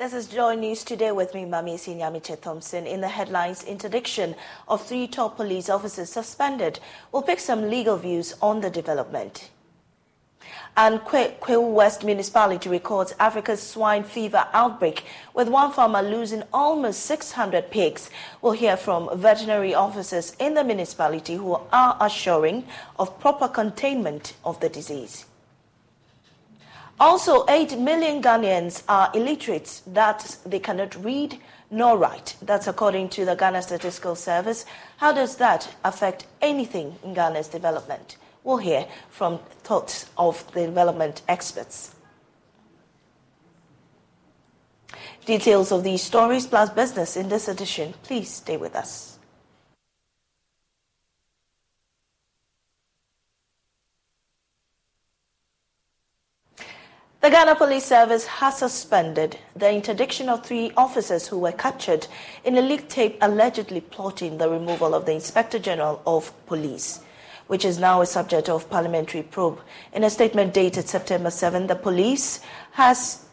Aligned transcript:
This 0.00 0.14
is 0.14 0.28
Joy 0.28 0.54
News 0.54 0.82
Today 0.82 1.12
with 1.12 1.34
me, 1.34 1.44
Mami 1.44 1.74
Sinyamiche 1.74 2.40
Thompson. 2.40 2.86
In 2.86 3.02
the 3.02 3.08
headlines, 3.08 3.64
interdiction 3.64 4.34
of 4.66 4.80
three 4.80 5.06
top 5.06 5.36
police 5.36 5.68
officers 5.68 6.08
suspended. 6.08 6.80
We'll 7.12 7.20
pick 7.20 7.38
some 7.38 7.68
legal 7.68 7.98
views 7.98 8.34
on 8.40 8.62
the 8.62 8.70
development. 8.70 9.50
And 10.74 11.00
Kwahu 11.00 11.74
West 11.74 12.02
Municipality 12.02 12.70
records 12.70 13.14
Africa's 13.20 13.62
swine 13.62 14.04
fever 14.04 14.46
outbreak, 14.54 15.04
with 15.34 15.50
one 15.50 15.70
farmer 15.70 16.00
losing 16.00 16.44
almost 16.50 17.00
600 17.00 17.70
pigs. 17.70 18.08
We'll 18.40 18.52
hear 18.52 18.78
from 18.78 19.10
veterinary 19.20 19.74
officers 19.74 20.34
in 20.38 20.54
the 20.54 20.64
municipality 20.64 21.34
who 21.34 21.60
are 21.70 21.98
assuring 22.00 22.64
of 22.98 23.20
proper 23.20 23.48
containment 23.48 24.32
of 24.46 24.60
the 24.60 24.70
disease. 24.70 25.26
Also, 27.00 27.46
8 27.48 27.78
million 27.78 28.22
Ghanaians 28.22 28.82
are 28.86 29.10
illiterate, 29.14 29.80
that 29.86 30.36
they 30.44 30.58
cannot 30.58 31.02
read 31.02 31.38
nor 31.70 31.96
write. 31.96 32.36
That's 32.42 32.66
according 32.66 33.08
to 33.10 33.24
the 33.24 33.34
Ghana 33.34 33.62
Statistical 33.62 34.14
Service. 34.14 34.66
How 34.98 35.10
does 35.10 35.36
that 35.36 35.74
affect 35.82 36.26
anything 36.42 36.96
in 37.02 37.14
Ghana's 37.14 37.48
development? 37.48 38.18
We'll 38.44 38.58
hear 38.58 38.86
from 39.08 39.38
thoughts 39.62 40.10
of 40.18 40.44
the 40.52 40.66
development 40.66 41.22
experts. 41.26 41.94
Details 45.24 45.72
of 45.72 45.84
these 45.84 46.02
stories 46.02 46.46
plus 46.46 46.68
business 46.68 47.16
in 47.16 47.30
this 47.30 47.48
edition. 47.48 47.94
Please 48.02 48.28
stay 48.28 48.58
with 48.58 48.76
us. 48.76 49.09
The 57.20 57.28
Ghana 57.28 57.56
Police 57.56 57.84
Service 57.84 58.24
has 58.24 58.56
suspended 58.56 59.36
the 59.54 59.70
interdiction 59.70 60.30
of 60.30 60.42
three 60.42 60.72
officers 60.74 61.26
who 61.26 61.38
were 61.38 61.52
captured 61.52 62.06
in 62.44 62.56
a 62.56 62.62
leaked 62.62 62.88
tape 62.88 63.18
allegedly 63.20 63.82
plotting 63.82 64.38
the 64.38 64.48
removal 64.48 64.94
of 64.94 65.04
the 65.04 65.12
Inspector 65.12 65.58
General 65.58 66.00
of 66.06 66.32
Police, 66.46 67.00
which 67.46 67.62
is 67.66 67.78
now 67.78 68.00
a 68.00 68.06
subject 68.06 68.48
of 68.48 68.70
parliamentary 68.70 69.22
probe. 69.22 69.60
In 69.92 70.02
a 70.02 70.08
statement 70.08 70.54
dated 70.54 70.88
September 70.88 71.30
7, 71.30 71.66
the 71.66 71.76
police 71.76 72.40
has 72.72 73.26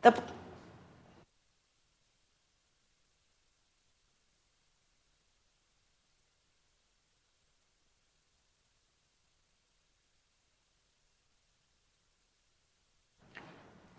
the 0.00 0.14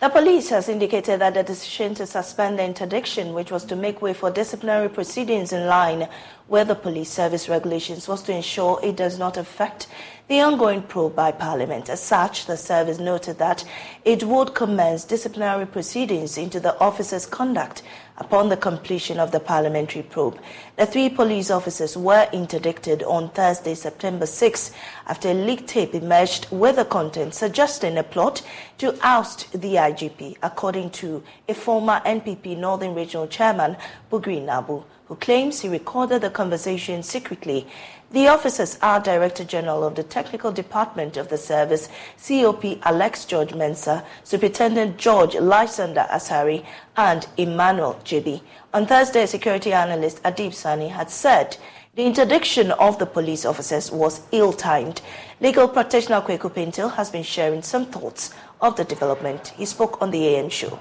The 0.03 0.09
police 0.09 0.49
has 0.49 0.67
indicated 0.67 1.21
that 1.21 1.33
the 1.33 1.43
decision 1.43 1.95
to 1.95 2.05
suspend 2.05 2.59
the 2.59 2.65
interdiction, 2.65 3.33
which 3.33 3.51
was 3.51 3.63
to 3.63 3.77
make 3.77 4.01
way 4.01 4.13
for 4.13 4.29
disciplinary 4.29 4.89
proceedings 4.89 5.53
in 5.53 5.65
line 5.65 6.09
with 6.49 6.67
the 6.67 6.75
police 6.75 7.09
service 7.09 7.47
regulations, 7.47 8.05
was 8.05 8.21
to 8.23 8.33
ensure 8.33 8.81
it 8.83 8.97
does 8.97 9.17
not 9.17 9.37
affect 9.37 9.87
the 10.27 10.41
ongoing 10.41 10.81
probe 10.81 11.15
by 11.15 11.31
Parliament. 11.31 11.89
As 11.89 12.03
such, 12.03 12.47
the 12.47 12.57
service 12.57 12.99
noted 12.99 13.37
that 13.37 13.63
it 14.03 14.25
would 14.25 14.53
commence 14.53 15.05
disciplinary 15.05 15.65
proceedings 15.65 16.37
into 16.37 16.59
the 16.59 16.77
officer's 16.81 17.25
conduct 17.25 17.81
upon 18.18 18.50
the 18.50 18.57
completion 18.57 19.19
of 19.19 19.31
the 19.31 19.40
parliamentary 19.40 20.03
probe. 20.03 20.40
The 20.78 20.85
three 20.85 21.09
police 21.09 21.50
officers 21.50 21.97
were 21.97 22.28
interdicted 22.31 23.03
on 23.03 23.29
Thursday, 23.29 23.74
September 23.75 24.25
6, 24.25 24.72
after 25.07 25.29
a 25.29 25.34
leaked 25.34 25.68
tape 25.68 25.96
emerged 25.96 26.47
with 26.51 26.75
the 26.75 26.85
content 26.85 27.34
suggesting 27.34 27.97
a 27.97 28.03
plot 28.03 28.41
to 28.78 28.97
oust 29.01 29.51
the 29.51 29.75
IGP, 29.75 30.38
according 30.44 30.91
to 30.91 31.24
a 31.47 31.53
former 31.53 32.01
NPP 32.06 32.57
Northern 32.57 32.94
Regional 32.94 33.28
Chairman, 33.28 33.78
Bugri 34.12 34.44
Naabu, 34.44 34.84
who 35.07 35.16
claims 35.16 35.62
he 35.62 35.69
recorded 35.69 36.22
the 36.22 36.30
conversation 36.30 37.03
secretly 37.03 37.68
the 38.13 38.28
officers 38.28 38.78
are 38.79 39.00
Director 39.00 39.44
General 39.44 39.84
of 39.84 39.96
the 39.96 40.03
Technical 40.03 40.51
Department 40.51 41.18
of 41.18 41.29
the 41.29 41.38
Service, 41.38 41.90
COP 42.24 42.63
Alex 42.84 43.25
George 43.25 43.50
Mensah, 43.53 44.06
Superintendent 44.24 44.97
George 44.97 45.34
Lysander 45.34 46.06
Asare, 46.12 46.63
and 46.96 47.28
Emmanuel 47.38 48.00
Gyebi. 48.06 48.41
On 48.72 48.85
Thursday, 48.85 49.25
security 49.25 49.74
analyst 49.74 50.22
Adib 50.22 50.51
Saani 50.51 50.91
had 50.91 51.09
said 51.09 51.57
the 51.96 52.03
interdiction 52.06 52.69
of 52.74 53.00
the 53.00 53.06
police 53.07 53.46
officers 53.46 53.91
was 53.91 54.22
ill-timed. 54.31 55.01
Legal 55.41 55.68
practitioner 55.68 56.22
Kweku 56.22 56.53
Paintsil 56.53 56.94
has 56.94 57.09
been 57.09 57.24
sharing 57.24 57.63
some 57.63 57.88
thoughts 57.88 58.31
of 58.62 58.75
the 58.75 58.84
development. 58.84 59.47
He 59.57 59.66
spoke 59.66 60.00
on 60.03 60.12
the 60.12 60.28
AM 60.28 60.50
show. 60.50 60.78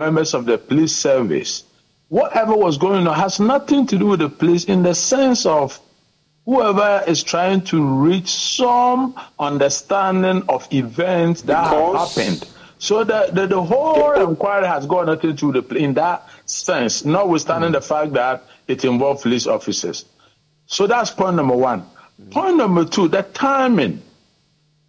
Members 0.00 0.34
of 0.34 0.44
the 0.44 0.58
police 0.58 0.94
service 0.96 1.62
whatever 2.08 2.54
was 2.54 2.78
going 2.78 3.06
on 3.06 3.14
has 3.14 3.40
nothing 3.40 3.86
to 3.86 3.98
do 3.98 4.06
with 4.06 4.20
the 4.20 4.28
police 4.28 4.64
in 4.64 4.82
the 4.82 4.94
sense 4.94 5.46
of 5.46 5.80
whoever 6.44 7.02
is 7.06 7.22
trying 7.22 7.62
to 7.62 7.84
reach 7.84 8.28
some 8.28 9.18
understanding 9.38 10.42
of 10.48 10.68
events 10.72 11.42
that 11.42 11.64
because 11.64 12.14
have 12.16 12.24
happened. 12.24 12.50
So 12.78 13.02
the, 13.02 13.30
the, 13.32 13.46
the 13.46 13.62
whole 13.62 14.12
inquiry 14.28 14.66
has 14.66 14.86
got 14.86 15.06
nothing 15.06 15.30
to 15.30 15.36
do 15.36 15.46
with 15.48 15.68
the 15.68 15.76
in 15.76 15.94
that 15.94 16.28
sense, 16.44 17.04
notwithstanding 17.04 17.70
mm. 17.70 17.74
the 17.74 17.80
fact 17.80 18.12
that 18.12 18.44
it 18.68 18.84
involved 18.84 19.22
police 19.22 19.46
officers. 19.46 20.04
So 20.66 20.86
that's 20.86 21.10
point 21.10 21.36
number 21.36 21.56
one. 21.56 21.86
Mm. 22.20 22.30
Point 22.30 22.56
number 22.56 22.84
two, 22.84 23.08
the 23.08 23.22
timing. 23.22 24.02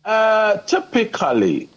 Uh, 0.04 0.58
typically, 0.58 1.70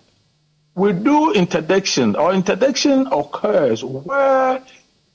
we 0.74 0.92
do 0.92 1.32
interdiction, 1.32 2.14
or 2.16 2.34
interdiction 2.34 3.06
occurs 3.10 3.82
where 3.84 4.62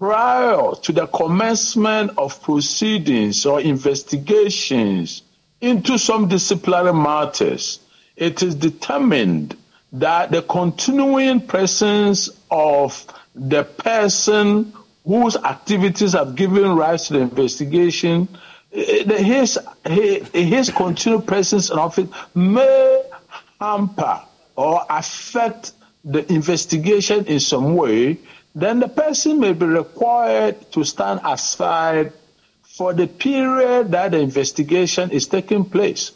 prior 0.03 0.75
to 0.81 0.91
the 0.91 1.07
commencement 1.07 2.11
of 2.17 2.41
proceedings 2.43 3.45
or 3.45 3.61
investigations 3.61 5.21
into 5.61 5.97
some 5.97 6.27
disciplinary 6.27 6.93
matters, 6.93 7.79
it 8.17 8.43
is 8.43 8.53
determined 8.53 9.55
that 9.93 10.29
the 10.29 10.41
continuing 10.41 11.39
presence 11.39 12.29
of 12.51 13.05
the 13.33 13.63
person 13.63 14.73
whose 15.05 15.37
activities 15.37 16.11
have 16.11 16.35
given 16.35 16.75
rise 16.75 17.07
to 17.07 17.13
the 17.13 17.19
investigation, 17.21 18.27
eh, 18.73 19.05
his, 19.23 19.57
his, 19.87 20.27
his 20.33 20.69
continued 20.69 21.25
presence 21.25 21.69
in 21.69 21.79
office 21.79 22.09
may 22.35 23.03
hamper 23.57 24.21
or 24.57 24.85
affect 24.89 25.71
the 26.03 26.29
investigation 26.29 27.25
in 27.27 27.39
some 27.39 27.75
way, 27.75 28.19
then 28.55 28.79
the 28.79 28.87
person 28.87 29.39
may 29.39 29.53
be 29.53 29.65
required 29.65 30.71
to 30.71 30.83
stand 30.83 31.19
aside 31.23 32.13
for 32.61 32.93
the 32.93 33.07
period 33.07 33.91
that 33.91 34.11
the 34.11 34.19
investigation 34.19 35.11
is 35.11 35.27
taking 35.27 35.65
place. 35.65 36.11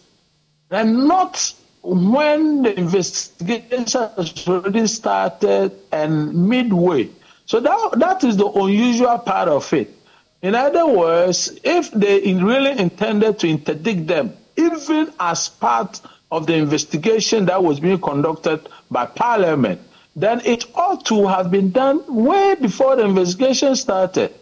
And 0.69 1.07
not 1.07 1.53
when 1.81 2.63
the 2.63 2.77
investigation 2.77 3.85
has 3.85 4.47
already 4.47 4.87
started 4.87 5.71
and 5.91 6.49
midway. 6.49 7.09
So 7.45 7.59
that, 7.59 7.91
that 7.97 8.23
is 8.23 8.37
the 8.37 8.47
unusual 8.47 9.17
part 9.19 9.47
of 9.47 9.71
it. 9.73 9.93
In 10.41 10.53
other 10.53 10.85
words, 10.85 11.57
if 11.63 11.91
they 11.91 12.33
really 12.33 12.77
intended 12.77 13.39
to 13.39 13.47
interdict 13.47 14.07
them, 14.07 14.33
even 14.57 15.13
as 15.19 15.47
part 15.49 16.01
of 16.31 16.45
the 16.45 16.55
investigation 16.55 17.45
that 17.45 17.63
was 17.63 17.79
being 17.79 17.99
conducted 17.99 18.67
by 18.91 19.05
Parliament, 19.05 19.81
then 20.17 20.41
it 20.45 20.65
ought 20.73 21.05
to 21.05 21.27
have 21.27 21.51
been 21.51 21.69
done 21.69 22.03
way 22.07 22.55
before 22.55 22.95
the 22.95 23.05
investigation 23.05 23.75
started. 23.75 24.33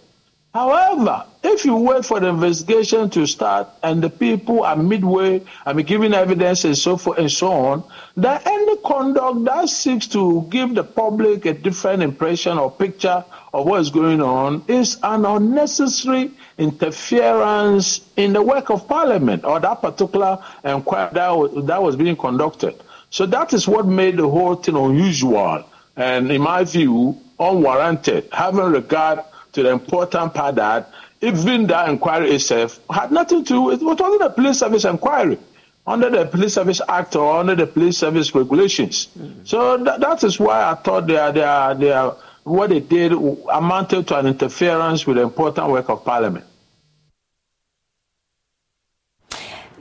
However, 0.54 1.26
if 1.44 1.66
you 1.66 1.76
wait 1.76 2.06
for 2.06 2.22
the 2.22 2.30
investigation 2.30 3.10
to 3.10 3.26
start 3.26 3.68
and 3.84 4.02
the 4.02 4.10
people 4.10 4.64
are 4.64 4.78
midway, 4.78 5.44
I 5.66 5.74
mean, 5.74 5.86
giving 5.86 6.14
evidence 6.14 6.64
and 6.64 6.78
so 6.78 6.96
forth 6.96 7.18
and 7.20 7.30
so 7.30 7.52
on, 7.52 7.84
then 8.16 8.40
any 8.46 8.78
conduct 8.78 9.44
that 9.44 9.68
seeks 9.68 10.08
to 10.08 10.48
give 10.50 10.74
the 10.76 10.86
public 10.86 11.46
a 11.46 11.54
different 11.54 12.04
impression 12.04 12.58
or 12.58 12.72
picture 12.72 13.26
of 13.54 13.66
what 13.66 13.82
is 13.82 13.90
going 13.90 14.22
on 14.22 14.64
is 14.70 14.98
an 15.04 15.26
unnecessary 15.26 16.32
interference 16.58 18.00
in 18.16 18.32
the 18.32 18.42
work 18.42 18.70
of 18.70 18.88
Parliament 18.88 19.44
or 19.44 19.60
that 19.60 19.82
particular 19.82 20.42
inquiry 20.64 21.10
that, 21.12 21.64
that 21.66 21.84
was 21.84 21.98
being 21.98 22.16
conducted. 22.16 22.82
So 23.16 23.26
that 23.28 23.54
is 23.54 23.66
what 23.66 23.86
made 23.86 24.18
the 24.18 24.28
whole 24.28 24.56
thing 24.56 24.76
unusual 24.76 25.64
and, 25.96 26.30
in 26.30 26.42
my 26.42 26.66
view, 26.66 27.18
unwarranted, 27.40 28.28
having 28.34 28.66
regard 28.66 29.22
to 29.54 29.64
the 29.64 29.70
important 29.70 30.34
part 30.34 30.56
that 30.56 30.92
even 31.22 31.66
that 31.68 31.88
inquiry 31.88 32.32
itself 32.32 32.78
had 32.90 33.14
nothing 33.14 33.46
to 33.46 33.54
do, 33.54 33.62
with 33.62 33.82
it 33.82 33.86
was 33.86 34.02
only 34.02 34.18
the 34.18 34.30
police 34.30 34.60
service 34.60 34.84
inquiry 34.84 35.40
under 35.88 36.10
the 36.10 36.26
Police 36.26 36.56
Service 36.56 36.82
Act 36.90 37.16
or 37.16 37.38
under 37.40 37.56
the 37.56 37.68
Police 37.68 37.98
Service 37.98 38.36
regulations. 38.36 39.08
Mm-hmm. 39.18 39.46
So 39.46 39.78
that, 39.78 40.02
that 40.02 40.22
is 40.26 40.38
why 40.38 40.70
I 40.72 40.74
thought 40.74 41.08
they 41.08 41.16
are, 41.16 41.32
they 41.32 41.44
are, 41.44 41.74
they 41.74 41.94
are, 41.94 42.18
what 42.44 42.70
they 42.70 42.82
did 42.82 43.14
amounted 43.14 44.10
to 44.10 44.20
an 44.20 44.28
interference 44.28 45.08
with 45.08 45.16
the 45.16 45.24
important 45.24 45.70
work 45.70 45.90
of 45.90 46.04
Parliament. 46.04 46.44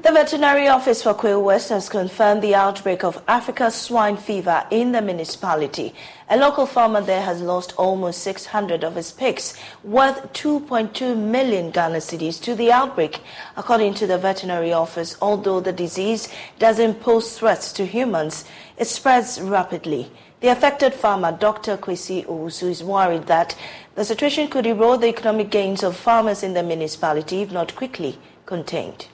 The 0.05 0.13
Veterinary 0.13 0.69
Office 0.69 1.03
for 1.03 1.15
Kwahu 1.15 1.43
West 1.43 1.71
has 1.71 1.89
confirmed 1.89 2.43
the 2.43 2.55
outbreak 2.55 3.05
of 3.05 3.23
Africa 3.27 3.71
swine 3.71 4.19
fever 4.19 4.67
in 4.71 4.93
the 4.93 5.01
municipality. 5.01 5.95
A 6.29 6.37
local 6.37 6.67
farmer 6.67 7.01
there 7.01 7.23
has 7.23 7.41
lost 7.41 7.73
almost 7.79 8.21
600 8.21 8.85
of 8.85 8.97
his 8.97 9.13
pigs, 9.13 9.59
worth 9.83 10.31
2.2 10.35 11.17
million 11.17 11.71
Ghana 11.71 12.01
cedis 12.01 12.39
to 12.43 12.55
the 12.55 12.71
outbreak. 12.71 13.23
According 13.57 13.95
to 13.95 14.07
the 14.07 14.19
Veterinary 14.19 14.75
Office, 14.75 15.17
although 15.23 15.61
the 15.61 15.73
disease 15.73 16.29
doesn't 16.59 17.01
pose 17.01 17.39
threats 17.39 17.73
to 17.73 17.87
humans, 17.87 18.45
it 18.77 18.89
spreads 18.89 19.41
rapidly. 19.41 20.13
The 20.41 20.49
affected 20.49 20.93
farmer, 20.93 21.33
Dr. 21.33 21.79
Kwesi 21.79 22.27
Owusu, 22.27 22.69
is 22.69 22.85
worried 22.85 23.27
that 23.29 23.57
the 23.95 24.05
situation 24.05 24.49
could 24.49 24.67
erode 24.67 25.01
the 25.01 25.09
economic 25.09 25.49
gains 25.49 25.83
of 25.83 25.97
farmers 25.97 26.43
in 26.43 26.53
the 26.53 26.63
municipality 26.63 27.41
if 27.41 27.51
not 27.51 27.75
quickly 27.75 28.19
contained. 28.45 29.07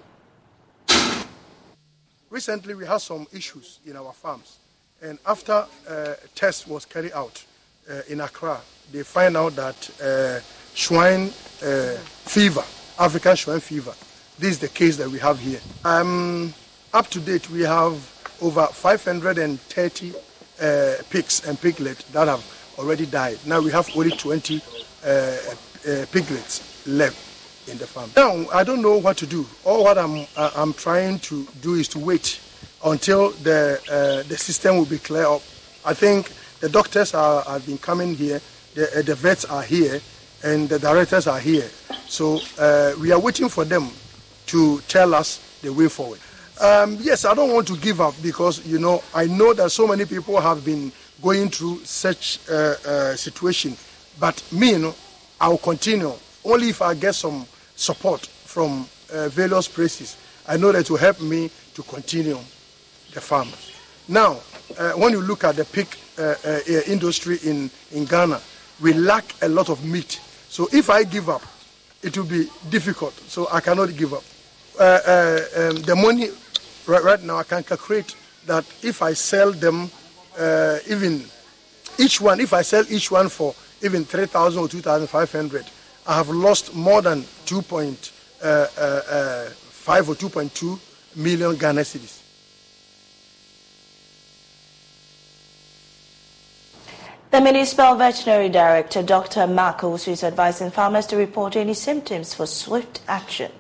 Recently, 2.31 2.75
we 2.75 2.87
had 2.87 2.99
some 2.99 3.27
issues 3.33 3.81
in 3.85 3.97
our 3.97 4.13
farms, 4.13 4.59
and 5.03 5.19
after 5.27 5.67
uh, 5.89 6.15
test 6.37 6.69
was 6.69 6.85
carried 6.85 7.13
out 7.13 7.45
uh, 7.91 8.03
in 8.09 8.21
Accra, 8.21 8.61
they 8.93 9.03
find 9.03 9.37
out 9.37 9.57
that 9.57 9.91
uh, 10.01 10.39
swine 10.73 11.33
uh, 11.65 11.97
fever, 12.25 12.63
African 13.01 13.37
swine 13.37 13.59
fever, 13.59 13.93
this 14.39 14.53
is 14.53 14.59
the 14.61 14.69
case 14.69 14.97
that 14.99 15.09
we 15.09 15.19
have 15.19 15.41
here. 15.41 15.59
Um, 15.85 16.55
up 16.95 17.09
to 17.09 17.19
date, 17.19 17.51
we 17.51 17.63
have 17.63 17.95
over 18.41 18.65
530 18.67 20.13
uh, 20.13 20.95
pigs 21.11 21.45
and 21.49 21.61
piglets 21.61 22.05
that 22.13 22.29
have 22.29 22.45
already 22.79 23.07
died. 23.07 23.39
Now 23.45 23.61
we 23.61 23.73
have 23.73 23.91
only 23.97 24.17
20 24.17 24.63
uh, 25.05 25.37
piglets 26.13 26.87
left 26.87 27.30
in 27.69 27.79
the 27.79 27.87
farm. 27.87 28.11
Now, 28.17 28.49
I 28.53 28.65
don't 28.65 28.83
know 28.83 28.97
what 28.99 29.17
to 29.19 29.27
do. 29.27 29.47
All 29.65 29.85
what 29.85 29.99
I'm, 29.99 30.27
I'm 30.37 30.73
trying 30.73 31.19
to 31.21 31.47
do 31.61 31.75
is 31.75 31.89
to 31.89 31.99
wait 31.99 32.41
until 32.85 33.31
the, 33.31 33.81
uh, 33.91 34.29
the 34.29 34.37
system 34.37 34.77
will 34.77 34.87
be 34.87 34.99
clear 34.99 35.27
up. 35.27 35.43
I 35.85 35.95
think 35.95 36.33
the 36.61 36.69
doctors 36.69 37.15
are, 37.15 37.43
have 37.43 37.67
been 37.67 37.79
coming 37.79 38.15
here, 38.15 38.41
the, 38.75 38.99
uh, 38.99 39.03
the 39.03 39.15
vets 39.15 39.45
are 39.45 39.63
here, 39.63 40.01
and 40.43 40.69
the 40.69 40.79
directors 40.79 41.27
are 41.27 41.39
here. 41.41 41.69
So 42.07 42.41
uh, 42.59 42.95
we 43.01 43.13
are 43.13 43.21
waiting 43.21 43.49
for 43.49 43.65
them 43.65 43.91
to 44.47 44.81
tell 44.89 45.15
us 45.15 45.61
the 45.63 45.73
way 45.73 45.89
forward. 45.89 46.19
Um, 46.61 46.99
yes, 47.01 47.25
I 47.25 47.35
don't 47.35 47.53
want 47.53 47.67
to 47.69 47.77
give 47.77 48.01
up 48.01 48.15
because, 48.23 48.67
you 48.67 48.79
know, 48.79 49.03
I 49.15 49.27
know 49.27 49.55
that 49.55 49.71
so 49.71 49.87
many 49.87 50.05
people 50.05 50.41
have 50.41 50.65
been 50.65 50.93
going 51.23 51.49
through 51.49 51.79
such 51.85 52.41
a 52.49 52.53
uh, 52.53 52.91
uh, 52.91 53.17
situation. 53.17 53.77
But 54.19 54.43
me, 54.53 54.73
you 54.73 54.79
know, 54.79 54.95
I'll 55.41 55.59
continue 55.59 56.13
only 56.45 56.71
if 56.71 56.83
I 56.83 56.95
get 56.95 57.15
some 57.15 57.47
support 57.77 58.27
from 58.27 58.87
uh, 59.13 59.29
various 59.29 59.69
places. 59.69 60.17
I 60.47 60.57
know 60.57 60.73
that 60.73 60.89
will 60.91 60.99
help 60.99 61.21
me 61.21 61.51
to 61.75 61.83
continue 61.83 62.39
the 63.13 63.21
farm. 63.21 63.49
Now, 64.09 64.41
uh, 64.79 64.93
when 64.93 65.13
you 65.13 65.21
look 65.21 65.45
at 65.45 65.57
the 65.57 65.65
pig 65.65 65.89
uh, 66.19 66.35
uh, 66.45 66.61
industry 66.87 67.39
in, 67.45 67.71
in 67.93 68.05
Ghana, 68.05 68.41
we 68.81 68.93
lack 68.93 69.35
a 69.43 69.49
lot 69.49 69.69
of 69.69 69.85
meat. 69.85 70.21
So 70.49 70.69
if 70.73 70.91
I 70.91 71.05
give 71.05 71.29
up, 71.29 71.43
it 72.03 72.17
will 72.17 72.25
be 72.25 72.49
difficult. 72.71 73.15
So 73.29 73.49
I 73.53 73.61
cannot 73.61 73.97
give 73.97 74.15
up. 74.15 74.25
Uh, 74.79 74.83
uh, 74.83 75.41
um, 75.57 75.77
the 75.83 75.95
money 75.95 76.29
right, 76.87 77.03
right, 77.03 77.23
now, 77.23 77.37
I 77.37 77.43
can 77.43 77.63
calculate 77.63 78.17
that 78.47 78.65
if 78.83 79.03
I 79.03 79.13
sell 79.13 79.53
them, 79.53 79.91
even 80.89 81.25
each 81.99 82.21
one, 82.21 82.41
if 82.41 82.53
I 82.53 82.63
sell 82.63 82.85
each 82.89 83.11
one 83.11 83.29
for 83.29 83.55
even 83.83 84.05
3,000 84.05 84.59
or 84.59 84.69
2,500, 84.69 85.65
I 85.65 85.69
have 86.07 86.29
lost 86.29 86.75
more 86.75 87.03
than 87.03 87.23
2.5 87.47 88.13
uh, 88.43 88.47
uh, 88.47 89.47
uh, 89.89 90.03
or 90.09 90.15
2.2 90.15 90.79
million 91.17 91.57
Ghana 91.57 91.81
cedis. 91.83 92.21
The 97.31 97.41
Municipal 97.41 97.95
Veterinary 97.95 98.49
Director, 98.49 99.05
Dr. 99.05 99.47
Mark 99.47 99.83
Owusu, 99.83 100.09
is 100.09 100.25
advising 100.25 100.73
farmers 100.73 101.07
to 101.07 101.17
report 101.17 101.55
any 101.55 101.75
symptoms 101.75 102.35
for 102.35 102.45
swift 102.45 103.03
action. 103.07 103.53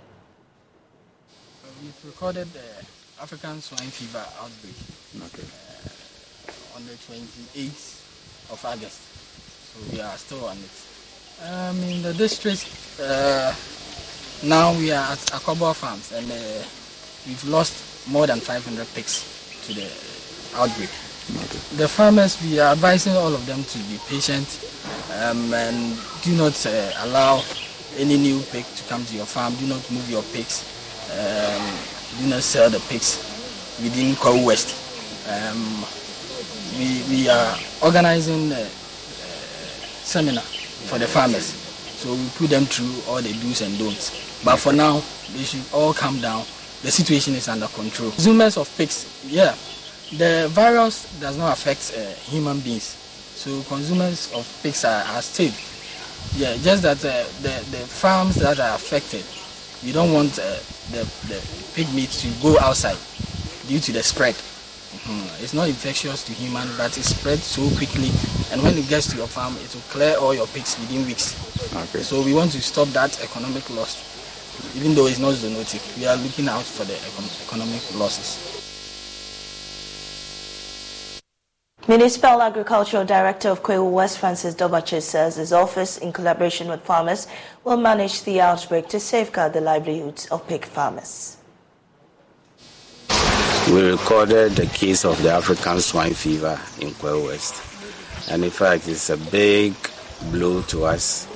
We've 1.80 2.04
recorded 2.04 2.52
the 2.52 2.66
African 3.22 3.60
swine 3.60 3.90
fever 3.90 4.24
outbreak 4.42 4.74
okay. 5.22 5.46
uh, 6.48 6.76
on 6.76 6.84
the 6.84 6.94
28th 6.94 8.50
of 8.50 8.64
August. 8.64 9.00
So 9.70 9.92
we 9.92 10.00
are 10.00 10.16
still 10.16 10.44
on 10.46 10.56
it. 10.56 10.99
Um, 11.42 11.82
in 11.84 12.02
the 12.02 12.12
district, 12.12 12.68
uh, 13.00 13.54
now 14.44 14.76
we 14.76 14.92
are 14.92 15.12
at 15.12 15.18
Akobo 15.32 15.74
Farms 15.74 16.12
and 16.12 16.30
uh, 16.30 16.34
we've 17.26 17.44
lost 17.48 18.10
more 18.10 18.26
than 18.26 18.40
500 18.40 18.86
pigs 18.92 19.24
to 19.64 19.72
the 19.72 19.88
outbreak. 20.60 20.90
The 21.78 21.88
farmers, 21.88 22.36
we 22.42 22.60
are 22.60 22.72
advising 22.72 23.14
all 23.14 23.32
of 23.32 23.46
them 23.46 23.64
to 23.64 23.78
be 23.88 23.96
patient 24.06 24.44
um, 25.16 25.54
and 25.54 25.96
do 26.20 26.36
not 26.36 26.54
uh, 26.66 26.92
allow 27.08 27.42
any 27.96 28.18
new 28.18 28.40
pig 28.52 28.66
to 28.76 28.84
come 28.88 29.04
to 29.06 29.16
your 29.16 29.26
farm. 29.26 29.54
Do 29.54 29.66
not 29.66 29.90
move 29.90 30.10
your 30.10 30.22
pigs. 30.34 30.60
Um, 31.08 32.20
do 32.20 32.28
not 32.28 32.42
sell 32.42 32.68
the 32.68 32.80
pigs 32.80 33.16
within 33.82 34.14
Kwahu 34.16 34.44
West. 34.44 34.76
Um, 35.26 35.84
we, 36.78 37.02
we 37.08 37.28
are 37.30 37.56
organizing 37.82 38.52
a, 38.52 38.60
a 38.60 38.66
seminar 40.04 40.42
for 40.88 40.98
the 40.98 41.06
farmers. 41.06 41.44
So 42.00 42.14
we 42.14 42.28
put 42.36 42.50
them 42.50 42.64
through 42.64 43.12
all 43.12 43.20
the 43.20 43.32
do's 43.32 43.60
and 43.60 43.76
don'ts. 43.78 44.42
But 44.44 44.56
for 44.56 44.72
now, 44.72 45.02
they 45.32 45.44
should 45.44 45.64
all 45.72 45.92
calm 45.92 46.18
down. 46.20 46.44
The 46.82 46.90
situation 46.90 47.34
is 47.34 47.48
under 47.48 47.66
control. 47.68 48.10
Consumers 48.12 48.56
of 48.56 48.74
pigs, 48.78 49.04
yeah, 49.28 49.54
the 50.16 50.48
virus 50.50 51.20
does 51.20 51.36
not 51.36 51.52
affect 51.52 51.92
uh, 51.96 52.00
human 52.30 52.60
beings. 52.60 52.96
So 53.36 53.62
consumers 53.68 54.32
of 54.32 54.46
pigs 54.62 54.84
are, 54.84 55.04
are 55.14 55.22
safe. 55.22 56.34
Yeah, 56.36 56.56
just 56.56 56.82
that 56.82 57.04
uh, 57.04 57.24
the, 57.42 57.52
the 57.70 57.84
farms 57.84 58.36
that 58.36 58.60
are 58.60 58.74
affected, 58.74 59.24
we 59.84 59.92
don't 59.92 60.12
want 60.12 60.38
uh, 60.38 60.56
the, 60.90 61.04
the 61.28 61.40
pig 61.74 61.92
meat 61.94 62.10
to 62.10 62.28
go 62.42 62.58
outside 62.60 62.96
due 63.68 63.78
to 63.78 63.92
the 63.92 64.02
spread. 64.02 64.36
Mm-hmm. 64.90 65.44
It's 65.44 65.54
not 65.54 65.68
infectious 65.68 66.24
to 66.24 66.32
human, 66.32 66.66
but 66.76 66.96
it 66.98 67.04
spreads 67.04 67.44
so 67.44 67.62
quickly. 67.76 68.10
And 68.50 68.60
when 68.62 68.76
it 68.76 68.88
gets 68.88 69.06
to 69.12 69.16
your 69.16 69.28
farm, 69.28 69.56
it 69.62 69.72
will 69.72 69.86
clear 69.86 70.16
all 70.18 70.34
your 70.34 70.48
pigs 70.48 70.76
within 70.80 71.06
weeks. 71.06 71.38
Okay. 71.72 72.02
So 72.02 72.22
we 72.22 72.34
want 72.34 72.50
to 72.52 72.60
stop 72.60 72.88
that 72.88 73.22
economic 73.22 73.70
loss. 73.70 74.02
Even 74.76 74.94
though 74.94 75.06
it's 75.06 75.20
not 75.20 75.34
zoonotic, 75.34 75.96
we 75.96 76.06
are 76.06 76.16
looking 76.16 76.48
out 76.48 76.64
for 76.64 76.84
the 76.84 76.98
economic 77.46 77.82
losses. 77.94 78.60
Municipal 81.88 82.42
Agricultural 82.42 83.04
Director 83.04 83.48
of 83.48 83.62
Kwahu 83.62 83.90
West 83.90 84.18
Francis 84.18 84.54
Dobache 84.54 85.00
says 85.00 85.36
his 85.36 85.52
office, 85.52 85.98
in 85.98 86.12
collaboration 86.12 86.68
with 86.68 86.82
farmers, 86.82 87.26
will 87.64 87.78
manage 87.78 88.22
the 88.24 88.40
outbreak 88.40 88.88
to 88.88 89.00
safeguard 89.00 89.52
the 89.54 89.60
livelihoods 89.60 90.26
of 90.26 90.46
pig 90.46 90.64
farmers. 90.64 91.36
We 93.68 93.88
recorded 93.88 94.52
the 94.52 94.66
case 94.66 95.04
of 95.04 95.22
the 95.22 95.30
African 95.30 95.80
swine 95.80 96.14
fever 96.14 96.58
in 96.80 96.88
Kwahu 96.90 97.26
West. 97.26 97.62
And 98.28 98.42
in 98.42 98.50
fact, 98.50 98.88
it's 98.88 99.10
a 99.10 99.16
big 99.16 99.74
blow 100.32 100.62
to 100.62 100.86
us 100.86 101.28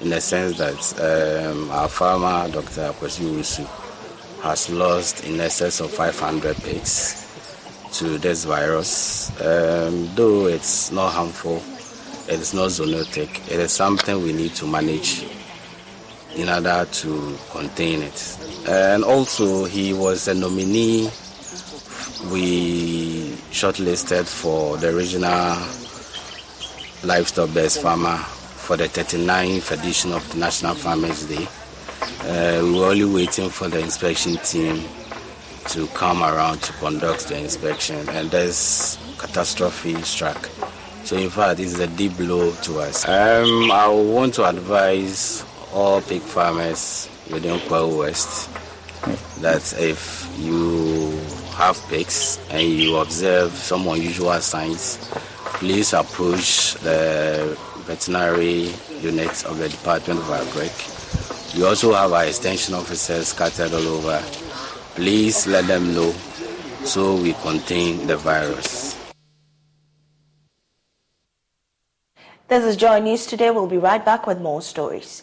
in 0.00 0.08
the 0.08 0.20
sense 0.20 0.56
that 0.56 1.50
um, 1.50 1.70
our 1.70 1.88
farmer, 1.88 2.50
Dr. 2.50 2.92
Kwesi 2.92 3.24
Owusu, 3.28 4.42
has 4.42 4.70
lost 4.70 5.24
in 5.24 5.40
excess 5.40 5.80
of 5.80 5.90
500 5.90 6.56
pigs 6.56 7.26
to 7.94 8.16
this 8.16 8.44
virus. 8.44 9.30
Um, 9.40 10.08
though 10.14 10.46
it's 10.46 10.90
not 10.90 11.12
harmful, 11.12 11.56
it's 12.32 12.54
not 12.54 12.68
zoonotic, 12.70 13.46
it 13.50 13.60
is 13.60 13.72
something 13.72 14.22
we 14.22 14.32
need 14.32 14.54
to 14.54 14.66
manage 14.66 15.26
in 16.34 16.48
order 16.48 16.86
to 16.90 17.36
contain 17.50 18.02
it. 18.02 18.64
And 18.66 19.04
also, 19.04 19.64
he 19.64 19.92
was 19.92 20.28
a 20.28 20.34
nominee 20.34 21.10
we 22.26 23.30
shortlisted 23.50 24.26
for 24.26 24.76
the 24.76 24.92
regional 24.92 25.56
livestock 27.04 27.52
best 27.54 27.80
farmer 27.80 28.16
for 28.16 28.76
the 28.76 28.84
39th 28.84 29.70
edition 29.78 30.12
of 30.12 30.28
the 30.32 30.38
National 30.38 30.74
Farmers 30.74 31.26
Day. 31.26 31.46
Uh, 32.20 32.62
we 32.64 32.78
were 32.78 32.86
only 32.86 33.04
waiting 33.04 33.48
for 33.48 33.68
the 33.68 33.78
inspection 33.78 34.36
team 34.38 34.84
to 35.68 35.86
come 35.88 36.22
around 36.22 36.60
to 36.62 36.72
conduct 36.74 37.28
the 37.28 37.38
inspection, 37.38 38.08
and 38.10 38.30
this 38.30 38.98
catastrophe 39.18 39.94
struck. 40.02 40.48
So, 41.04 41.16
in 41.16 41.30
fact, 41.30 41.58
this 41.58 41.72
is 41.72 41.80
a 41.80 41.86
deep 41.86 42.16
blow 42.16 42.52
to 42.52 42.80
us. 42.80 43.06
Um, 43.08 43.70
I 43.70 43.88
want 43.88 44.34
to 44.34 44.44
advise 44.44 45.44
all 45.72 46.00
pig 46.00 46.22
farmers 46.22 47.08
within 47.30 47.58
Kwahu 47.60 47.98
West 47.98 48.50
that 49.40 49.72
if 49.78 50.28
you 50.38 51.12
have 51.58 51.76
pigs 51.88 52.38
and 52.50 52.62
you 52.62 52.96
observe 52.96 53.50
some 53.52 53.86
unusual 53.88 54.40
signs, 54.40 55.10
please 55.58 55.92
approach 55.92 56.74
the 56.74 57.58
veterinary 57.78 58.70
unit 59.02 59.44
of 59.44 59.58
the 59.58 59.68
Department 59.68 60.20
of 60.20 60.26
Agric. 60.26 61.56
We 61.56 61.64
also 61.64 61.94
have 61.94 62.12
our 62.12 62.26
extension 62.26 62.74
officers 62.74 63.28
scattered 63.28 63.72
all 63.74 63.86
over 63.88 64.22
Please 64.98 65.46
let 65.46 65.64
them 65.68 65.94
know 65.94 66.10
so 66.82 67.14
we 67.14 67.32
contain 67.34 68.08
the 68.08 68.16
virus. 68.16 68.96
This 72.48 72.64
is 72.64 72.76
Joy 72.76 72.98
News 72.98 73.24
Today. 73.24 73.52
We'll 73.52 73.68
be 73.68 73.78
right 73.78 74.04
back 74.04 74.26
with 74.26 74.40
more 74.40 74.60
stories. 74.60 75.22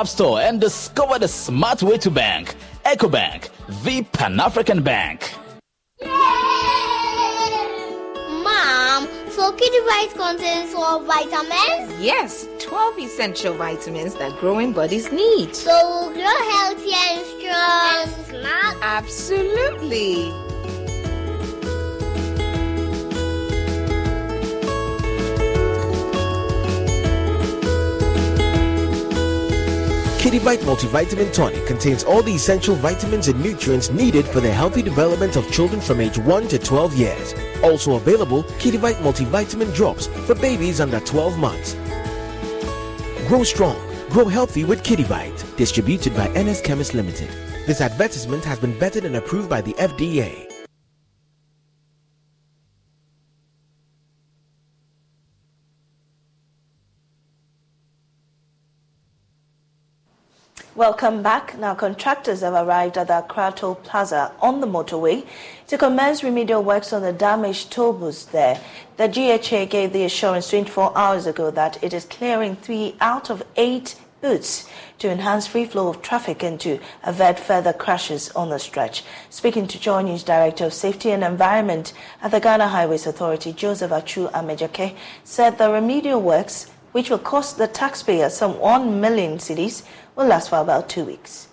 App 0.00 0.08
Store 0.08 0.40
and 0.40 0.58
discover 0.58 1.18
the 1.18 1.28
smart 1.28 1.82
way 1.82 1.98
to 1.98 2.10
bank. 2.10 2.54
EcoBank, 2.86 3.50
the 3.84 4.02
Pan 4.02 4.40
African 4.40 4.82
Bank. 4.82 5.30
Mom, 8.42 9.06
so 9.28 9.52
Kidivite 9.52 10.14
contains 10.16 10.72
12 10.72 11.04
vitamins? 11.04 12.00
Yes, 12.00 12.48
12 12.60 12.98
essential 13.00 13.52
vitamins 13.52 14.14
that 14.14 14.40
growing 14.40 14.72
bodies 14.72 15.12
need. 15.12 15.54
So 15.54 15.70
we'll 15.70 16.14
grow 16.14 16.50
healthy 16.50 16.94
and 16.94 17.26
strong. 17.26 17.92
And 18.00 18.10
smart? 18.24 18.76
Absolutely. 18.80 20.49
Kidivite 30.30 30.60
Multivitamin 30.60 31.32
Tonic 31.32 31.66
contains 31.66 32.04
all 32.04 32.22
the 32.22 32.32
essential 32.32 32.76
vitamins 32.76 33.26
and 33.26 33.42
nutrients 33.42 33.90
needed 33.90 34.24
for 34.24 34.38
the 34.38 34.52
healthy 34.52 34.80
development 34.80 35.34
of 35.34 35.50
children 35.50 35.80
from 35.80 36.00
age 36.00 36.18
1 36.18 36.46
to 36.46 36.56
12 36.56 36.94
years. 36.94 37.34
Also 37.64 37.96
available, 37.96 38.44
Kidivite 38.60 38.94
Multivitamin 39.02 39.74
Drops 39.74 40.06
for 40.28 40.36
babies 40.36 40.80
under 40.80 41.00
12 41.00 41.36
months. 41.36 41.74
Grow 43.26 43.42
strong, 43.42 43.76
grow 44.08 44.26
healthy 44.26 44.62
with 44.62 44.84
Kidivite. 44.84 45.56
Distributed 45.56 46.14
by 46.14 46.28
NS 46.40 46.60
Chemist 46.60 46.94
Limited. 46.94 47.28
This 47.66 47.80
advertisement 47.80 48.44
has 48.44 48.60
been 48.60 48.74
vetted 48.74 49.02
and 49.02 49.16
approved 49.16 49.50
by 49.50 49.60
the 49.60 49.72
FDA. 49.72 50.49
Welcome 60.80 61.22
back. 61.22 61.58
Now, 61.58 61.74
contractors 61.74 62.40
have 62.40 62.54
arrived 62.54 62.96
at 62.96 63.08
the 63.08 63.18
Accra 63.18 63.52
Toll 63.54 63.74
Plaza 63.74 64.32
on 64.40 64.62
the 64.62 64.66
motorway 64.66 65.26
to 65.66 65.76
commence 65.76 66.24
remedial 66.24 66.62
works 66.62 66.94
on 66.94 67.02
the 67.02 67.12
damaged 67.12 67.70
toll 67.70 67.92
booths 67.92 68.24
there. 68.24 68.58
The 68.96 69.06
GHA 69.06 69.66
gave 69.66 69.92
the 69.92 70.04
assurance 70.04 70.48
24 70.48 70.96
hours 70.96 71.26
ago 71.26 71.50
that 71.50 71.84
it 71.84 71.92
is 71.92 72.06
clearing 72.06 72.56
three 72.56 72.96
out 72.98 73.28
of 73.28 73.42
eight 73.56 73.96
booths 74.22 74.66
to 75.00 75.10
enhance 75.10 75.46
free 75.46 75.66
flow 75.66 75.88
of 75.88 76.00
traffic 76.00 76.42
and 76.42 76.58
to 76.60 76.80
avert 77.04 77.38
further 77.38 77.74
crashes 77.74 78.30
on 78.30 78.48
the 78.48 78.58
stretch. 78.58 79.04
Speaking 79.28 79.66
to 79.66 79.78
Joy 79.78 80.00
News 80.00 80.22
Director 80.22 80.64
of 80.64 80.72
Safety 80.72 81.10
and 81.10 81.22
Environment 81.22 81.92
at 82.22 82.30
the 82.30 82.40
Ghana 82.40 82.68
Highways 82.68 83.06
Authority, 83.06 83.52
Joseph 83.52 83.90
Achu 83.90 84.32
Amejake, 84.32 84.96
said 85.24 85.58
the 85.58 85.70
remedial 85.70 86.22
works, 86.22 86.68
which 86.92 87.10
will 87.10 87.18
cost 87.18 87.58
the 87.58 87.68
taxpayer 87.68 88.28
some 88.30 88.58
1 88.58 89.00
million 89.00 89.38
cedis, 89.38 89.84
will 90.16 90.26
last 90.26 90.50
for 90.50 90.58
about 90.58 90.88
two 90.88 91.04
weeks. 91.04 91.48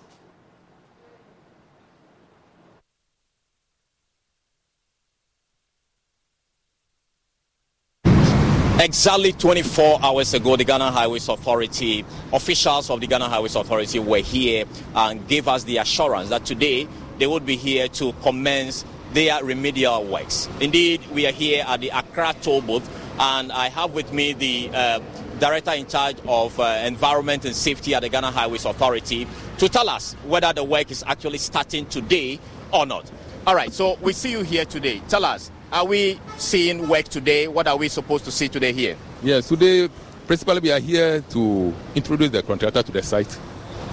Exactly 8.80 9.34
24 9.34 10.00
hours 10.04 10.36
ago, 10.36 10.56
the 10.56 10.64
Ghana 10.64 10.92
Highways 10.92 11.28
Authority, 11.30 12.06
officials 12.32 12.92
of 12.92 13.02
the 13.02 13.08
Ghana 13.08 13.28
Highways 13.28 13.56
Authority 13.56 13.98
were 13.98 14.20
here 14.20 14.66
and 14.96 15.28
gave 15.28 15.48
us 15.48 15.64
the 15.64 15.78
assurance 15.78 16.30
that 16.30 16.46
today 16.46 16.88
they 17.18 17.26
would 17.26 17.44
be 17.44 17.56
here 17.56 17.88
to 17.88 18.14
commence 18.22 18.86
their 19.14 19.44
remedial 19.44 20.04
works. 20.04 20.48
Indeed, 20.60 21.02
we 21.12 21.26
are 21.26 21.32
here 21.32 21.66
at 21.68 21.82
the 21.82 21.90
Accra 21.90 22.36
toll 22.42 22.62
booth, 22.62 22.88
and 23.20 23.52
I 23.52 23.70
have 23.70 23.96
with 23.96 24.14
me 24.14 24.34
the 24.34 24.70
uh, 24.72 25.00
Director 25.40 25.72
in 25.74 25.86
charge 25.86 26.18
of 26.28 26.60
uh, 26.60 26.82
Environment 26.84 27.46
and 27.46 27.56
Safety 27.56 27.94
at 27.94 28.02
the 28.02 28.10
Ghana 28.10 28.32
Highways 28.32 28.66
Authority, 28.66 29.28
to 29.60 29.70
tell 29.70 29.88
us 29.88 30.14
whether 30.26 30.52
the 30.52 30.64
work 30.64 30.90
is 30.90 31.04
actually 31.06 31.38
starting 31.38 31.86
today 31.86 32.40
or 32.74 32.86
not. 32.86 33.12
All 33.46 33.54
right, 33.56 33.72
so 33.72 33.98
we 34.02 34.14
see 34.14 34.32
you 34.32 34.42
here 34.42 34.66
today. 34.66 35.02
Tell 35.08 35.24
us, 35.24 35.52
are 35.72 35.86
we 35.86 36.20
seeing 36.38 36.88
work 36.88 37.06
today? 37.06 37.48
What 37.48 37.68
are 37.68 37.78
we 37.78 37.88
supposed 37.88 38.26
to 38.26 38.32
see 38.32 38.48
today 38.48 38.74
here? 38.74 38.98
Yes, 39.22 39.48
today, 39.48 39.90
principally, 40.26 40.60
we 40.60 40.72
are 40.72 40.80
here 40.80 41.22
to 41.22 41.74
introduce 41.94 42.32
the 42.32 42.42
contractor 42.42 42.82
to 42.82 42.92
the 42.92 43.04
site, 43.04 43.38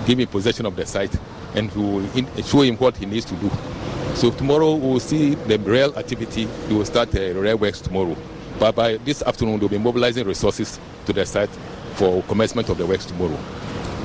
give 0.07 0.19
him 0.19 0.27
possession 0.29 0.67
of 0.67 0.75
the 0.75 0.87
site, 0.87 1.15
and 1.55 1.71
to 1.73 2.43
show 2.43 2.63
him 2.63 2.77
what 2.77 2.97
he 2.97 3.07
needs 3.07 3.27
to 3.27 3.35
do. 3.35 3.51
So 4.15 4.31
tomorrow 4.31 4.77
we'll 4.77 5.01
see 5.01 5.35
the 5.35 5.59
real 5.59 5.95
activity. 5.97 6.47
We 6.69 6.77
will 6.77 6.85
start 6.85 7.11
the 7.11 7.35
real 7.35 7.59
works 7.59 7.81
tomorrow. 7.81 8.17
But 8.59 8.75
by 8.75 8.97
this 8.99 9.23
afternoon, 9.23 9.59
they'll 9.61 9.69
be 9.69 9.79
mobilizing 9.79 10.27
resources 10.27 10.79
to 11.07 11.13
the 11.13 11.27
site 11.27 11.51
for 11.95 12.23
commencement 12.25 12.69
of 12.69 12.79
the 12.79 12.87
works 12.87 13.05
tomorrow. 13.07 13.39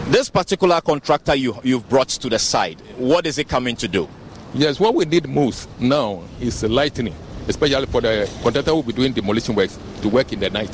This 0.08 0.30
particular 0.30 0.82
contractor 0.82 1.36
you, 1.36 1.56
you've 1.64 1.88
brought 1.88 2.10
to 2.10 2.30
the 2.30 2.40
site, 2.40 2.80
what 2.98 3.28
is 3.28 3.38
it 3.38 3.48
coming 3.48 3.76
to 3.76 3.88
do? 3.88 4.10
Yes, 4.54 4.80
what 4.80 4.96
we 4.96 5.06
need 5.06 5.28
most 5.30 5.70
now 5.80 6.24
is 6.42 6.64
lightning, 6.64 7.14
especially 7.48 7.86
for 7.86 8.02
the 8.02 8.28
contractor 8.42 8.72
who 8.72 8.78
will 8.78 8.84
be 8.84 8.94
doing 8.94 9.14
demolition 9.14 9.54
works 9.54 9.78
to 10.02 10.10
work 10.10 10.34
in 10.34 10.40
the 10.40 10.50
night. 10.50 10.74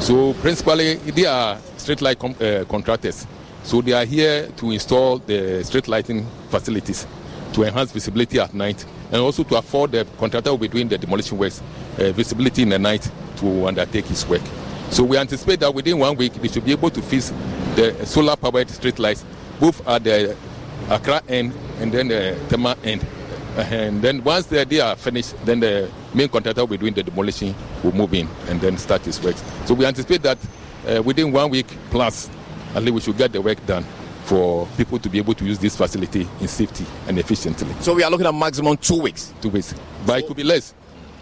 So 0.00 0.34
principally, 0.34 0.96
they 0.96 1.24
are 1.24 1.58
street 1.78 2.02
light 2.02 2.18
com- 2.18 2.36
uh, 2.38 2.64
contractors. 2.68 3.26
So 3.62 3.80
they 3.80 3.92
are 3.92 4.04
here 4.04 4.48
to 4.58 4.70
install 4.70 5.18
the 5.18 5.64
street 5.64 5.88
lighting 5.88 6.26
facilities 6.50 7.06
to 7.52 7.64
enhance 7.64 7.92
visibility 7.92 8.38
at 8.38 8.52
night 8.54 8.84
and 9.12 9.16
also 9.16 9.42
to 9.44 9.56
afford 9.56 9.92
the 9.92 10.04
contractor 10.18 10.50
who 10.50 10.54
will 10.56 10.60
be 10.60 10.68
doing 10.68 10.88
the 10.88 10.98
demolition 10.98 11.38
works 11.38 11.62
uh, 11.98 12.12
visibility 12.12 12.62
in 12.62 12.68
the 12.68 12.78
night 12.78 13.08
to 13.36 13.66
undertake 13.66 14.06
his 14.06 14.26
work. 14.26 14.42
So 14.90 15.04
we 15.04 15.16
anticipate 15.16 15.60
that 15.60 15.74
within 15.74 15.98
one 15.98 16.16
week 16.16 16.32
we 16.40 16.48
should 16.48 16.64
be 16.64 16.72
able 16.72 16.90
to 16.90 17.02
fix 17.02 17.32
the 17.74 18.04
solar 18.06 18.36
powered 18.36 18.70
street 18.70 18.98
lights 18.98 19.24
both 19.60 19.86
at 19.86 20.04
the 20.04 20.36
Accra 20.88 21.22
end 21.28 21.52
and 21.80 21.92
then 21.92 22.08
the 22.08 22.38
Tema 22.48 22.76
end. 22.84 23.04
And 23.56 24.02
then 24.02 24.22
once 24.22 24.46
they, 24.46 24.64
they 24.64 24.80
are 24.80 24.94
finished, 24.96 25.34
then 25.46 25.60
the 25.60 25.90
main 26.12 26.28
contractor 26.28 26.60
will 26.60 26.68
be 26.68 26.76
doing 26.76 26.92
the 26.92 27.02
demolition, 27.02 27.54
will 27.82 27.92
move 27.92 28.12
in 28.12 28.28
and 28.48 28.60
then 28.60 28.76
start 28.76 29.02
his 29.02 29.20
work. 29.22 29.36
So 29.64 29.74
we 29.74 29.86
anticipate 29.86 30.22
that 30.22 30.38
uh, 30.86 31.02
within 31.02 31.32
one 31.32 31.50
week 31.50 31.66
plus, 31.90 32.28
at 32.74 32.82
least 32.82 32.94
we 32.94 33.00
should 33.00 33.16
get 33.16 33.32
the 33.32 33.40
work 33.40 33.64
done 33.66 33.84
for 34.26 34.66
people 34.76 34.98
to 34.98 35.08
be 35.08 35.18
able 35.18 35.34
to 35.34 35.44
use 35.44 35.58
this 35.58 35.76
facility 35.76 36.28
in 36.40 36.48
safety 36.48 36.84
and 37.06 37.18
efficiently. 37.18 37.72
So 37.80 37.94
we 37.94 38.02
are 38.02 38.10
looking 38.10 38.26
at 38.26 38.34
maximum 38.34 38.76
two 38.76 39.00
weeks. 39.00 39.32
Two 39.40 39.50
weeks, 39.50 39.74
but 40.04 40.18
it 40.18 40.26
could 40.26 40.36
be 40.36 40.44
less. 40.44 40.74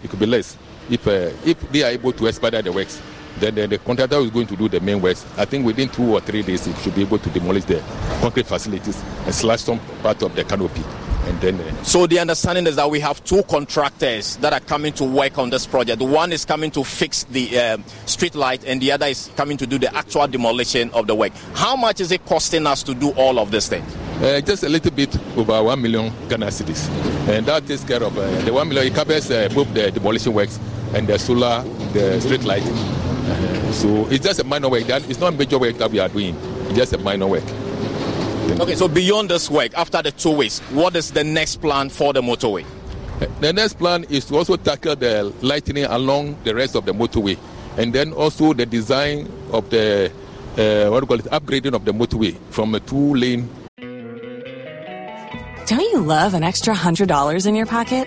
It 0.03 0.11
could 0.11 0.19
be 0.21 0.27
less 0.27 0.57
if 0.91 1.07
uh, 1.07 1.31
if 1.45 1.61
they 1.71 1.83
are 1.83 1.91
able 1.91 2.13
to 2.13 2.29
expedite 2.29 2.65
the 2.65 2.73
works. 2.73 3.01
Then, 3.39 3.57
then 3.57 3.69
the 3.71 3.79
contractor 3.79 4.19
is 4.19 4.31
going 4.31 4.47
to 4.47 4.57
do 4.57 4.69
the 4.69 4.79
main 4.81 5.03
works. 5.03 5.27
I 5.37 5.45
think 5.45 5.67
within 5.67 5.89
two 5.89 6.15
or 6.15 6.21
three 6.21 6.43
days, 6.43 6.69
it 6.69 6.77
should 6.79 6.95
be 6.95 7.03
able 7.03 7.19
to 7.19 7.31
demolish 7.31 7.65
the 7.65 7.83
concrete 8.21 8.47
facilities 8.47 9.03
and 9.25 9.35
slash 9.35 9.63
some 9.63 9.81
part 10.03 10.23
of 10.23 10.37
the 10.37 10.45
canopy. 10.45 10.83
And 11.27 11.41
then, 11.41 11.61
uh, 11.61 11.83
so 11.85 12.07
the 12.07 12.19
understanding 12.19 12.67
is 12.67 12.77
that 12.77 12.91
we 12.91 13.01
have 13.01 13.25
two 13.25 13.43
contractors 13.45 14.37
that 14.39 14.53
are 14.53 14.61
coming 14.61 14.93
to 14.95 15.05
work 15.05 15.39
on 15.39 15.49
this 15.51 15.67
project. 15.67 16.03
One 16.03 16.33
is 16.33 16.45
coming 16.45 16.71
to 16.73 16.85
fix 16.85 17.25
the 17.25 17.59
uh, 17.59 17.79
street 18.05 18.35
light, 18.35 18.63
and 18.65 18.81
the 18.81 18.93
other 18.93 19.07
is 19.07 19.31
coming 19.37 19.57
to 19.57 19.67
do 19.67 19.79
the 19.79 19.95
actual 19.97 20.27
demolition 20.27 20.91
of 20.91 21.07
the 21.07 21.15
work. 21.15 21.33
How 21.55 21.77
much 21.77 22.01
is 22.01 22.13
it 22.13 22.27
costing 22.27 22.67
us 22.67 22.83
to 22.83 22.95
do 22.95 23.11
all 23.13 23.39
of 23.39 23.51
these 23.51 23.69
things? 23.69 23.91
Uh, 24.23 24.41
just 24.43 24.65
a 24.65 24.69
little 24.69 24.91
bit 24.91 25.17
over 25.37 25.63
one 25.63 25.81
million 25.81 26.13
Ghana 26.29 26.47
cedis, 26.47 26.89
and 27.29 27.47
that 27.47 27.67
takes 27.67 27.85
care 27.85 28.03
of 28.03 28.17
uh, 28.19 28.41
the 28.43 28.53
one 28.53 28.69
million. 28.69 28.87
It 28.87 28.95
covers 28.95 29.31
uh, 29.31 29.49
both 29.55 29.73
the 29.73 29.91
demolition 29.91 30.35
works 30.35 30.59
and 30.95 31.07
the 31.07 31.19
solar, 31.19 31.63
the 31.93 32.21
street 32.21 32.45
lighting. 32.45 32.73
Uh, 32.75 33.73
so 33.73 34.07
it's 34.11 34.25
just 34.25 34.41
a 34.41 34.45
minor 34.45 34.69
work. 34.69 34.85
It's 34.87 35.19
not 35.19 35.33
a 35.33 35.37
major 35.37 35.59
work 35.59 35.79
that 35.79 35.91
we 35.91 35.99
are 36.01 36.09
doing. 36.09 36.37
It's 36.67 36.77
just 36.77 36.93
a 36.93 36.99
minor 36.99 37.27
work. 37.27 37.45
Okay, 38.61 38.77
so 38.77 38.89
beyond 38.89 39.31
this 39.31 39.51
work, 39.51 39.73
after 39.75 40.03
the 40.03 40.13
two 40.13 40.31
weeks, 40.31 40.61
what 40.71 40.95
is 40.97 41.11
the 41.11 41.25
next 41.25 41.57
plan 41.57 41.89
for 41.89 42.13
the 42.13 42.23
motorway? 42.23 42.65
The 43.41 43.53
next 43.53 43.75
plan 43.75 44.05
is 44.11 44.27
to 44.27 44.37
also 44.37 44.57
tackle 44.57 44.97
the 44.97 45.33
lightning 45.41 45.85
along 45.85 46.37
the 46.45 46.55
rest 46.55 46.75
of 46.75 46.85
the 46.85 46.93
motorway, 46.93 47.39
and 47.79 47.93
then 47.93 48.13
also 48.13 48.53
the 48.53 48.67
design 48.67 49.29
of 49.51 49.71
the 49.71 50.13
uh, 50.57 50.89
what 50.89 51.01
do 51.01 51.05
you 51.05 51.07
call 51.07 51.19
it, 51.19 51.25
upgrading 51.27 51.75
of 51.75 51.85
the 51.85 51.93
motorway 51.93 52.37
from 52.51 52.75
a 52.75 52.81
two-lane. 52.81 53.49
Don't 55.67 55.81
you 55.81 56.01
love 56.01 56.35
an 56.35 56.45
extra 56.45 56.75
hundred 56.75 57.09
dollars 57.09 57.47
in 57.47 57.55
your 57.55 57.67
pocket? 57.67 58.07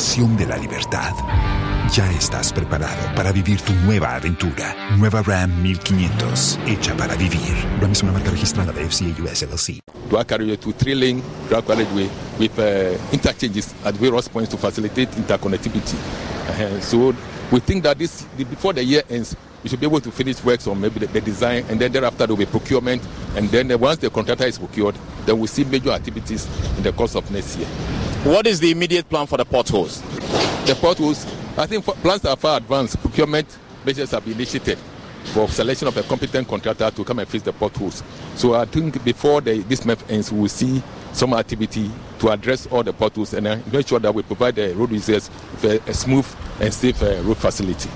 de 0.00 0.46
la 0.46 0.56
libertad. 0.56 1.12
Ya 1.92 2.10
estás 2.12 2.54
preparado 2.54 3.14
para 3.14 3.32
vivir 3.32 3.60
tu 3.60 3.74
nueva 3.84 4.16
aventura. 4.16 4.74
Nueva 4.96 5.20
Ram 5.20 5.62
1500, 5.62 6.58
hecha 6.66 6.96
para 6.96 7.16
vivir. 7.16 7.54
Ram 7.82 7.92
es 7.92 8.02
una 8.02 8.12
marca 8.12 8.30
registrada 8.30 8.72
de 8.72 8.88
FCA 8.88 9.22
US 9.22 9.42
LLC. 9.42 9.80
To 10.08 10.24
carry 10.24 10.56
to 10.56 10.72
three-lane 10.72 11.22
drug 11.50 11.66
carriageway 11.66 12.08
with 12.38 12.58
uh, 12.58 12.96
interchanges 13.12 13.74
at 13.84 13.94
various 13.96 14.26
points 14.26 14.50
to 14.50 14.56
facilitate 14.56 15.10
interconnectivity. 15.18 15.96
Uh, 16.48 16.80
so 16.80 17.14
we 17.52 17.60
think 17.60 17.82
that 17.82 17.98
this 17.98 18.22
before 18.38 18.72
the 18.72 18.82
year 18.82 19.02
ends, 19.10 19.36
we 19.62 19.68
should 19.68 19.80
be 19.80 19.86
able 19.86 20.00
to 20.00 20.10
finish 20.10 20.42
works 20.42 20.66
on 20.66 20.80
maybe 20.80 21.00
the, 21.00 21.08
the 21.08 21.20
design, 21.20 21.62
and 21.68 21.78
then 21.78 21.92
thereafter 21.92 22.26
there 22.26 22.34
will 22.34 22.46
be 22.46 22.46
procurement, 22.46 23.02
and 23.36 23.50
then 23.50 23.70
uh, 23.70 23.76
once 23.76 23.98
the 23.98 24.08
contractor 24.08 24.46
is 24.46 24.58
procured, 24.58 24.94
then 25.26 25.36
we'll 25.36 25.46
see 25.46 25.64
major 25.64 25.90
activities 25.90 26.48
in 26.78 26.84
the 26.84 26.92
course 26.92 27.14
of 27.14 27.30
next 27.30 27.58
year. 27.58 27.68
What 28.24 28.46
is 28.46 28.60
the 28.60 28.70
immediate 28.70 29.08
plan 29.08 29.26
for 29.26 29.38
the 29.38 29.46
potholes? 29.46 30.02
The 30.66 30.76
potholes, 30.78 31.24
I 31.56 31.64
think 31.66 31.82
plans 31.86 32.22
are 32.26 32.36
far 32.36 32.58
advanced. 32.58 33.00
Procurement 33.00 33.58
measures 33.82 34.10
have 34.10 34.22
been 34.26 34.34
initiated 34.34 34.76
for 35.32 35.48
selection 35.48 35.88
of 35.88 35.96
a 35.96 36.02
competent 36.02 36.46
contractor 36.46 36.90
to 36.90 37.02
come 37.02 37.20
and 37.20 37.26
fix 37.26 37.44
the 37.44 37.52
potholes. 37.54 38.02
So 38.34 38.52
I 38.52 38.66
think 38.66 39.02
before 39.04 39.40
the, 39.40 39.60
this 39.60 39.86
month 39.86 40.08
ends, 40.10 40.30
we 40.30 40.40
will 40.40 40.48
see 40.50 40.82
some 41.14 41.32
activity 41.32 41.90
to 42.18 42.28
address 42.28 42.66
all 42.66 42.82
the 42.82 42.92
potholes 42.92 43.32
and 43.32 43.72
make 43.72 43.88
sure 43.88 43.98
that 43.98 44.14
we 44.14 44.22
provide 44.22 44.56
the 44.56 44.74
road 44.74 44.90
users 44.90 45.30
with 45.52 45.64
a, 45.64 45.90
a 45.90 45.94
smooth 45.94 46.26
and 46.60 46.74
safe 46.74 47.02
uh, 47.02 47.22
road 47.22 47.38
facility. 47.38 47.88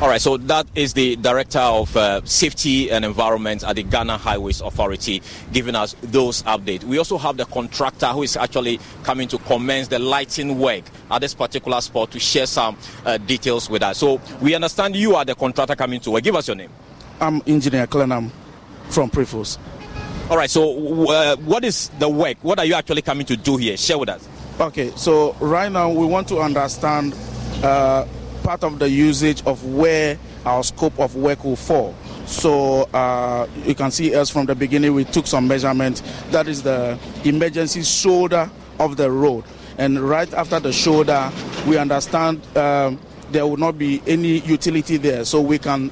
All 0.00 0.08
right, 0.08 0.18
so 0.18 0.38
that 0.38 0.66
is 0.74 0.94
the 0.94 1.16
Director 1.16 1.58
of 1.58 1.94
uh, 1.94 2.24
Safety 2.24 2.90
and 2.90 3.04
Environment 3.04 3.62
at 3.62 3.76
the 3.76 3.82
Ghana 3.82 4.16
Highways 4.16 4.62
Authority 4.62 5.20
giving 5.52 5.74
us 5.74 5.94
those 6.00 6.42
updates. 6.44 6.84
We 6.84 6.96
also 6.96 7.18
have 7.18 7.36
the 7.36 7.44
contractor 7.44 8.06
who 8.06 8.22
is 8.22 8.34
actually 8.34 8.80
coming 9.02 9.28
to 9.28 9.36
commence 9.36 9.88
the 9.88 9.98
lighting 9.98 10.58
work 10.58 10.84
at 11.10 11.20
this 11.20 11.34
particular 11.34 11.82
spot 11.82 12.12
to 12.12 12.18
share 12.18 12.46
some 12.46 12.78
uh, 13.04 13.18
details 13.18 13.68
with 13.68 13.82
us. 13.82 13.98
So 13.98 14.22
we 14.40 14.54
understand 14.54 14.96
you 14.96 15.16
are 15.16 15.24
the 15.26 15.34
contractor 15.34 15.76
coming 15.76 16.00
to 16.00 16.12
work. 16.12 16.22
Give 16.22 16.34
us 16.34 16.48
your 16.48 16.56
name. 16.56 16.70
I'm 17.20 17.42
Engineer 17.46 17.86
Clenham 17.86 18.32
from 18.88 19.10
Prefos. 19.10 19.58
All 20.30 20.38
right, 20.38 20.48
so 20.48 21.10
uh, 21.10 21.36
what 21.36 21.62
is 21.62 21.90
the 21.98 22.08
work? 22.08 22.38
What 22.40 22.58
are 22.58 22.64
you 22.64 22.72
actually 22.72 23.02
coming 23.02 23.26
to 23.26 23.36
do 23.36 23.58
here? 23.58 23.76
Share 23.76 23.98
with 23.98 24.08
us. 24.08 24.26
Okay, 24.58 24.92
so 24.96 25.34
right 25.40 25.70
now 25.70 25.90
we 25.90 26.06
want 26.06 26.26
to 26.28 26.38
understand 26.38 27.14
uh, 27.62 28.06
part 28.42 28.64
of 28.64 28.78
the 28.78 28.88
usage 28.88 29.42
of 29.46 29.64
where 29.64 30.18
our 30.44 30.62
scope 30.62 30.98
of 30.98 31.16
work 31.16 31.44
will 31.44 31.56
fall. 31.56 31.94
So 32.26 32.82
uh, 32.94 33.46
you 33.64 33.74
can 33.74 33.90
see 33.90 34.14
us 34.14 34.30
from 34.30 34.46
the 34.46 34.54
beginning, 34.54 34.94
we 34.94 35.04
took 35.04 35.26
some 35.26 35.48
measurements. 35.48 36.02
That 36.30 36.48
is 36.48 36.62
the 36.62 36.98
emergency 37.24 37.82
shoulder 37.82 38.50
of 38.78 38.96
the 38.96 39.10
road. 39.10 39.44
And 39.78 40.00
right 40.00 40.32
after 40.34 40.60
the 40.60 40.72
shoulder, 40.72 41.30
we 41.66 41.78
understand 41.78 42.40
um, 42.56 42.98
there 43.30 43.46
will 43.46 43.56
not 43.56 43.78
be 43.78 44.02
any 44.06 44.40
utility 44.40 44.96
there, 44.96 45.24
so 45.24 45.40
we 45.40 45.58
can 45.58 45.90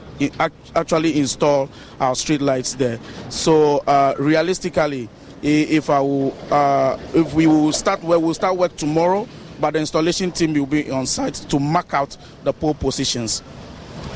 actually 0.75 1.19
install 1.19 1.71
our 2.01 2.15
street 2.15 2.41
lights 2.41 2.75
there. 2.75 2.99
So 3.31 3.79
uh, 3.87 4.15
realistically, 4.19 5.09
if 5.43 5.89
I 5.89 6.01
will, 6.01 6.37
uh, 6.51 6.99
if 7.15 7.33
we 7.35 7.47
will 7.47 7.73
start, 7.73 8.03
well, 8.03 8.21
we'll 8.21 8.35
start 8.35 8.57
work 8.57 8.77
tomorrow 8.77 9.29
but 9.61 9.73
the 9.73 9.81
installation 9.81 10.31
team 10.33 10.55
will 10.55 10.67
be 10.67 10.91
on 10.91 11.07
site 11.07 11.35
to 11.35 11.59
mark 11.59 11.95
out 11.95 12.17
the 12.45 12.53
pole 12.53 12.75
positions. 12.75 13.43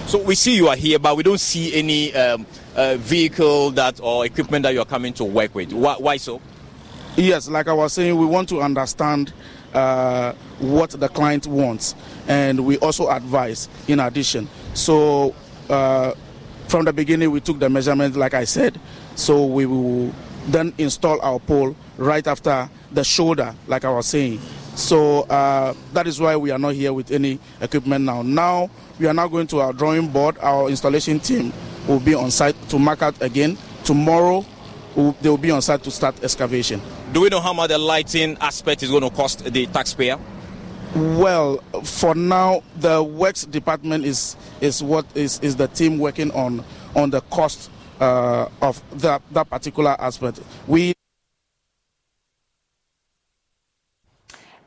So 0.07 0.23
we 0.23 0.35
see 0.35 0.57
you 0.57 0.69
are 0.69 0.77
here, 0.77 0.99
but 0.99 1.17
we 1.17 1.23
don't 1.23 1.41
see 1.41 1.75
any 1.75 2.15
um, 2.15 2.47
uh, 2.75 2.97
vehicle 2.97 3.71
that 3.73 4.01
or 4.01 4.25
equipment 4.27 4.65
that 4.65 4.75
you 4.75 4.81
are 4.81 4.87
coming 4.87 5.13
to 5.15 5.25
work 5.25 5.55
with. 5.55 5.73
Why, 5.73 5.95
why 5.95 6.17
so? 6.17 6.41
Yes, 7.17 7.49
like 7.49 7.69
I 7.69 7.73
was 7.73 7.93
saying, 7.93 8.17
we 8.17 8.27
want 8.27 8.49
to 8.51 8.61
understand 8.61 9.33
uh, 9.75 10.33
what 10.59 10.91
the 10.91 11.09
client 11.09 11.47
wants, 11.47 11.95
and 12.27 12.65
we 12.65 12.79
also 12.79 13.09
advise 13.11 13.69
in 13.89 14.01
addition. 14.01 14.49
So. 14.75 15.35
Uh, 15.71 16.15
from 16.73 16.87
the 16.87 16.93
beginning, 16.93 17.31
we 17.31 17.39
took 17.39 17.59
the 17.59 17.69
measurement, 17.69 18.17
like 18.17 18.33
I 18.33 18.45
said, 18.45 18.81
so 19.15 19.45
we 19.45 19.67
will 19.67 20.11
then 20.47 20.73
install 20.79 21.21
our 21.21 21.39
pole 21.39 21.77
right 21.99 22.27
after 22.27 22.67
the 22.91 23.05
shoulder, 23.05 23.55
like 23.67 23.85
I 23.85 23.91
was 23.91 24.07
saying. 24.07 24.41
So 24.75 25.23
uh, 25.23 25.75
that 25.93 26.07
is 26.07 26.21
why 26.21 26.37
we 26.37 26.51
are 26.51 26.59
not 26.59 26.75
here 26.75 26.93
with 26.93 27.11
any 27.11 27.39
equipment 27.61 28.05
now. 28.05 28.23
Now 28.23 28.71
we 28.99 29.07
are 29.07 29.15
now 29.15 29.29
going 29.29 29.47
to 29.49 29.61
our 29.61 29.73
drawing 29.73 30.09
board. 30.09 30.39
Our 30.39 30.69
installation 30.69 31.21
team 31.21 31.53
will 31.87 32.01
be 32.01 32.15
on 32.15 32.31
site 32.31 32.57
to 32.71 32.79
mark 32.79 33.03
out 33.03 33.21
again. 33.23 33.59
Tomorrow 33.85 34.45
they 34.95 35.29
will 35.29 35.39
be 35.39 35.51
on 35.51 35.63
site 35.63 35.83
to 35.85 35.91
start 35.91 36.23
excavation. 36.23 36.81
Do 37.13 37.21
we 37.23 37.29
know 37.29 37.41
how 37.41 37.53
much 37.53 37.69
the 37.69 37.79
lighting 37.79 38.37
aspect 38.41 38.83
is 38.83 38.91
going 38.91 39.03
to 39.03 39.11
cost 39.11 39.45
the 39.45 39.67
taxpayer? 39.67 40.19
Well, 40.95 41.59
for 41.85 42.15
now, 42.15 42.63
the 42.77 43.03
works 43.03 43.45
department 43.47 44.05
is 44.05 44.37
is 44.61 44.83
what 44.83 45.07
is, 45.15 45.41
is 45.41 45.57
the 45.57 45.69
team 45.69 45.99
working 45.99 46.31
on 46.33 46.63
on 46.95 47.09
the 47.11 47.23
cost 47.23 47.71
uh, 48.01 48.49
of 48.61 48.83
that 49.01 49.23
that 49.33 49.49
particular 49.49 49.97
aspect. 49.99 50.41
We 50.67 50.93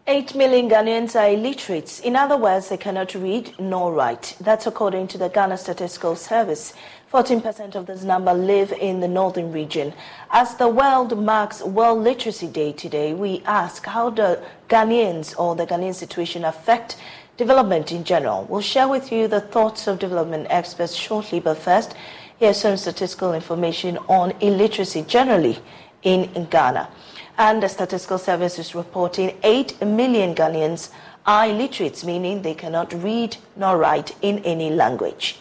8 0.07 0.35
million 0.35 0.69
Ghanaians 0.69 1.19
are 1.19 1.31
illiterate. 1.33 1.99
In 2.01 2.15
other 2.15 2.37
words, 2.37 2.69
they 2.69 2.77
cannot 2.77 3.15
read 3.15 3.55
nor 3.59 3.91
write. 3.91 4.37
That's 4.39 4.67
according 4.67 5.07
to 5.07 5.17
the 5.17 5.29
Ghana 5.29 5.57
Statistical 5.57 6.15
Service. 6.15 6.75
14% 7.11 7.73
of 7.73 7.87
this 7.87 8.03
number 8.03 8.31
live 8.31 8.71
in 8.73 8.99
the 8.99 9.07
northern 9.07 9.51
region. 9.51 9.91
As 10.29 10.53
the 10.57 10.67
world 10.67 11.17
marks 11.17 11.63
World 11.63 12.03
Literacy 12.03 12.45
Day 12.45 12.71
today, 12.71 13.15
we 13.15 13.41
ask 13.47 13.83
how 13.83 14.11
the 14.11 14.43
Ghanaians 14.69 15.33
or 15.39 15.55
the 15.55 15.65
Ghanaian 15.65 15.95
situation 15.95 16.45
affect 16.45 16.97
development 17.35 17.91
in 17.91 18.03
general. 18.03 18.45
We'll 18.47 18.61
share 18.61 18.87
with 18.87 19.11
you 19.11 19.27
the 19.27 19.41
thoughts 19.41 19.87
of 19.87 19.97
development 19.97 20.45
experts 20.51 20.93
shortly, 20.93 21.39
but 21.39 21.57
first, 21.57 21.95
here's 22.37 22.57
some 22.57 22.77
statistical 22.77 23.33
information 23.33 23.97
on 24.07 24.33
illiteracy 24.39 25.01
generally 25.01 25.57
in 26.03 26.45
Ghana 26.51 26.89
and 27.37 27.61
the 27.61 27.69
Statistical 27.69 28.17
Service 28.17 28.59
is 28.59 28.75
reporting 28.75 29.37
8 29.43 29.81
million 29.85 30.35
Ghanaians 30.35 30.89
are 31.25 31.47
illiterate, 31.47 32.03
meaning 32.03 32.41
they 32.41 32.53
cannot 32.53 32.93
read 32.93 33.37
nor 33.55 33.77
write 33.77 34.15
in 34.21 34.39
any 34.39 34.69
language. 34.69 35.39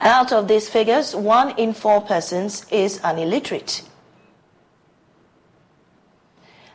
Out 0.00 0.32
of 0.32 0.48
these 0.48 0.68
figures, 0.68 1.14
one 1.14 1.56
in 1.58 1.72
four 1.72 2.00
persons 2.00 2.66
is 2.70 3.00
an 3.02 3.18
illiterate. 3.18 3.82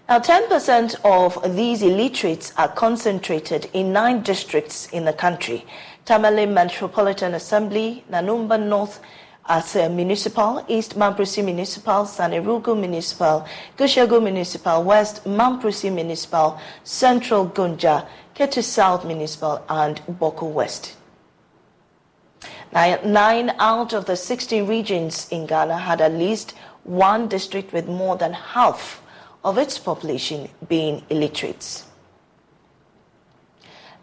Now, 0.09 0.19
10% 0.19 0.95
of 1.05 1.55
these 1.55 1.81
illiterates 1.81 2.53
are 2.57 2.67
concentrated 2.67 3.69
in 3.73 3.93
nine 3.93 4.21
districts 4.21 4.87
in 4.89 5.05
the 5.05 5.13
country 5.13 5.65
Tamale 6.05 6.45
Metropolitan 6.45 7.33
Assembly, 7.33 8.03
Nanumba 8.11 8.61
North, 8.61 8.99
as 9.45 9.75
a 9.75 9.89
municipal, 9.89 10.63
East 10.67 10.97
Mamprusi 10.97 11.43
Municipal, 11.43 12.05
Savelugu 12.05 12.79
Municipal, 12.79 13.45
Gushegu 13.77 14.21
Municipal, 14.23 14.83
West 14.83 15.23
Mamprusi 15.25 15.91
Municipal, 15.91 16.59
Central 16.83 17.47
Gonja, 17.49 18.07
Ketu 18.35 18.63
South 18.63 19.05
Municipal, 19.05 19.63
and 19.67 20.01
Bawku 20.07 20.49
West. 20.49 20.95
Nine 22.73 23.53
out 23.59 23.93
of 23.93 24.05
the 24.05 24.15
16 24.15 24.65
regions 24.65 25.27
in 25.29 25.45
Ghana 25.45 25.77
had 25.77 26.01
at 26.01 26.13
least 26.13 26.55
one 26.83 27.27
district 27.27 27.71
with 27.71 27.87
more 27.87 28.15
than 28.17 28.33
half 28.33 29.01
of 29.43 29.57
its 29.57 29.77
population 29.77 30.49
being 30.67 31.03
illiterate. 31.09 31.83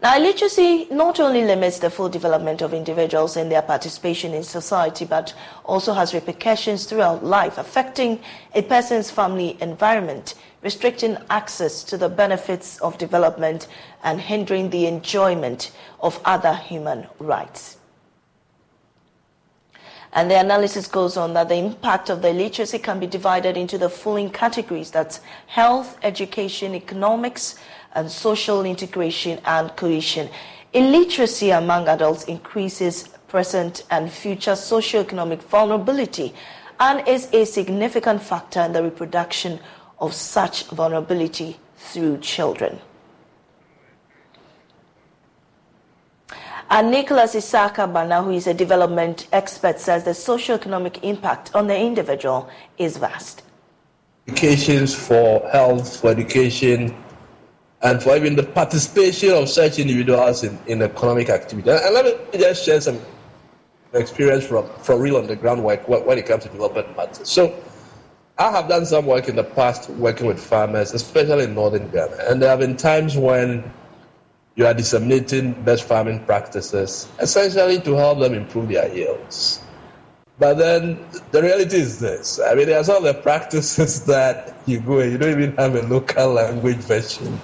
Now, 0.01 0.17
illiteracy 0.17 0.87
not 0.89 1.19
only 1.19 1.45
limits 1.45 1.77
the 1.77 1.91
full 1.91 2.09
development 2.09 2.63
of 2.63 2.73
individuals 2.73 3.37
and 3.37 3.51
their 3.51 3.61
participation 3.61 4.33
in 4.33 4.41
society, 4.41 5.05
but 5.05 5.31
also 5.63 5.93
has 5.93 6.15
repercussions 6.15 6.85
throughout 6.85 7.23
life, 7.23 7.59
affecting 7.59 8.19
a 8.55 8.63
person's 8.63 9.11
family 9.11 9.57
environment, 9.61 10.33
restricting 10.63 11.17
access 11.29 11.83
to 11.83 11.97
the 11.97 12.09
benefits 12.09 12.79
of 12.79 12.97
development, 12.97 13.67
and 14.03 14.19
hindering 14.19 14.71
the 14.71 14.87
enjoyment 14.87 15.71
of 15.99 16.19
other 16.25 16.55
human 16.55 17.05
rights. 17.19 17.77
And 20.13 20.29
the 20.29 20.39
analysis 20.39 20.87
goes 20.87 21.15
on 21.15 21.33
that 21.33 21.47
the 21.47 21.55
impact 21.55 22.09
of 22.09 22.21
the 22.21 22.29
illiteracy 22.29 22.79
can 22.79 22.99
be 22.99 23.07
divided 23.07 23.55
into 23.55 23.77
the 23.77 23.87
following 23.87 24.29
categories 24.29 24.91
that's 24.91 25.21
health, 25.45 25.97
education, 26.03 26.75
economics, 26.75 27.55
and 27.93 28.09
social 28.09 28.63
integration 28.65 29.39
and 29.45 29.75
cohesion. 29.75 30.29
Illiteracy 30.73 31.51
among 31.51 31.87
adults 31.87 32.23
increases 32.25 33.09
present 33.27 33.83
and 33.91 34.11
future 34.11 34.51
socioeconomic 34.51 35.39
vulnerability 35.43 36.33
and 36.79 37.07
is 37.07 37.27
a 37.33 37.45
significant 37.45 38.21
factor 38.21 38.61
in 38.61 38.73
the 38.73 38.83
reproduction 38.83 39.59
of 39.99 40.13
such 40.13 40.65
vulnerability 40.67 41.57
through 41.77 42.17
children. 42.19 42.79
And 46.69 46.89
Nicholas 46.89 47.35
Isaka 47.35 47.91
Bana, 47.91 48.23
who 48.23 48.31
is 48.31 48.47
a 48.47 48.53
development 48.53 49.27
expert, 49.33 49.77
says 49.77 50.05
the 50.05 50.11
socioeconomic 50.11 51.03
impact 51.03 51.53
on 51.53 51.67
the 51.67 51.77
individual 51.77 52.49
is 52.77 52.95
vast. 52.95 53.43
Implications 54.27 54.95
for 54.95 55.47
health, 55.51 55.99
for 55.99 56.11
education, 56.11 56.95
and 57.83 58.01
for 58.01 58.15
even 58.15 58.35
the 58.35 58.43
participation 58.43 59.31
of 59.31 59.49
such 59.49 59.79
individuals 59.79 60.43
in, 60.43 60.57
in 60.67 60.81
economic 60.81 61.29
activity. 61.29 61.69
And, 61.69 61.93
let 61.93 62.05
me 62.05 62.39
just 62.39 62.63
share 62.63 62.79
some 62.79 62.99
experience 63.93 64.45
from, 64.45 64.69
from 64.79 65.01
real 65.01 65.17
on 65.17 65.27
the 65.27 65.35
ground 65.35 65.63
work 65.63 65.87
when 65.87 66.17
it 66.17 66.25
comes 66.25 66.43
to 66.43 66.49
development 66.49 66.95
matters. 66.95 67.27
So 67.27 67.55
I 68.37 68.51
have 68.51 68.69
done 68.69 68.85
some 68.85 69.05
work 69.05 69.27
in 69.27 69.35
the 69.35 69.43
past 69.43 69.89
working 69.91 70.27
with 70.27 70.39
farmers, 70.39 70.93
especially 70.93 71.45
in 71.45 71.55
northern 71.55 71.89
Ghana. 71.89 72.17
And 72.29 72.41
there 72.41 72.49
have 72.49 72.59
been 72.59 72.77
times 72.77 73.17
when 73.17 73.69
you 74.55 74.65
are 74.67 74.73
disseminating 74.73 75.53
best 75.63 75.83
farming 75.83 76.23
practices, 76.25 77.07
essentially 77.19 77.79
to 77.81 77.95
help 77.95 78.19
them 78.19 78.33
improve 78.33 78.69
their 78.69 78.93
yields. 78.93 79.61
But 80.39 80.55
then 80.55 80.99
the 81.31 81.41
reality 81.41 81.77
is 81.77 81.99
this. 81.99 82.39
I 82.39 82.55
mean, 82.55 82.67
there 82.67 82.79
are 82.79 82.83
some 82.83 82.97
of 82.97 83.03
the 83.03 83.13
practices 83.21 84.05
that 84.05 84.55
you 84.65 84.79
go 84.79 84.99
and 84.99 85.11
you 85.11 85.17
don't 85.17 85.31
even 85.31 85.55
have 85.57 85.75
a 85.75 85.81
local 85.83 86.33
language 86.33 86.77
version 86.77 87.39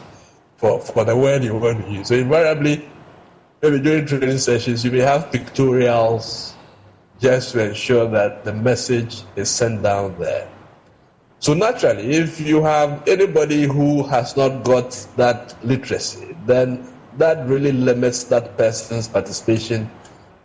for, 0.57 0.79
for 0.81 1.05
the 1.05 1.15
word 1.15 1.43
you 1.43 1.55
want 1.55 1.85
to 1.85 1.91
use. 1.91 2.07
So 2.07 2.15
invariably, 2.15 2.87
maybe 3.61 3.79
during 3.79 4.05
training 4.05 4.37
sessions, 4.39 4.83
you 4.83 4.91
may 4.91 4.99
have 4.99 5.31
pictorials 5.31 6.53
just 7.19 7.53
to 7.53 7.69
ensure 7.69 8.07
that 8.09 8.43
the 8.43 8.53
message 8.53 9.23
is 9.35 9.49
sent 9.49 9.83
down 9.83 10.17
there. 10.19 10.49
So 11.39 11.53
naturally, 11.53 12.11
if 12.11 12.41
you 12.41 12.63
have 12.63 13.07
anybody 13.07 13.63
who 13.63 14.03
has 14.07 14.35
not 14.35 14.63
got 14.63 14.91
that 15.17 15.55
literacy, 15.63 16.35
then 16.45 16.91
that 17.17 17.47
really 17.47 17.71
limits 17.71 18.23
that 18.25 18.57
person's 18.57 19.07
participation 19.07 19.89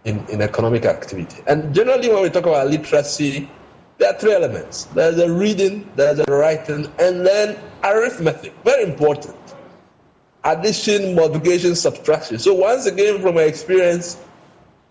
in, 0.05 0.25
in 0.29 0.43
economic 0.43 0.85
activity. 0.85 1.43
And 1.47 1.75
generally, 1.75 2.11
when 2.11 2.23
we 2.23 2.31
talk 2.31 2.45
about 2.45 2.69
literacy, 2.69 3.49
there 3.99 4.13
are 4.13 4.19
three 4.19 4.35
elements. 4.35 4.85
There's 4.85 5.19
a 5.19 5.33
reading, 5.33 5.89
there's 5.97 6.19
a 6.19 6.25
writing, 6.25 6.93
and 6.99 7.25
then 7.25 7.59
arithmetic. 7.85 8.53
Very 8.65 8.85
important 8.85 9.37
addition, 10.45 11.15
multiplication, 11.15 11.75
subtraction. 11.75 12.39
So 12.39 12.55
once 12.55 12.87
again, 12.87 13.21
from 13.21 13.37
my 13.37 13.43
experience, 13.43 14.19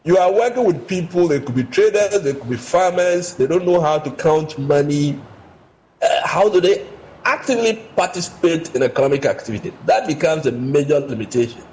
you 0.04 0.18
are 0.18 0.32
working 0.32 0.66
with 0.66 0.88
people, 0.88 1.28
they 1.28 1.40
could 1.40 1.56
be 1.56 1.64
traders, 1.64 2.22
they 2.22 2.34
could 2.34 2.50
be 2.50 2.58
farmers, 2.58 3.36
they 3.36 3.48
don't 3.48 3.66
know 3.66 3.80
how 3.82 4.00
to 4.00 4.12
count 4.12 4.58
money. 4.58 5.20
Uh, 6.02 6.08
how 6.26 6.50
do 6.50 6.60
they 6.60 6.88
actively 7.26 7.76
participate 7.96 8.74
in 8.76 8.82
economic 8.82 9.26
activity? 9.26 9.72
That 9.86 10.08
becomes 10.08 10.48
a 10.48 10.52
major 10.52 11.00
limitation. 11.00 11.64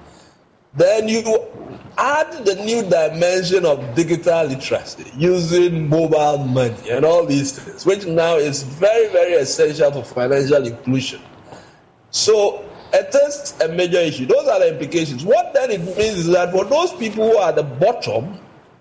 Then 0.74 1.08
you 1.08 1.22
add 1.96 2.44
the 2.44 2.54
new 2.56 2.82
dimension 2.82 3.64
of 3.64 3.94
digital 3.94 4.44
literacy 4.44 5.10
using 5.16 5.88
mobile 5.88 6.38
money 6.38 6.90
and 6.90 7.04
all 7.06 7.24
these 7.24 7.58
things, 7.58 7.86
which 7.86 8.06
now 8.06 8.36
is 8.36 8.62
very, 8.62 9.08
very 9.08 9.32
essential 9.32 9.90
for 9.90 10.04
financial 10.04 10.66
inclusion. 10.66 11.22
So 12.10 12.67
it 12.92 13.14
is 13.14 13.60
a 13.60 13.68
major 13.68 13.98
issue. 13.98 14.26
Those 14.26 14.48
are 14.48 14.60
the 14.60 14.72
implications. 14.72 15.24
What 15.24 15.52
then 15.54 15.70
it 15.70 15.80
means 15.80 16.18
is 16.18 16.26
that 16.28 16.52
for 16.52 16.64
those 16.64 16.92
people 16.94 17.30
who 17.30 17.36
are 17.38 17.50
at 17.50 17.56
the 17.56 17.62
bottom 17.62 18.38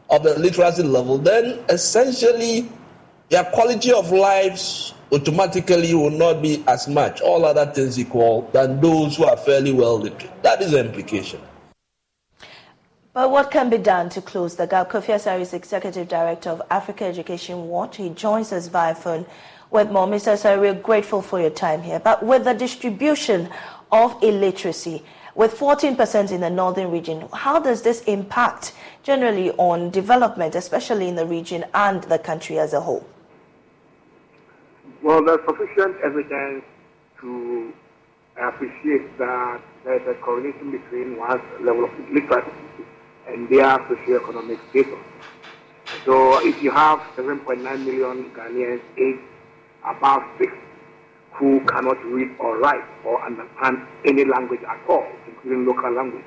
of 0.10 0.24
the 0.24 0.38
literacy 0.40 0.84
level, 0.84 1.18
then 1.18 1.60
essentially 1.70 2.70
their 3.30 3.44
quality 3.44 3.92
of 3.92 4.12
lives 4.12 4.94
automatically 5.12 5.94
will 5.94 6.10
not 6.10 6.42
be 6.42 6.64
as 6.68 6.88
much, 6.88 7.22
all 7.22 7.46
other 7.46 7.66
things 7.66 8.00
equal, 8.00 8.50
than 8.54 8.80
those 8.82 9.18
who 9.18 9.26
are 9.26 9.38
fairly 9.38 9.74
well 9.74 10.00
literate. 10.00 10.44
That 10.44 10.62
is 10.62 10.72
the 10.72 10.80
implication. 10.80 11.42
But 13.14 13.32
what 13.32 13.50
can 13.50 13.70
be 13.70 13.80
done 13.80 14.10
to 14.10 14.22
close 14.22 14.56
the 14.56 14.68
gap? 14.68 14.92
Kofi 14.92 15.16
Asare 15.16 15.42
is 15.42 15.54
Executive 15.54 16.08
Director 16.08 16.52
of 16.52 16.62
Africa 16.70 17.06
Education 17.06 17.68
Watch. 17.68 17.98
He 17.98 18.10
joins 18.10 18.54
us 18.54 18.68
via 18.68 18.94
phone 18.94 19.26
with 19.72 19.90
more. 19.92 20.06
Mr. 20.06 20.34
Asare, 20.34 20.60
we're 20.60 20.74
grateful 20.76 21.22
for 21.22 21.42
your 21.42 21.50
time 21.50 21.82
here. 21.82 22.00
But 22.00 22.24
with 22.24 22.44
the 22.44 22.54
distribution 22.54 23.50
of 23.92 24.22
illiteracy. 24.22 25.04
with 25.38 25.54
14% 25.54 26.32
in 26.32 26.42
the 26.42 26.50
northern 26.50 26.90
region. 26.90 27.30
How 27.32 27.60
does 27.60 27.84
this 27.84 28.02
impact 28.06 28.74
generally 29.04 29.52
on 29.52 29.92
development, 29.92 30.56
especially 30.56 31.08
in 31.08 31.16
the 31.16 31.28
region 31.28 31.64
and 31.76 32.02
the 32.04 32.18
country 32.18 32.58
as 32.58 32.74
a 32.74 32.82
whole? 32.82 33.08
Well, 35.04 35.24
there's 35.24 35.40
sufficient 35.46 35.96
evidence 36.04 36.66
to 37.22 37.72
appreciate 38.36 39.16
that 39.20 39.62
there's 39.86 40.08
a 40.08 40.20
correlation 40.22 40.72
between 40.72 41.20
one's 41.20 41.42
level 41.62 41.86
of 41.86 41.92
literacy 42.12 42.52
and 43.28 43.48
their 43.48 43.78
socioeconomic 43.78 44.60
status. 44.72 45.00
So 46.04 46.46
if 46.46 46.64
you 46.64 46.72
have 46.72 47.00
7.9 47.16 47.62
million 47.62 48.32
Ghanaians 48.32 48.82
aged 48.98 49.22
above 49.86 50.24
6 50.40 50.52
who 51.38 51.60
cannot 51.68 52.04
read 52.06 52.30
or 52.40 52.58
write 52.58 52.84
or 53.06 53.24
understand 53.24 53.78
any 54.06 54.26
language 54.26 54.62
at 54.68 54.80
all, 54.90 55.06
including 55.28 55.66
local 55.66 55.92
language, 55.92 56.26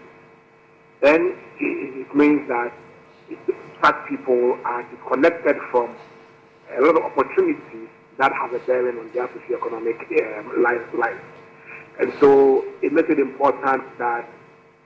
then 1.01 1.37
it, 1.59 2.15
means 2.15 2.47
that 2.49 2.73
such 3.83 3.97
people 4.09 4.59
are 4.65 4.83
disconnected 4.91 5.57
from 5.71 5.95
a 6.77 6.81
lot 6.81 6.97
of 6.97 7.03
opportunities 7.03 7.89
that 8.19 8.33
have 8.33 8.53
a 8.53 8.59
bearing 8.61 8.99
on 8.99 9.11
their 9.13 9.27
socioeconomic 9.29 9.99
um, 10.39 10.63
life, 10.63 10.83
life. 10.95 11.21
And 12.01 12.13
so 12.21 12.65
it 12.83 12.93
makes 12.93 13.09
it 13.11 13.19
important 13.19 13.83
that 13.99 14.29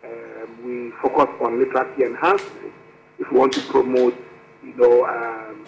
um, 0.05 0.65
we 0.65 0.91
focus 1.03 1.29
on 1.41 1.59
literacy 1.59 2.05
enhancement 2.05 2.73
if 3.19 3.31
we 3.31 3.39
want 3.39 3.53
to 3.53 3.61
promote, 3.63 4.17
you 4.63 4.75
know, 4.75 5.05
um, 5.07 5.67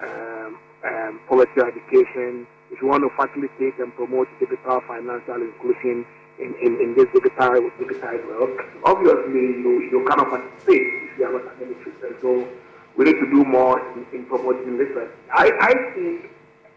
um, 0.00 0.58
um 0.84 1.20
education, 1.30 2.46
if 2.70 2.80
you 2.80 2.88
want 2.88 3.02
to 3.02 3.10
facilitate 3.18 3.78
and 3.78 3.94
promote 3.94 4.28
digital 4.38 4.80
financial 4.86 5.42
inclusion 5.42 6.06
in, 6.38 6.54
in, 6.62 6.80
in 6.80 6.94
this 6.96 7.06
digital, 7.12 7.58
digitized 7.76 8.26
world, 8.26 8.56
obviously 8.84 9.60
you, 9.60 9.90
you 9.90 10.06
cannot 10.08 10.30
participate 10.30 11.10
if 11.10 11.18
you 11.18 11.24
are 11.26 11.32
not 11.32 11.54
an 11.60 11.74
illiterate. 11.74 12.16
So 12.22 12.48
we 12.96 13.04
need 13.04 13.18
to 13.20 13.28
do 13.30 13.44
more 13.44 13.80
in, 13.94 14.06
in 14.12 14.26
promoting 14.26 14.78
literacy. 14.78 15.12
I, 15.32 15.50
I 15.60 15.72
think 15.94 16.30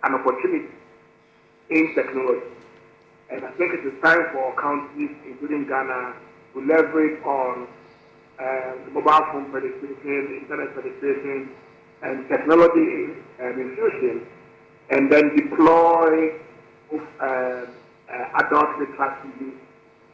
an 0.03 0.15
opportunity 0.15 0.73
in 1.69 1.95
technology. 1.95 2.47
And 3.31 3.45
I 3.45 3.51
think 3.51 3.73
it 3.73 3.85
is 3.85 3.93
time 4.03 4.29
for 4.33 4.53
countries, 4.55 5.15
including 5.25 5.65
Ghana, 5.65 6.13
to 6.53 6.61
leverage 6.61 7.23
on 7.23 7.67
um, 8.39 8.93
mobile 8.93 9.25
phone 9.31 9.51
penetration, 9.51 10.43
internet 10.43 10.75
penetration, 10.75 11.49
and 12.03 12.27
technology 12.27 13.15
um, 13.41 13.55
infusion, 13.57 14.27
and 14.93 15.11
then 15.11 15.35
deploy 15.35 16.35
uh, 16.93 17.25
uh, 17.25 17.65
adult 18.35 18.77
literacy 18.77 19.53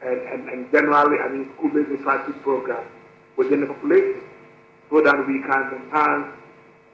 and, 0.02 0.22
and, 0.22 0.50
and, 0.50 0.72
generally, 0.72 1.18
I 1.20 1.28
mean, 1.28 1.52
school-based 1.58 1.90
literacy 1.90 2.32
programs 2.42 2.88
within 3.36 3.60
the 3.60 3.68
population 3.68 4.22
so 4.90 5.02
that 5.02 5.28
we 5.28 5.42
can 5.42 5.82
enhance 5.84 6.34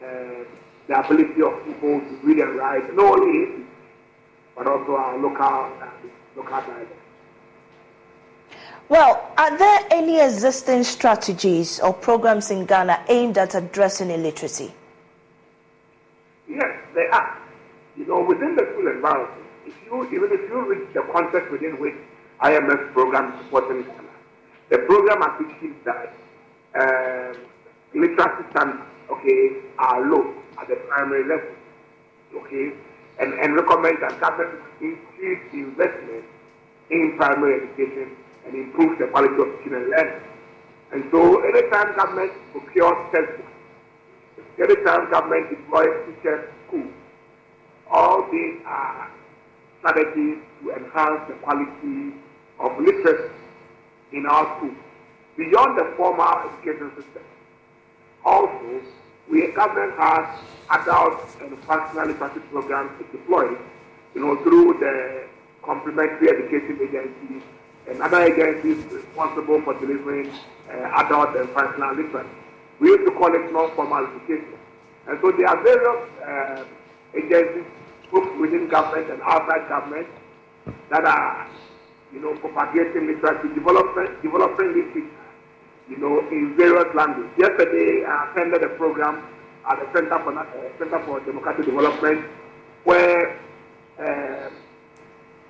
uh, 0.04 0.44
the 0.88 1.00
ability 1.00 1.42
of 1.44 1.64
people 1.66 2.00
to 2.00 2.20
read 2.24 2.40
and 2.40 2.56
write, 2.56 2.96
not 2.96 3.20
only 3.20 3.66
but 4.56 4.68
also 4.68 4.96
our 4.96 5.18
local, 5.20 5.44
uh, 5.44 5.90
local 6.36 6.62
dialect. 6.62 6.92
Well, 8.90 9.32
are 9.38 9.58
there 9.58 9.80
any 9.92 10.20
existing 10.22 10.84
strategies 10.86 11.80
or 11.80 11.94
programs 11.94 12.50
in 12.52 12.66
Ghana 12.66 13.04
aimed 13.10 13.38
at 13.38 13.54
addressing 13.54 14.10
illiteracy? 14.10 14.74
Yes, 16.48 16.78
there 16.94 17.14
are. 17.14 17.35
Know, 18.16 18.24
within 18.24 18.56
the 18.56 18.64
school 18.72 18.88
environment, 18.88 19.44
if 19.68 19.76
you 19.84 20.06
even 20.16 20.32
if 20.32 20.48
you 20.48 20.56
read 20.72 20.88
the 20.94 21.04
context 21.12 21.52
within 21.52 21.78
which 21.82 21.96
IMF 22.40 22.94
program 22.94 23.38
supporting 23.44 23.84
Ghana, 23.84 24.16
the 24.70 24.78
program 24.88 25.22
appreciates 25.22 25.84
that 25.84 26.16
um, 26.80 27.36
literacy 27.94 28.48
standards, 28.52 28.88
okay, 29.12 29.68
are 29.80 30.00
low 30.08 30.34
at 30.62 30.70
the 30.70 30.78
primary 30.88 31.28
level, 31.28 31.52
okay, 32.40 32.72
and, 33.20 33.34
and 33.34 33.56
recommend 33.58 33.98
that 34.02 34.18
government 34.22 34.64
increase 34.80 35.44
investment 35.52 36.24
in 36.92 37.18
primary 37.18 37.68
education 37.68 38.16
and 38.46 38.56
improve 38.56 38.98
the 38.98 39.08
quality 39.08 39.36
of 39.44 39.60
student 39.60 39.90
learning. 39.90 40.24
And 40.94 41.04
so 41.12 41.44
anytime 41.44 41.98
government 41.98 42.32
procures 42.54 43.12
textbooks, 43.12 43.52
anytime 44.58 45.12
government 45.12 45.50
deploys 45.50 45.92
teachers 46.08 46.48
schools, 46.68 46.94
all 47.92 48.30
these 48.32 48.62
are 48.66 49.12
strategies 49.80 50.38
to 50.62 50.72
enhance 50.72 51.22
the 51.28 51.36
quality 51.44 52.14
of 52.60 52.80
literacy 52.80 53.34
in 54.14 54.26
our 54.26 54.58
schools 54.58 54.78
beyond 55.38 55.78
the 55.78 55.94
formal 55.98 56.50
education 56.50 56.92
system. 56.96 57.24
Also, 58.24 58.82
we 59.30 59.52
government 59.52 59.94
has 59.98 60.40
adult 60.72 61.20
and 61.42 61.58
functional 61.64 62.08
literacy 62.08 62.40
programs 62.52 62.92
deployed, 63.12 63.58
you 64.14 64.22
know, 64.22 64.42
through 64.44 64.78
the 64.80 65.28
complementary 65.64 66.30
education 66.30 66.80
agencies 66.82 67.44
and 67.88 68.02
other 68.02 68.22
agencies 68.24 68.84
responsible 68.92 69.62
for 69.62 69.74
delivering 69.80 70.32
uh, 70.72 71.02
adult 71.06 71.36
and 71.36 71.50
functional 71.50 71.96
literacy. 71.96 72.30
We 72.80 72.90
used 72.90 73.06
to 73.06 73.12
call 73.12 73.34
it 73.34 73.52
non-formal 73.52 74.08
education. 74.08 74.58
And 75.08 75.20
so 75.22 75.32
there 75.32 75.48
are 75.48 75.64
various 75.64 76.10
uh, 76.22 76.64
agencies, 77.16 77.66
both 78.12 78.28
within 78.40 78.68
government 78.68 79.10
and 79.10 79.22
outside 79.24 79.68
government, 79.70 80.08
that 80.90 81.06
are, 81.06 81.48
you 82.14 82.20
know, 82.22 82.36
propagating 82.36 83.08
literacy, 83.08 83.50
developing, 83.54 84.16
developing 84.22 84.68
literature, 84.74 85.10
you 85.90 85.98
know, 85.98 86.20
in 86.30 86.56
various 86.58 86.94
languages. 86.96 87.32
Yesterday, 87.38 88.04
I 88.06 88.32
attended 88.32 88.64
a 88.64 88.70
program 88.70 89.24
at 89.70 89.80
the 89.80 89.88
Center 89.94 90.20
for, 90.24 90.38
uh, 90.38 90.46
Center 90.78 91.00
for 91.06 91.20
Democratic 91.22 91.66
Development 91.66 92.26
where 92.84 93.40
uh, 94.00 94.50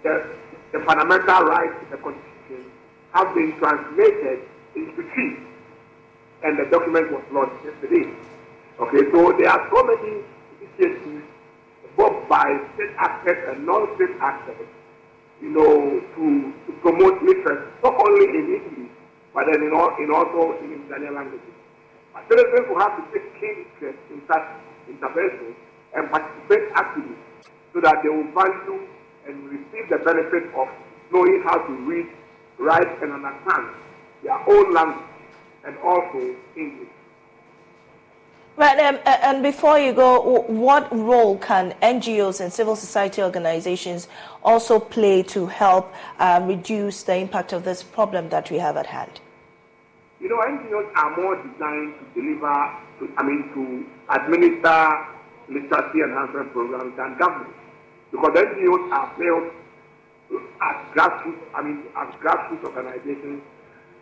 the, 0.03 0.25
the 0.71 0.79
fundamental 0.85 1.43
rights 1.43 1.75
in 1.83 1.89
the 1.91 1.97
Constitution 1.97 2.71
have 3.13 3.33
been 3.35 3.57
translated 3.57 4.39
into 4.75 5.03
Twi, 5.03 5.37
and 6.43 6.59
the 6.59 6.65
document 6.71 7.11
was 7.11 7.23
launched 7.31 7.63
yesterday. 7.65 8.11
Okay, 8.79 9.09
so 9.11 9.31
there 9.37 9.49
are 9.49 9.69
so 9.73 9.83
many 9.83 10.23
initiatives, 10.61 11.23
both 11.97 12.27
by 12.27 12.45
state 12.75 12.93
actors 12.97 13.39
and 13.49 13.65
non-state 13.65 14.15
actors, 14.21 14.67
you 15.41 15.49
know, 15.49 15.99
to, 16.15 16.23
to 16.67 16.71
promote 16.81 17.21
literacy, 17.23 17.67
not 17.83 17.95
only 17.99 18.25
in 18.25 18.45
English, 18.55 18.91
but 19.33 19.45
then 19.51 19.63
in, 19.63 19.71
all, 19.75 19.91
in 19.99 20.11
also 20.11 20.55
in 20.63 20.85
Italian 20.87 21.15
languages. 21.15 21.55
But 22.13 22.23
citizens 22.31 22.67
will 22.71 22.79
have 22.79 22.95
to 22.95 23.03
take 23.11 23.27
keen 23.39 23.67
interest 23.67 23.99
in 24.11 24.21
such 24.27 24.47
interventions 24.87 25.55
and 25.95 26.09
participate 26.11 26.71
actively 26.75 27.19
so 27.73 27.81
that 27.83 27.99
they 28.03 28.09
will 28.09 28.31
value 28.31 28.87
and 29.27 29.35
receive 29.51 29.91
the 29.91 29.99
benefit 29.99 30.47
of 30.55 30.67
knowing 31.11 31.43
how 31.43 31.59
to 31.59 31.73
read, 31.83 32.07
write, 32.57 32.87
and 33.03 33.11
understand 33.11 33.67
their 34.23 34.39
own 34.47 34.73
language 34.73 35.11
and 35.65 35.75
also 35.79 36.35
English. 36.55 36.94
Right, 38.57 38.79
um, 38.79 38.99
and 39.05 39.43
before 39.43 39.77
you 39.77 39.91
go, 39.91 40.45
what 40.47 40.87
role 40.95 41.37
can 41.37 41.75
NGOs 41.81 42.39
and 42.39 42.53
civil 42.53 42.77
society 42.77 43.21
organizations 43.21 44.07
also 44.43 44.79
play 44.79 45.23
to 45.23 45.45
help 45.47 45.93
uh, 46.19 46.39
reduce 46.41 47.03
the 47.03 47.17
impact 47.17 47.51
of 47.51 47.65
this 47.65 47.83
problem 47.83 48.29
that 48.29 48.49
we 48.49 48.57
have 48.57 48.77
at 48.77 48.85
hand? 48.85 49.19
You 50.21 50.29
know, 50.29 50.37
NGOs 50.37 50.89
are 50.95 51.17
more 51.17 51.35
designed 51.35 51.95
to 51.99 52.21
deliver, 52.21 52.71
to, 52.99 53.13
I 53.17 53.23
mean, 53.23 53.51
to 53.53 54.15
administer 54.15 55.05
literacy 55.49 55.99
enhancement 55.99 56.53
programs 56.53 56.95
than 56.95 57.17
government. 57.17 57.53
Because 58.09 58.31
NGOs 58.31 58.91
are 58.93 59.13
built 59.19 59.53
as 60.61 60.95
grassroots, 60.95 61.41
I 61.53 61.61
mean, 61.61 61.83
as 61.97 62.07
grassroots 62.23 62.63
organizations 62.63 63.41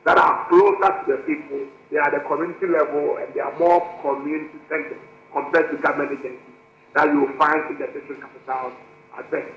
that 0.06 0.18
are 0.18 0.48
closer 0.50 0.92
to 0.92 1.04
the 1.08 1.18
people. 1.24 1.68
They 1.92 1.98
are 1.98 2.08
at 2.08 2.13
the 2.13 2.28
community 2.28 2.68
level 2.68 3.18
and 3.18 3.34
they 3.34 3.39
are 3.39 3.58
more 3.58 3.80
community 4.02 4.60
centered 4.68 5.00
compared 5.32 5.72
to 5.72 5.78
government 5.78 6.20
agencies 6.20 6.54
that 6.96 7.08
you 7.08 7.22
will 7.22 7.38
find 7.38 7.72
in 7.72 7.80
the 7.80 7.88
district 7.88 8.22
capitals 8.22 8.74
at 9.18 9.32
best. 9.32 9.52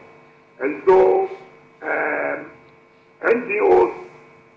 And 0.61 0.83
so 0.87 1.29
um, 1.83 2.51
NGOs 3.23 4.07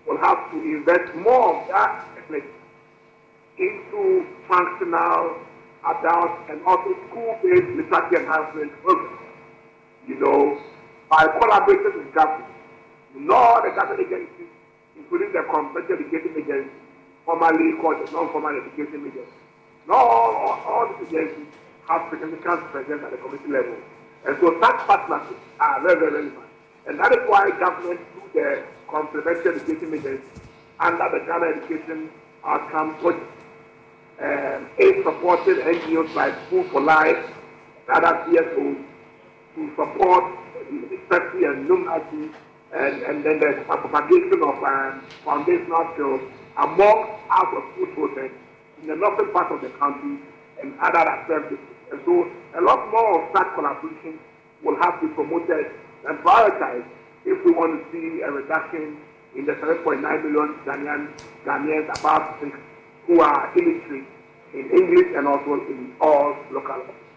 will 0.06 0.18
have 0.18 0.50
to 0.50 0.56
invest 0.56 1.14
more 1.16 1.60
of 1.60 1.68
that 1.68 2.06
effort 2.18 2.44
into 3.58 4.26
functional, 4.48 5.36
adult, 5.84 6.32
and 6.48 6.64
also 6.64 6.94
school-based 7.08 7.68
literacy 7.76 8.16
enhancement 8.16 8.72
programs. 8.82 9.18
You 10.06 10.18
know, 10.20 10.58
by 11.10 11.26
collaborating 11.38 11.98
with 11.98 12.14
government, 12.14 12.48
all 13.30 13.62
the 13.62 13.70
government 13.76 14.06
agencies 14.06 14.48
including 15.00 15.32
the 15.32 15.42
complementary 15.50 16.04
education 16.04 16.32
agency, 16.36 16.70
formerly 17.24 17.80
called 17.80 18.04
the 18.04 18.12
non-formal 18.12 18.52
education 18.52 19.00
agency. 19.08 19.40
Not 19.88 19.96
all, 19.96 20.32
all, 20.36 20.56
all 20.68 20.86
these 21.00 21.08
agencies 21.08 21.48
have 21.88 22.06
significant 22.10 22.60
presence 22.70 23.02
at 23.02 23.10
the 23.10 23.18
community 23.18 23.50
level. 23.50 23.76
And 24.26 24.36
so 24.40 24.52
such 24.60 24.78
partnerships 24.86 25.40
are 25.58 25.80
very, 25.82 25.98
very 25.98 26.12
relevant. 26.12 26.50
And 26.86 26.98
that 27.00 27.12
is 27.12 27.22
why 27.28 27.50
government, 27.58 28.00
through 28.12 28.30
the 28.34 28.62
complementary 28.88 29.56
education 29.56 29.94
agency 29.94 30.28
under 30.78 31.06
the 31.12 31.24
Ghana 31.26 31.46
Education 31.56 32.10
Outcome 32.44 32.96
Project. 32.98 33.26
Um, 34.20 34.68
eight 34.78 35.02
supported 35.02 35.58
NGOs 35.64 36.14
like 36.14 36.34
School 36.46 36.64
for 36.64 36.80
Life 36.82 37.24
and 37.88 38.04
other 38.04 38.18
CSOs 38.28 38.84
to 39.54 39.70
support 39.76 40.24
literacy 40.70 41.44
and 41.44 41.68
numeracy 41.68 42.32
and, 42.72 43.02
and 43.02 43.24
then 43.24 43.40
there's 43.40 43.64
propagation 43.66 44.42
of 44.42 44.62
um, 44.62 45.02
foundational 45.24 45.90
skills 45.94 46.22
among 46.58 47.18
out 47.30 47.50
of 47.56 47.62
school 47.74 47.88
children 47.94 48.30
in 48.82 48.88
the 48.88 48.96
northern 48.96 49.32
part 49.32 49.50
of 49.50 49.60
the 49.60 49.68
country 49.78 50.18
and 50.62 50.78
other 50.80 50.98
aspects. 50.98 51.56
And 51.90 52.00
so 52.04 52.30
a 52.54 52.62
lot 52.62 52.90
more 52.90 53.22
of 53.22 53.36
such 53.36 53.54
collaboration 53.54 54.18
will 54.62 54.76
have 54.80 55.00
to 55.00 55.08
be 55.08 55.14
promoted 55.14 55.66
and 56.08 56.18
prioritized 56.20 56.86
if 57.24 57.44
we 57.44 57.52
want 57.52 57.74
to 57.74 57.92
see 57.92 58.22
a 58.22 58.30
reduction 58.30 58.98
in 59.36 59.46
the 59.46 59.52
7.9 59.52 60.00
million 60.00 60.54
Ghanaian, 60.64 61.10
Ghanaians 61.44 61.98
above 61.98 62.40
six 62.40 62.56
who 63.06 63.20
are 63.20 63.52
illiterate 63.58 64.06
in 64.54 64.70
English 64.70 65.14
and 65.16 65.26
also 65.26 65.54
in 65.66 65.94
all 66.00 66.36
local 66.50 66.78
languages. 66.78 67.09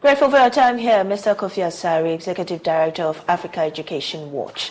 Grateful 0.00 0.30
for 0.30 0.38
your 0.38 0.48
time 0.48 0.78
here, 0.78 1.02
Mr. 1.02 1.34
Kofi 1.34 1.60
Asare, 1.60 2.14
Executive 2.14 2.62
Director 2.62 3.02
of 3.02 3.24
Africa 3.26 3.62
Education 3.62 4.30
Watch. 4.30 4.70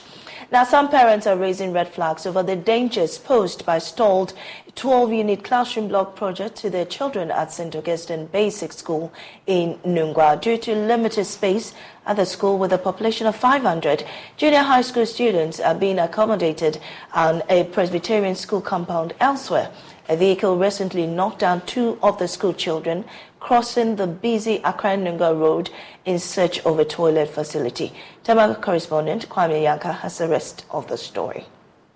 Now, 0.54 0.64
some 0.64 0.88
parents 0.88 1.28
are 1.28 1.36
raising 1.36 1.74
red 1.74 1.90
flags 1.90 2.26
over 2.26 2.42
the 2.42 2.56
dangers 2.56 3.18
posed 3.18 3.66
by 3.66 3.80
stalled 3.80 4.32
12 4.76 5.12
unit 5.12 5.44
classroom 5.44 5.90
block 5.90 6.16
project 6.16 6.56
to 6.60 6.70
their 6.70 6.86
children 6.86 7.30
at 7.30 7.52
St. 7.52 7.76
Augustine 7.76 8.28
Basic 8.28 8.72
School 8.72 9.12
in 9.48 9.78
Nungua 9.80 10.40
due 10.40 10.58
to 10.60 10.74
limited 10.74 11.26
space 11.26 11.74
at 12.06 12.16
the 12.16 12.26
school 12.26 12.58
with 12.58 12.72
a 12.72 12.78
population 12.78 13.28
of 13.28 13.36
500. 13.36 14.06
Junior 14.38 14.62
high 14.62 14.82
school 14.82 15.06
students 15.06 15.60
are 15.60 15.76
being 15.76 16.00
accommodated 16.00 16.80
on 17.14 17.44
a 17.50 17.66
Presbyterian 17.66 18.36
school 18.36 18.62
compound 18.62 19.14
elsewhere. 19.20 19.72
A 20.08 20.16
vehicle 20.16 20.58
recently 20.58 21.06
knocked 21.06 21.40
down 21.40 21.66
two 21.66 22.00
of 22.02 22.18
the 22.18 22.30
school 22.30 22.54
children 22.54 23.04
crossing 23.40 23.96
the 23.96 24.08
busy 24.08 24.56
Accra 24.64 24.98
Nungua 24.98 25.40
Road 25.40 25.70
in 26.06 26.20
search 26.20 26.60
of 26.60 26.80
a 26.80 26.86
toilet 26.86 27.30
facility. 27.30 27.94
Tema 28.24 28.56
correspondent 28.62 29.30
Kwame 29.30 29.62
Yanka 29.64 29.92
has 29.92 30.18
the 30.18 30.28
rest 30.28 30.66
of 30.72 30.88
the 30.88 30.98
story. 30.98 31.46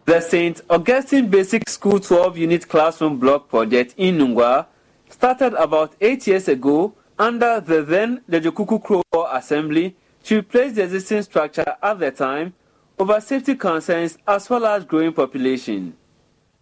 The 0.06 0.20
St. 0.20 0.62
Augustine 0.70 1.30
Basic 1.30 1.70
School 1.70 2.00
12 2.00 2.38
unit 2.38 2.68
classroom 2.68 3.18
block 3.20 3.50
project 3.50 3.94
in 3.98 4.18
Nungua 4.18 4.66
started 5.10 5.54
about 5.54 5.96
eight 6.02 6.26
years 6.28 6.48
ago 6.48 6.94
under 7.20 7.60
the 7.60 7.84
then 7.84 8.22
Ledzokuku 8.30 8.82
Krowor 8.82 9.36
Assembly 9.36 9.96
to 10.24 10.40
replace 10.40 10.74
the 10.74 10.84
existing 10.84 11.22
structure 11.22 11.76
at 11.82 12.00
the 12.00 12.12
time 12.12 12.54
over 12.98 13.20
safety 13.22 13.56
concerns 13.56 14.18
as 14.28 14.50
well 14.50 14.66
as 14.66 14.86
growing 14.86 15.14
population. 15.14 15.96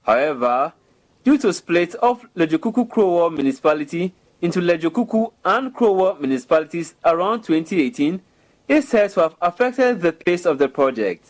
However, 0.02 0.74
due 1.24 1.38
to 1.38 1.54
split 1.54 1.96
of 1.96 2.26
Ledzokuku 2.36 2.88
Krowor 2.90 3.34
municipality 3.34 4.14
into 4.42 4.62
Ledzokuku 4.62 5.32
and 5.44 5.76
Krowor 5.76 6.20
municipalities 6.20 6.96
around 7.04 7.42
2018, 7.44 8.22
it 8.68 8.84
says 8.84 9.14
to 9.16 9.22
have 9.22 9.36
affected 9.42 10.02
the 10.02 10.14
pace 10.14 10.46
of 10.46 10.58
the 10.58 10.70
project. 10.70 11.28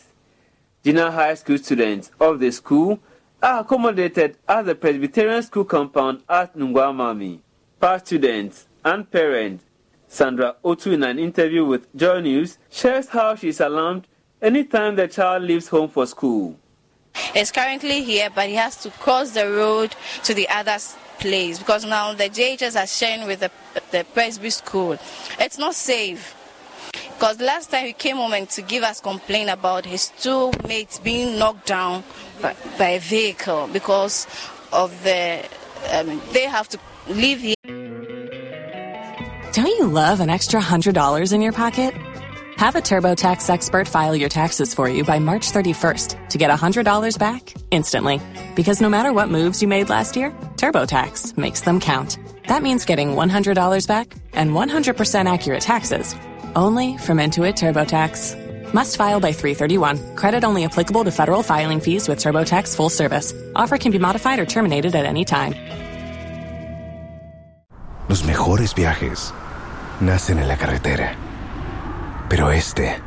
Junior 0.84 1.10
high 1.10 1.34
school 1.34 1.58
students 1.58 2.10
of 2.20 2.40
the 2.40 2.50
school 2.50 3.00
are 3.42 3.60
accommodated 3.60 4.36
at 4.48 4.66
the 4.66 4.74
Presbyterian 4.74 5.42
school 5.42 5.64
compound 5.64 6.22
at 6.28 6.56
Nungwamami. 6.56 7.40
Past 7.80 8.06
students 8.06 8.66
and 8.84 9.10
parents, 9.10 9.64
Sandra 10.08 10.56
Otu, 10.64 10.92
in 10.92 11.02
an 11.02 11.18
interview 11.18 11.64
with 11.64 11.94
Joy 11.96 12.20
News, 12.20 12.58
shares 12.70 13.08
how 13.08 13.34
she 13.34 13.48
is 13.48 13.60
alarmed 13.60 14.06
anytime 14.42 14.96
the 14.96 15.08
child 15.08 15.42
leaves 15.44 15.68
home 15.68 15.88
for 15.88 16.06
school. 16.06 16.56
Is 17.34 17.50
currently 17.50 18.02
here, 18.02 18.28
but 18.34 18.48
he 18.48 18.54
has 18.54 18.76
to 18.82 18.90
cross 18.90 19.30
the 19.30 19.50
road 19.50 19.94
to 20.24 20.34
the 20.34 20.48
other 20.48 20.78
place 21.20 21.58
because 21.58 21.84
now 21.84 22.14
the 22.14 22.24
JHS 22.24 22.82
are 22.82 22.86
sharing 22.86 23.26
with 23.26 23.40
the, 23.40 23.50
the 23.92 24.04
Presby 24.12 24.50
school. 24.50 24.98
It's 25.38 25.58
not 25.58 25.74
safe. 25.74 26.34
Because 26.92 27.38
last 27.40 27.70
time 27.70 27.86
he 27.86 27.92
came 27.92 28.16
home 28.16 28.32
and 28.32 28.48
to 28.50 28.62
give 28.62 28.82
us 28.82 29.00
complaint 29.00 29.50
about 29.50 29.84
his 29.84 30.08
two 30.20 30.50
mates 30.66 30.98
being 30.98 31.38
knocked 31.38 31.66
down 31.66 32.02
by, 32.40 32.56
by 32.78 32.88
a 32.88 33.00
vehicle 33.00 33.68
because 33.72 34.26
of 34.72 34.90
the 35.04 35.46
um, 35.92 36.20
they 36.32 36.44
have 36.44 36.68
to 36.68 36.78
leave 37.08 37.40
here. 37.40 37.54
Don't 39.52 39.66
you 39.66 39.86
love 39.86 40.20
an 40.20 40.30
extra 40.30 40.60
$100 40.60 41.32
in 41.32 41.42
your 41.42 41.52
pocket? 41.52 41.94
Have 42.56 42.76
a 42.76 42.80
TurboTax 42.80 43.48
expert 43.48 43.88
file 43.88 44.14
your 44.14 44.28
taxes 44.28 44.74
for 44.74 44.88
you 44.88 45.02
by 45.02 45.18
March 45.18 45.50
31st 45.50 46.28
to 46.28 46.38
get 46.38 46.50
$100 46.50 47.18
back 47.18 47.54
instantly. 47.70 48.20
Because 48.54 48.80
no 48.80 48.88
matter 48.88 49.12
what 49.12 49.30
moves 49.30 49.62
you 49.62 49.68
made 49.68 49.88
last 49.88 50.14
year, 50.14 50.34
TurboTax 50.60 51.38
makes 51.38 51.62
them 51.62 51.80
count. 51.80 52.18
That 52.46 52.62
means 52.62 52.84
getting 52.84 53.16
$100 53.16 53.86
back 53.88 54.14
and 54.34 54.50
100% 54.50 55.32
accurate 55.32 55.62
taxes 55.62 56.14
only 56.54 56.98
from 56.98 57.16
Intuit 57.16 57.56
TurboTax. 57.56 58.74
Must 58.74 58.94
file 58.98 59.20
by 59.20 59.32
331. 59.32 60.16
Credit 60.16 60.44
only 60.44 60.64
applicable 60.64 61.04
to 61.04 61.12
federal 61.12 61.42
filing 61.42 61.80
fees 61.80 62.10
with 62.10 62.18
TurboTax 62.18 62.76
full 62.76 62.90
service. 62.90 63.32
Offer 63.56 63.78
can 63.78 63.90
be 63.90 63.98
modified 63.98 64.38
or 64.38 64.44
terminated 64.44 64.94
at 64.94 65.06
any 65.06 65.24
time. 65.24 65.54
Los 68.10 68.22
mejores 68.24 68.74
viajes 68.74 69.32
nacen 70.00 70.38
en 70.38 70.46
la 70.46 70.58
carretera. 70.58 71.16
Pero 72.28 72.50
este 72.50 73.00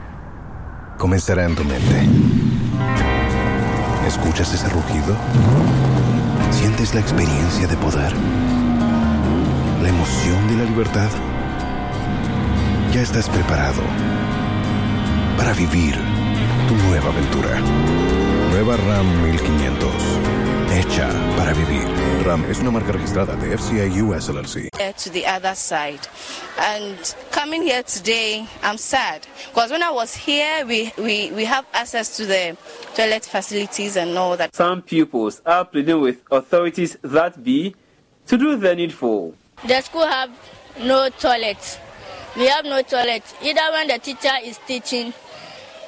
comenzará 0.98 1.46
en 1.46 1.56
tu 1.56 1.64
mente. 1.64 2.08
¿Escuchas 4.08 4.52
ese 4.52 4.70
rugido? 4.70 5.16
¿Sientes 6.64 6.94
la 6.94 7.02
experiencia 7.02 7.68
de 7.68 7.76
poder? 7.76 8.14
¿La 9.82 9.90
emoción 9.90 10.48
de 10.48 10.56
la 10.56 10.64
libertad? 10.64 11.10
Ya 12.94 13.02
estás 13.02 13.28
preparado 13.28 13.82
para 15.36 15.52
vivir 15.52 15.94
tu 16.70 16.76
nueva 16.88 17.10
aventura. 17.10 17.60
Nueva 18.54 18.78
RAM 18.78 19.24
1500. 19.24 19.90
Hecha 20.70 21.10
para 21.36 21.54
vivir. 21.54 21.88
RAM 22.24 22.46
es 22.52 22.60
una 22.60 22.70
marca 22.70 22.92
registrada 22.92 23.36
de 23.36 23.58
FCA 23.58 24.04
US 24.04 24.30
LLC. 24.30 24.70
To 25.04 25.10
the 25.10 25.26
other 25.26 25.56
side. 25.56 26.02
And 26.60 26.96
coming 27.32 27.64
here 27.64 27.82
today, 27.82 28.46
I'm 28.62 28.78
sad. 28.78 29.26
Because 29.48 29.72
when 29.72 29.82
I 29.82 29.90
was 29.90 30.14
here, 30.14 30.68
we, 30.68 30.94
we, 31.00 31.32
we 31.32 31.46
have 31.46 31.66
access 31.74 32.16
to 32.18 32.28
the 32.28 32.56
toilet 32.96 33.26
facilities 33.26 33.98
and 33.98 34.16
all 34.16 34.38
that. 34.38 34.56
Some 34.56 34.84
pupils 34.84 35.42
are 35.48 35.66
pleading 35.66 36.00
with 36.02 36.22
authorities 36.30 36.96
that 37.02 37.44
be 37.44 37.76
to 38.28 38.38
do 38.38 38.56
the 38.56 38.76
needful. 38.76 39.34
The 39.68 39.82
school 39.82 40.06
have 40.06 40.30
no 40.80 41.10
toilet. 41.10 41.80
We 42.36 42.46
have 42.50 42.66
no 42.66 42.84
toilet. 42.84 43.24
Either 43.42 43.72
when 43.72 43.88
the 43.88 43.98
teacher 43.98 44.36
is 44.44 44.60
teaching, 44.68 45.12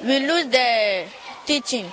we 0.02 0.18
lose 0.18 0.48
the 0.48 1.04
teaching. 1.46 1.86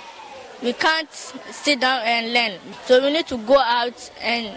We 0.64 0.72
can't 0.72 1.12
sit 1.12 1.80
down 1.80 2.00
and 2.06 2.32
learn. 2.32 2.58
So 2.86 3.02
we 3.04 3.12
need 3.12 3.26
to 3.26 3.36
go 3.36 3.58
out 3.58 4.10
and 4.22 4.56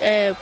uh. 0.00 0.34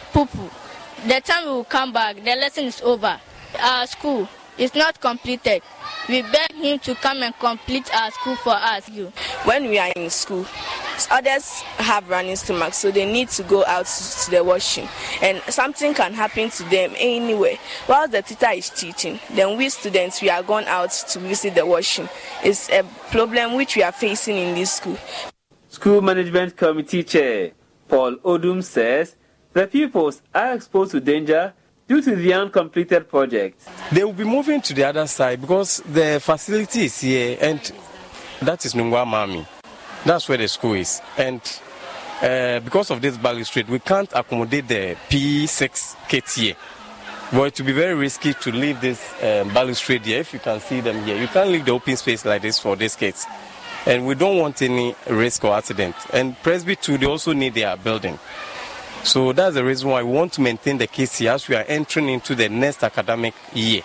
The 1.07 1.21
time 1.21 1.45
we 1.45 1.51
will 1.51 1.65
come 1.65 1.93
back, 1.95 2.17
the 2.17 2.35
lesson 2.37 2.67
is 2.67 2.83
over. 2.83 3.19
Our 3.59 3.87
school 3.87 4.29
is 4.59 4.75
not 4.75 5.01
completed. 5.01 5.63
We 6.09 6.23
beg 6.23 6.53
him 6.53 6.79
to 6.81 6.95
come 6.95 7.23
and 7.23 7.37
complete 7.39 7.93
our 7.95 8.11
school 8.13 8.37
for 8.37 8.55
us. 8.55 8.89
When 9.45 9.69
we 9.69 9.79
are 9.79 9.91
in 9.97 10.09
school, 10.11 10.47
others 11.11 11.61
have 11.79 12.09
running 12.09 12.37
stomach, 12.37 12.75
so 12.75 12.91
they 12.91 13.11
need 13.11 13.29
to 13.31 13.43
go 13.43 13.65
out 13.67 13.87
to 13.87 14.31
the 14.31 14.45
washroom, 14.45 14.89
and 15.21 15.43
something 15.49 15.95
can 15.95 16.15
happen 16.15 16.49
to 16.51 16.63
them 16.65 16.93
anyway. 16.97 17.59
While 17.87 18.09
the 18.09 18.23
teacher 18.23 18.51
is 18.51 18.71
teaching, 18.71 19.19
then 19.33 19.57
we 19.59 19.69
students 19.69 20.23
we 20.23 20.31
are 20.31 20.43
going 20.43 20.67
out 20.67 20.91
to 20.91 21.19
visit 21.19 21.55
the 21.57 21.67
washroom. 21.67 22.09
It's 22.45 22.71
a 22.71 22.85
problem 23.11 23.55
which 23.55 23.77
we 23.77 23.83
are 23.83 23.93
facing 23.93 24.37
in 24.37 24.55
this 24.55 24.75
school. 24.75 24.97
School 25.69 26.01
Management 26.01 26.57
Committee 26.57 27.03
Chair 27.03 27.51
Paul 27.89 28.17
Odum 28.25 28.63
says 28.63 29.17
the 29.53 29.67
pupils 29.67 30.23
are 30.35 30.55
exposed 30.55 30.93
to 30.93 31.01
danger 31.01 31.53
due 31.89 32.03
to 32.03 32.17
the 32.17 32.33
uncompleted 32.33 33.09
project. 33.09 33.69
They 33.93 34.05
will 34.05 34.13
be 34.13 34.25
moving 34.25 34.61
to 34.63 34.75
the 34.75 34.85
other 34.85 35.07
side 35.07 35.41
because 35.41 35.83
the 35.87 36.21
facility 36.21 36.87
is 36.87 37.01
here 37.01 37.39
and 37.41 37.61
that 38.41 38.65
is 38.65 38.75
Nungwa 38.75 39.07
Mami. 39.07 39.47
That's 40.05 40.29
where 40.29 40.39
the 40.39 40.49
school 40.49 40.75
is. 40.75 41.01
And 41.17 41.41
uh, 42.23 42.61
because 42.61 42.91
of 42.91 43.01
this 43.01 43.17
balustrade, 43.17 43.69
we 43.69 43.79
can't 43.79 44.11
accommodate 44.15 44.69
the 44.69 44.97
P6 45.09 46.09
kids 46.09 46.35
here. 46.37 46.55
But 47.33 47.47
it 47.47 47.61
will 47.61 47.67
be 47.67 47.73
very 47.73 47.95
risky 47.95 48.35
to 48.35 48.53
leave 48.53 48.81
this 48.81 49.13
um, 49.23 49.53
balustrade 49.53 50.05
here. 50.05 50.21
If 50.21 50.33
you 50.33 50.39
can 50.39 50.61
see 50.61 50.81
them 50.81 51.05
here, 51.05 51.17
you 51.17 51.27
can't 51.27 51.51
leave 51.51 51.65
the 51.65 51.73
open 51.73 51.97
space 51.97 52.25
like 52.25 52.43
this 52.43 52.59
for 52.59 52.77
these 52.77 52.95
kids. 52.95 53.27
And 53.85 54.07
we 54.07 54.15
don't 54.15 54.39
want 54.39 54.63
any 54.63 54.95
risk 55.09 55.45
or 55.45 55.55
accident. 55.55 55.95
And 56.13 56.41
Presby 56.43 56.77
too, 56.77 56.99
they 56.99 57.07
also 57.07 57.33
need 57.33 57.55
their 57.55 57.77
building. 57.77 58.19
So 59.07 59.33
that's 59.33 59.55
the 59.55 59.65
reason 59.65 59.89
why 59.89 60.03
we 60.03 60.11
want 60.11 60.33
to 60.33 60.41
maintain 60.41 60.79
the 60.79 60.89
case 60.89 61.19
here 61.19 61.31
as 61.31 61.49
we 61.49 61.55
are 61.55 61.65
entering 61.69 62.09
into 62.09 62.35
the 62.35 62.49
next 62.49 62.83
academic 62.83 63.35
year. 63.55 63.83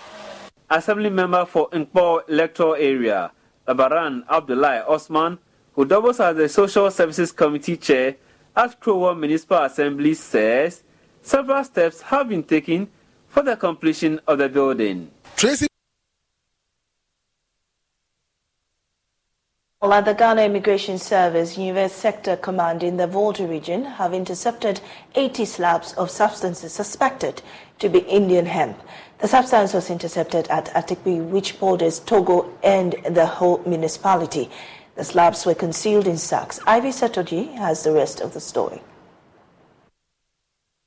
Assembly 0.68 1.10
member 1.10 1.46
for 1.46 1.70
Nkpo 1.70 2.28
electoral 2.28 2.74
area, 2.74 3.30
Labaran 3.68 4.24
Abdullahi 4.28 4.80
Osman, 4.80 5.38
who 5.74 5.84
doubles 5.84 6.18
as 6.18 6.34
the 6.36 6.48
Social 6.48 6.90
Services 6.90 7.30
Committee 7.30 7.76
Chair 7.76 8.16
at 8.56 8.80
Krowor 8.80 9.16
Municipal 9.16 9.62
Assembly, 9.62 10.14
says 10.14 10.82
several 11.22 11.62
steps 11.62 12.02
have 12.02 12.28
been 12.28 12.42
taken 12.42 12.88
for 13.28 13.44
the 13.44 13.56
completion 13.56 14.20
of 14.26 14.38
the 14.38 14.48
building. 14.48 15.08
Tracy 15.36 15.68
At 19.84 20.04
the 20.04 20.14
Ghana 20.14 20.42
Immigration 20.42 20.96
Service, 20.96 21.58
U.S. 21.58 21.92
Sector 21.92 22.36
Command 22.36 22.84
in 22.84 22.98
the 22.98 23.08
Volta 23.08 23.44
region 23.48 23.84
have 23.84 24.14
intercepted 24.14 24.80
80 25.16 25.44
slabs 25.44 25.92
of 25.94 26.08
substances 26.08 26.72
suspected 26.72 27.42
to 27.80 27.88
be 27.88 27.98
Indian 27.98 28.46
hemp. 28.46 28.80
The 29.18 29.26
substance 29.26 29.74
was 29.74 29.90
intercepted 29.90 30.46
at 30.48 30.66
Atikpi, 30.66 31.26
which 31.28 31.58
borders 31.58 31.98
Togo 31.98 32.48
and 32.62 32.92
the 33.10 33.26
whole 33.26 33.60
municipality. 33.66 34.48
The 34.94 35.02
slabs 35.02 35.44
were 35.44 35.56
concealed 35.56 36.06
in 36.06 36.16
sacks. 36.16 36.60
Ivy 36.64 36.90
Setordjie 36.90 37.52
has 37.56 37.82
the 37.82 37.92
rest 37.92 38.20
of 38.20 38.34
the 38.34 38.40
story. 38.40 38.80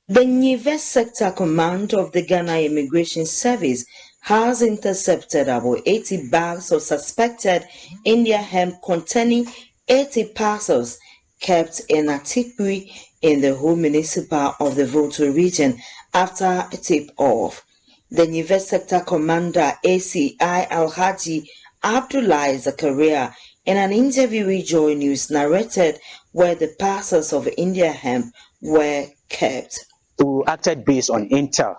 The 0.08 0.24
Nives 0.24 0.84
Sector 0.84 1.32
Command 1.32 1.93
of 1.93 2.14
the 2.14 2.26
Ghana 2.26 2.60
Immigration 2.60 3.26
Service 3.26 3.86
has 4.26 4.63
intercepted 4.63 5.47
about 5.47 5.78
80 5.86 6.30
bags 6.30 6.71
of 6.71 6.82
suspected 6.82 7.63
India 8.03 8.39
hemp 8.39 8.82
containing 8.84 9.45
80 9.88 10.30
parcels 10.30 10.97
kept 11.39 11.82
in 11.89 12.07
Atikwi 12.07 12.91
in 13.21 13.41
the 13.41 13.53
whole 13.53 13.76
municipal 13.76 14.55
of 14.59 14.76
the 14.76 14.88
Volta 14.88 15.32
region 15.32 15.78
after 16.11 16.67
a 16.73 16.76
tip-off. 16.76 17.63
The 18.09 18.26
Nives 18.26 18.67
Sector 18.67 19.01
Commander 19.01 19.73
ACI 19.86 20.69
Alhaji 20.69 21.47
Abdullah 21.84 22.57
Zakaria 22.57 23.32
in 23.67 23.78
an 23.78 23.93
interview 23.93 24.47
with 24.47 24.65
Joy 24.65 24.95
News 24.95 25.30
narrated 25.30 25.99
where 26.32 26.55
the 26.55 26.73
parcels 26.80 27.32
of 27.32 27.47
India 27.59 27.91
hemp 27.91 28.34
were 28.59 29.05
kept. 29.30 29.86
We 30.17 30.41
acted 30.47 30.84
based 30.84 31.11
on 31.11 31.30
intel 31.30 31.76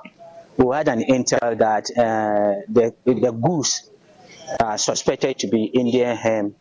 we 0.57 0.75
had 0.75 0.89
an 0.89 1.01
intel 1.01 1.59
that 1.59 1.91
uh, 1.97 2.63
the, 2.69 2.95
the 3.05 3.33
goose 3.33 3.91
uh, 4.61 4.77
suspected 4.77 5.39
to 5.39 5.49
be 5.49 5.65
Indian 5.65 6.17
hemp 6.17 6.57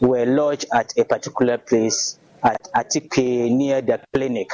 were 0.00 0.26
lodged 0.26 0.66
at 0.72 0.92
a 0.98 1.04
particular 1.04 1.58
place 1.58 2.18
at 2.42 2.60
Atipe 2.74 3.50
near 3.50 3.80
the 3.80 4.00
clinic. 4.12 4.50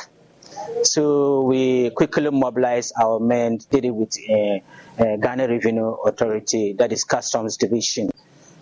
So 0.82 1.42
we 1.42 1.90
quickly 1.90 2.30
mobilized 2.30 2.94
our 3.00 3.18
men, 3.18 3.58
did 3.70 3.84
it 3.84 3.90
with 3.90 4.16
uh, 4.30 5.02
uh, 5.02 5.16
Ghana 5.16 5.48
Revenue 5.48 5.92
Authority, 6.06 6.74
that 6.74 6.92
is 6.92 7.04
Customs 7.04 7.56
Division, 7.56 8.10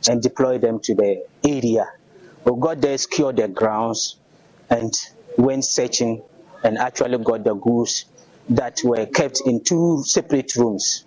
and 0.09 0.23
deployed 0.23 0.63
them 0.63 0.81
to 0.81 0.95
the 0.95 1.25
area. 1.47 1.91
We 2.45 2.59
got 2.61 2.81
there, 2.81 2.97
secured 2.99 3.37
the 3.37 3.49
grounds, 3.49 4.17
and 4.71 4.93
went 5.37 5.65
searching 5.65 6.23
and 6.65 6.79
actually 6.79 7.19
got 7.19 7.45
the 7.45 7.55
goose 7.55 8.05
that 8.49 8.81
were 8.85 9.07
kept 9.07 9.43
in 9.47 9.63
two 9.63 10.03
separate 10.05 10.55
rooms. 10.57 11.05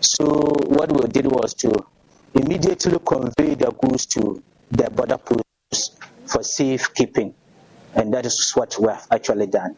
So 0.00 0.24
what 0.66 0.92
we 0.92 1.06
did 1.08 1.26
was 1.26 1.54
to 1.54 1.72
immediately 2.34 2.98
convey 3.04 3.54
the 3.54 3.72
goods 3.82 4.06
to 4.06 4.42
the 4.70 4.90
border 4.90 5.18
post 5.18 5.98
for 6.26 6.42
safekeeping, 6.42 7.34
and 7.94 8.14
that 8.14 8.26
is 8.26 8.52
what 8.52 8.76
we 8.78 8.88
have 8.88 9.06
actually 9.10 9.46
done. 9.46 9.76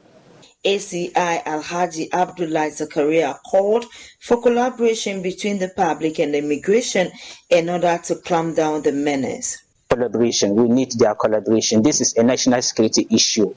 ACI 0.65 1.43
Alhaji 1.45 2.13
Abdullah 2.13 2.69
Zakaria 2.71 3.39
called 3.51 3.87
for 4.21 4.43
collaboration 4.43 5.23
between 5.23 5.59
the 5.59 5.71
public 5.75 6.19
and 6.19 6.35
immigration 6.35 7.11
in 7.49 7.71
order 7.71 7.99
to 8.05 8.17
clamp 8.17 8.57
down 8.57 8.83
the 8.83 8.93
menace. 8.93 9.63
Collaboration, 9.89 10.55
we 10.55 10.69
need 10.69 10.93
their 10.99 11.15
collaboration. 11.15 11.83
This 11.83 12.03
is 12.03 12.15
a 12.19 12.23
national 12.23 12.61
security 12.61 13.07
issue 13.11 13.55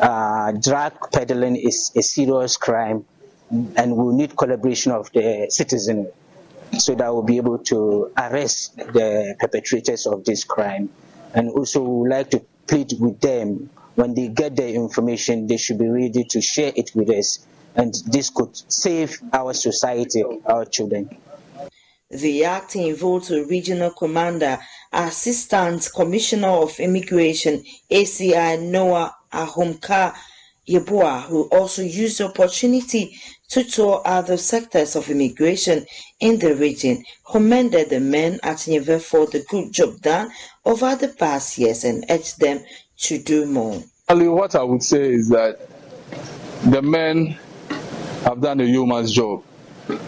uh, 0.00 0.52
drug 0.52 1.10
peddling 1.12 1.56
is 1.56 1.92
a 1.96 2.02
serious 2.02 2.56
crime 2.56 3.04
and 3.50 3.96
we 3.96 4.14
need 4.14 4.36
collaboration 4.36 4.92
of 4.92 5.10
the 5.12 5.46
citizen 5.50 6.10
so 6.78 6.94
that 6.94 7.12
we'll 7.12 7.22
be 7.22 7.36
able 7.36 7.58
to 7.58 8.10
arrest 8.18 8.76
the 8.76 9.36
perpetrators 9.38 10.06
of 10.06 10.24
this 10.24 10.44
crime. 10.44 10.90
And 11.34 11.50
also 11.50 11.80
we 11.80 12.00
would 12.00 12.10
like 12.10 12.30
to 12.30 12.40
plead 12.66 12.92
with 12.98 13.20
them 13.20 13.70
when 13.94 14.14
they 14.14 14.28
get 14.28 14.56
the 14.56 14.74
information, 14.74 15.46
they 15.46 15.56
should 15.56 15.78
be 15.78 15.88
ready 15.88 16.24
to 16.24 16.40
share 16.40 16.72
it 16.76 16.90
with 16.94 17.08
us. 17.10 17.46
And 17.74 17.94
this 18.06 18.30
could 18.30 18.54
save 18.70 19.20
our 19.32 19.54
society, 19.54 20.22
our 20.44 20.64
children. 20.66 21.16
The 22.10 22.44
acting 22.44 22.94
Volta 22.94 23.44
Regional 23.48 23.90
Commander, 23.90 24.58
Assistant 24.92 25.88
Commissioner 25.94 26.48
of 26.48 26.78
Immigration, 26.78 27.64
ACI 27.90 28.62
Noah 28.62 29.15
Ahomka 29.32 30.14
Yeboah, 30.68 31.22
who 31.22 31.44
also 31.44 31.82
used 31.82 32.18
the 32.18 32.24
opportunity 32.24 33.16
to 33.48 33.62
tour 33.62 34.02
other 34.04 34.36
sectors 34.36 34.96
of 34.96 35.08
immigration 35.08 35.86
in 36.18 36.38
the 36.38 36.54
region, 36.56 37.04
commended 37.30 37.90
the 37.90 38.00
men 38.00 38.40
at 38.42 38.66
Nive 38.66 39.00
for 39.02 39.26
the 39.26 39.44
good 39.48 39.72
job 39.72 40.00
done 40.00 40.30
over 40.64 40.96
the 40.96 41.08
past 41.08 41.56
years 41.56 41.84
and 41.84 42.04
urged 42.10 42.40
them 42.40 42.64
to 42.98 43.18
do 43.18 43.46
more. 43.46 43.82
What 44.08 44.54
I 44.54 44.62
would 44.62 44.82
say 44.82 45.12
is 45.12 45.28
that 45.28 45.60
the 46.64 46.82
men 46.82 47.38
have 48.24 48.40
done 48.40 48.60
a 48.60 48.64
human's 48.64 49.12
job. 49.12 49.44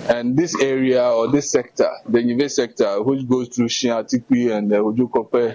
And 0.08 0.36
this 0.36 0.60
area 0.60 1.04
or 1.04 1.28
this 1.28 1.52
sector, 1.52 1.88
the 2.08 2.20
Nive 2.20 2.50
sector, 2.50 3.00
which 3.00 3.28
goes 3.28 3.48
through 3.48 3.68
Shiatikwi 3.68 4.50
and 4.56 4.72
uh, 4.72 4.78
Ojukope 4.78 5.54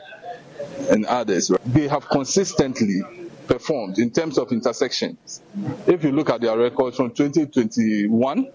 and 0.89 1.05
others, 1.05 1.51
they 1.65 1.89
have 1.89 2.07
consistently 2.07 3.01
performed 3.47 3.99
in 3.99 4.11
terms 4.11 4.37
of 4.37 4.51
intersections. 4.51 5.41
If 5.87 6.03
you 6.03 6.11
look 6.11 6.29
at 6.29 6.41
their 6.41 6.57
records 6.57 6.97
from 6.97 7.11
2021, 7.11 8.47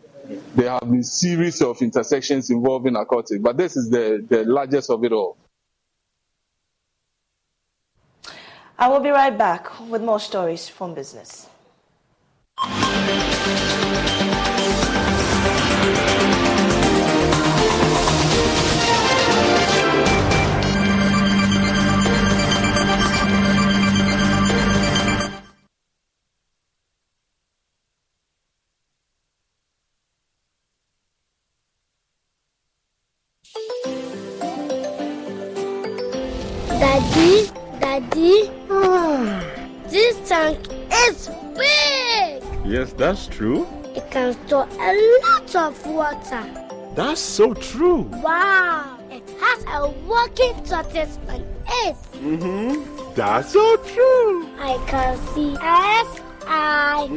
there 0.55 0.71
have 0.71 0.81
been 0.81 1.03
series 1.03 1.63
of 1.63 1.81
intersections 1.81 2.51
involving 2.51 2.95
narcotics, 2.95 3.41
but 3.41 3.57
this 3.57 3.77
is 3.77 3.91
the, 3.91 4.25
the 4.29 4.45
largest 4.45 4.91
of 4.91 5.03
it 5.05 5.13
all. 5.13 5.37
I 8.79 8.89
will 8.89 9.01
be 9.01 9.11
right 9.11 9.37
back 9.37 9.81
with 9.89 10.03
more 10.03 10.21
stories 10.21 10.69
from 10.69 10.95
business. 10.95 11.49
That's 43.09 43.27
true. 43.27 43.67
It 43.97 44.11
can 44.11 44.35
store 44.47 44.69
a 44.69 44.93
lot 45.25 45.57
of 45.57 45.87
water. 45.87 46.45
That's 46.95 47.19
so 47.19 47.55
true. 47.55 48.03
Wow, 48.23 48.99
it 49.11 49.23
has 49.41 49.65
a 49.65 49.89
working 50.07 50.53
tortoise 50.63 51.19
on 51.27 51.41
it. 51.41 51.97
Mm-hmm. 52.13 53.15
That's 53.15 53.55
so 53.55 53.77
true. 53.79 54.47
I 54.61 54.77
can 54.87 55.17
see 55.33 55.57
S 55.59 56.21
I 56.47 57.09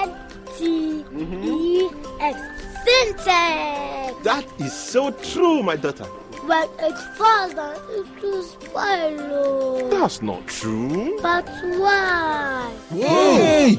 N 0.00 0.16
T 0.56 1.04
E 1.14 1.90
X. 2.22 2.40
Sintex. 2.86 4.22
That 4.22 4.46
is 4.58 4.72
so 4.72 5.10
true, 5.10 5.62
my 5.62 5.76
daughter. 5.76 6.04
When 6.48 6.66
it 6.78 6.98
falls 7.18 7.52
down, 7.52 7.76
it 7.90 8.22
will 8.22 8.42
spoil. 8.44 9.90
That's 9.90 10.22
not 10.22 10.46
true. 10.46 11.18
But 11.20 11.46
why? 11.76 12.74
Hey! 12.88 13.78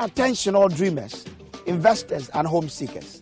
Attention, 0.00 0.54
all 0.54 0.68
dreamers, 0.68 1.24
investors, 1.66 2.30
and 2.32 2.46
home 2.46 2.68
seekers. 2.68 3.20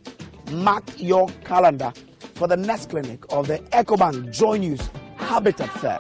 Mark 0.53 0.85
your 0.99 1.27
calendar 1.43 1.91
for 2.35 2.47
the 2.47 2.57
next 2.57 2.91
clinic 2.91 3.25
of 3.33 3.47
the 3.47 3.59
EcoBank 3.73 4.31
Joy 4.31 4.59
News 4.59 4.91
Habitat 5.17 5.71
Fair. 5.81 5.99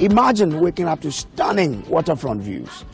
Imagine 0.00 0.60
waking 0.60 0.86
up 0.86 1.00
to 1.00 1.10
stunning 1.10 1.84
waterfront 1.88 2.42
views, 2.42 2.84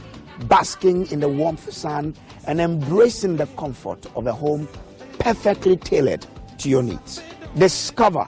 basking 0.44 1.10
in 1.10 1.20
the 1.20 1.28
warmth 1.28 1.70
sun, 1.70 2.14
and 2.46 2.58
embracing 2.58 3.36
the 3.36 3.46
comfort 3.58 4.06
of 4.16 4.26
a 4.26 4.32
home 4.32 4.66
perfectly 5.18 5.76
tailored 5.76 6.26
to 6.56 6.70
your 6.70 6.82
needs. 6.82 7.22
Discover 7.58 8.26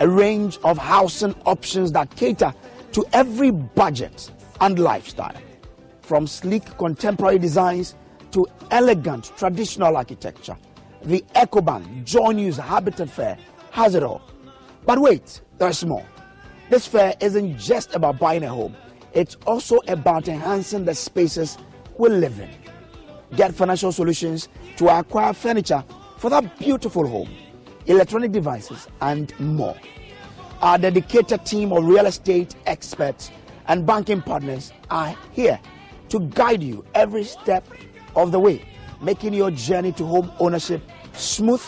a 0.00 0.06
range 0.06 0.58
of 0.62 0.76
housing 0.76 1.34
options 1.46 1.92
that 1.92 2.14
cater 2.16 2.52
to 2.92 3.02
every 3.14 3.50
budget 3.50 4.30
and 4.60 4.78
lifestyle. 4.78 5.34
From 6.06 6.28
sleek 6.28 6.78
contemporary 6.78 7.40
designs 7.40 7.96
to 8.30 8.46
elegant 8.70 9.32
traditional 9.36 9.96
architecture, 9.96 10.56
the 11.02 11.24
EcoBank 11.34 12.04
Joy 12.04 12.30
News 12.30 12.58
Habitat 12.58 13.10
Fair 13.10 13.36
has 13.72 13.96
it 13.96 14.04
all. 14.04 14.22
But 14.84 15.00
wait, 15.00 15.40
there's 15.58 15.84
more. 15.84 16.06
This 16.70 16.86
fair 16.86 17.14
isn't 17.20 17.58
just 17.58 17.92
about 17.96 18.20
buying 18.20 18.44
a 18.44 18.48
home, 18.48 18.76
it's 19.14 19.36
also 19.48 19.80
about 19.88 20.28
enhancing 20.28 20.84
the 20.84 20.94
spaces 20.94 21.58
we 21.98 22.08
live 22.08 22.38
in. 22.38 22.50
Get 23.36 23.52
financial 23.52 23.90
solutions 23.90 24.48
to 24.76 24.96
acquire 24.96 25.32
furniture 25.32 25.82
for 26.18 26.30
that 26.30 26.56
beautiful 26.56 27.04
home, 27.04 27.30
electronic 27.86 28.30
devices, 28.30 28.86
and 29.00 29.36
more. 29.40 29.76
Our 30.62 30.78
dedicated 30.78 31.44
team 31.44 31.72
of 31.72 31.84
real 31.84 32.06
estate 32.06 32.54
experts 32.64 33.32
and 33.66 33.84
banking 33.84 34.22
partners 34.22 34.72
are 34.88 35.16
here 35.32 35.58
to 36.08 36.20
guide 36.20 36.62
you 36.62 36.84
every 36.94 37.24
step 37.24 37.66
of 38.14 38.32
the 38.32 38.40
way, 38.40 38.62
making 39.00 39.34
your 39.34 39.50
journey 39.50 39.92
to 39.92 40.04
home 40.04 40.30
ownership 40.38 40.82
smooth 41.12 41.62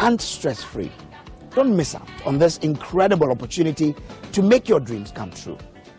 and 0.00 0.20
stress 0.20 0.62
free. 0.62 0.90
Don't 1.50 1.76
miss 1.76 1.94
out 1.94 2.08
on 2.26 2.38
this 2.38 2.58
incredible 2.58 3.30
opportunity 3.30 3.94
to 4.32 4.42
make 4.42 4.68
your 4.68 4.80
dreams 4.80 5.12
come 5.12 5.30
true. 5.30 5.56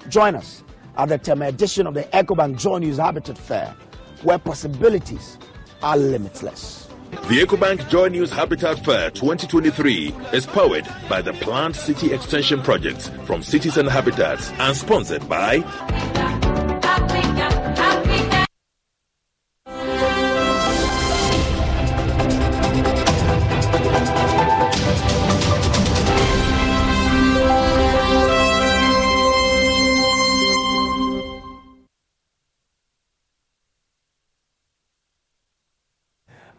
Join 0.09 0.35
us 0.35 0.63
at 0.97 1.09
the 1.09 1.17
Tema 1.17 1.47
edition 1.47 1.87
of 1.87 1.93
the 1.93 2.03
EcoBank 2.03 2.57
Joy 2.57 2.79
News 2.79 2.97
Habitat 2.97 3.37
Fair, 3.37 3.75
where 4.23 4.37
possibilities 4.37 5.37
are 5.81 5.97
limitless. 5.97 6.89
The 7.11 7.41
EcoBank 7.41 7.87
Joy 7.89 8.09
News 8.09 8.31
Habitat 8.31 8.83
Fair 8.83 9.09
2023 9.11 10.13
is 10.33 10.45
powered 10.45 10.87
by 11.07 11.21
the 11.21 11.33
Plant 11.33 11.75
City 11.75 12.11
Extension 12.13 12.61
Project 12.61 13.09
from 13.25 13.41
Cities 13.41 13.77
and 13.77 13.87
Habitats 13.87 14.51
and 14.51 14.75
sponsored 14.75 15.27
by 15.29 15.59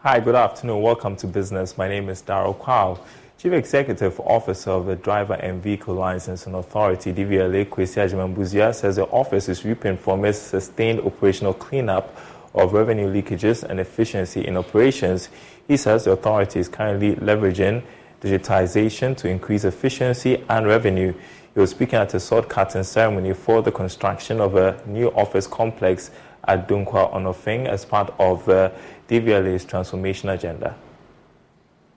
Hi, 0.07 0.21
good 0.21 0.37
afternoon. 0.37 0.83
Welcome 0.83 1.17
to 1.17 1.27
Business. 1.27 1.77
My 1.77 1.89
name 1.89 2.09
is 2.09 2.23
Daryl 2.23 2.57
Kwao. 2.57 3.01
Chief 3.39 3.53
Executive 3.53 4.21
Officer 4.21 4.71
of 4.71 4.87
the 4.87 4.95
Driver 4.95 5.35
and 5.35 5.61
Vehicle 5.61 5.97
Licensing 5.97 6.55
Authority, 6.55 7.13
DVLA, 7.13 7.65
Kwesi 7.67 7.99
Agyeman-Busia, 8.07 8.73
says 8.73 8.95
the 8.95 9.07
office 9.07 9.49
is 9.49 9.65
reaping 9.65 9.97
from 9.97 10.25
its 10.25 10.39
sustained 10.39 11.01
operational 11.01 11.55
cleanup 11.55 12.17
of 12.55 12.73
revenue 12.73 13.13
leakages 13.13 13.65
and 13.65 13.81
efficiency 13.81 14.47
in 14.47 14.57
operations. 14.57 15.29
He 15.67 15.77
says 15.77 16.05
the 16.05 16.13
authority 16.13 16.61
is 16.61 16.69
currently 16.69 17.17
leveraging 17.17 17.83
digitization 18.21 19.17
to 19.17 19.29
increase 19.29 19.65
efficiency 19.65 20.45
and 20.49 20.69
revenue. 20.69 21.15
He 21.53 21.59
was 21.59 21.71
speaking 21.71 21.99
at 21.99 22.15
a 22.15 22.21
sword 22.21 22.49
cutting 22.49 22.85
ceremony 22.85 23.33
for 23.35 23.61
the 23.61 23.73
construction 23.73 24.41
of 24.41 24.55
a 24.55 24.81
new 24.87 25.09
office 25.09 25.49
complex 25.49 26.13
at 26.47 26.69
Dunkwa 26.69 27.13
Onofing 27.13 27.67
as 27.67 27.85
part 27.85 28.15
of 28.19 28.45
the 28.45 28.73
DVLA's 29.09 29.65
transformation 29.65 30.29
agenda. 30.29 30.77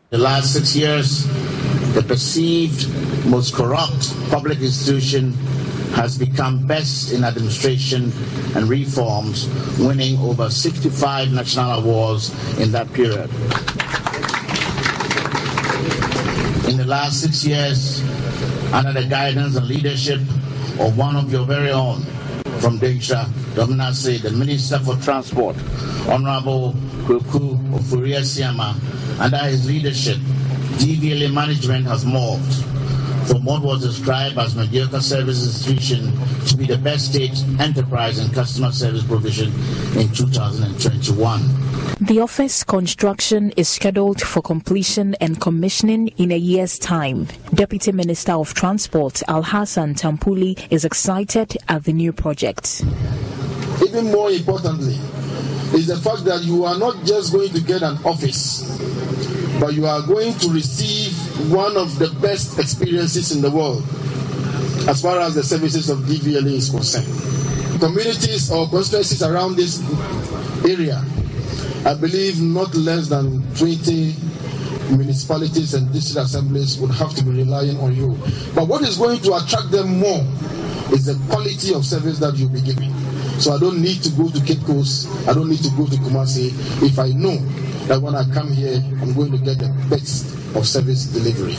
The 0.09 0.17
last 0.17 0.53
six 0.53 0.75
years, 0.75 1.25
the 1.93 2.03
perceived 2.07 2.87
most 3.25 3.53
corrupt 3.53 4.13
public 4.29 4.59
institution 4.59 5.33
has 5.93 6.17
become 6.17 6.65
best 6.67 7.11
in 7.11 7.23
administration 7.23 8.11
and 8.55 8.69
reforms, 8.69 9.47
winning 9.79 10.17
over 10.19 10.49
65 10.49 11.33
national 11.33 11.79
awards 11.79 12.29
in 12.59 12.71
that 12.71 12.91
period. 12.93 13.29
In 16.69 16.77
the 16.77 16.85
last 16.85 17.21
six 17.21 17.43
years, 17.43 18.01
under 18.71 18.93
the 18.93 19.07
guidance 19.09 19.55
and 19.55 19.67
leadership 19.67 20.19
of 20.79 20.97
one 20.97 21.15
of 21.15 21.31
your 21.31 21.45
very 21.45 21.71
own, 21.71 22.05
from 22.59 22.79
Dengsha, 22.79 23.25
Dominase, 23.55 24.21
the 24.21 24.31
Minister 24.31 24.79
for 24.79 24.95
Transport, 24.97 25.55
Honorable 26.07 26.73
Kweku 27.05 27.57
Ofori 27.71 28.15
Asiamah. 28.17 28.75
Under 29.19 29.37
his 29.37 29.67
leadership, 29.67 30.17
DVLA 30.79 31.33
management 31.33 31.85
has 31.87 32.05
morphed 32.05 32.78
from 33.29 33.45
what 33.45 33.61
was 33.61 33.81
described 33.81 34.37
as 34.39 34.55
mediocre 34.55 34.99
service 34.99 35.45
institution 35.45 36.11
to 36.47 36.57
be 36.57 36.65
the 36.65 36.77
best 36.77 37.11
state 37.13 37.37
enterprise 37.59 38.17
in 38.17 38.27
customer 38.33 38.71
service 38.71 39.03
provision 39.03 39.53
in 39.95 40.11
2021. 40.11 41.41
The 42.01 42.21
office 42.21 42.63
construction 42.63 43.51
is 43.51 43.69
scheduled 43.69 44.21
for 44.21 44.41
completion 44.41 45.13
and 45.21 45.39
commissioning 45.39 46.07
in 46.17 46.31
a 46.31 46.37
year's 46.37 46.79
time. 46.79 47.27
Deputy 47.53 47.91
Minister 47.91 48.31
of 48.31 48.55
Transport 48.55 49.21
Al 49.27 49.43
Hassan 49.43 49.93
Tampuli 49.93 50.57
is 50.71 50.83
excited 50.83 51.55
at 51.67 51.83
the 51.83 51.93
new 51.93 52.11
project. 52.11 52.83
Even 53.83 54.11
more 54.11 54.31
importantly, 54.31 54.97
is 55.77 55.85
the 55.85 55.97
fact 55.97 56.25
that 56.25 56.41
you 56.43 56.65
are 56.65 56.79
not 56.79 57.05
just 57.05 57.31
going 57.31 57.49
to 57.49 57.61
get 57.61 57.83
an 57.83 57.97
office, 58.03 58.65
but 59.59 59.73
you 59.73 59.85
are 59.85 60.01
going 60.01 60.33
to 60.33 60.49
receive 60.49 61.08
one 61.47 61.77
of 61.77 61.97
the 61.99 62.09
best 62.21 62.59
experiences 62.59 63.31
in 63.35 63.41
the 63.41 63.49
world 63.49 63.83
as 64.87 65.01
far 65.01 65.19
as 65.19 65.35
the 65.35 65.43
services 65.43 65.89
of 65.89 65.99
DVLA 65.99 66.53
is 66.53 66.69
concerned. 66.69 67.07
Communities 67.79 68.51
or 68.51 68.67
constituencies 68.67 69.23
around 69.23 69.55
this 69.55 69.79
area, 70.67 71.03
I 71.85 71.93
believe 71.93 72.41
not 72.41 72.73
less 72.75 73.07
than 73.07 73.41
20 73.55 74.15
municipalities 74.91 75.73
and 75.75 75.91
district 75.93 76.25
assemblies 76.25 76.77
would 76.79 76.91
have 76.91 77.13
to 77.15 77.23
be 77.23 77.31
relying 77.31 77.77
on 77.79 77.95
you. 77.95 78.17
But 78.55 78.67
what 78.67 78.81
is 78.81 78.97
going 78.97 79.19
to 79.21 79.35
attract 79.35 79.71
them 79.71 79.99
more 79.99 80.21
is 80.91 81.05
the 81.05 81.17
quality 81.31 81.73
of 81.73 81.85
service 81.85 82.19
that 82.19 82.35
you'll 82.35 82.49
be 82.49 82.61
giving. 82.61 82.91
So 83.39 83.53
I 83.53 83.59
don't 83.59 83.81
need 83.81 84.03
to 84.03 84.09
go 84.11 84.29
to 84.29 84.39
Cape 84.43 84.61
Coast. 84.65 85.07
I 85.27 85.33
don't 85.33 85.49
need 85.49 85.63
to 85.63 85.69
go 85.77 85.85
to 85.85 85.95
Kumasi 85.95 86.51
if 86.83 86.99
I 86.99 87.09
know 87.09 87.37
that 87.87 88.01
when 88.01 88.13
I 88.13 88.23
come 88.33 88.51
here, 88.51 88.75
I'm 89.01 89.13
going 89.13 89.31
to 89.31 89.37
get 89.37 89.59
the 89.59 89.69
best 89.89 90.35
of 90.55 90.67
service 90.67 91.05
delivery. 91.05 91.55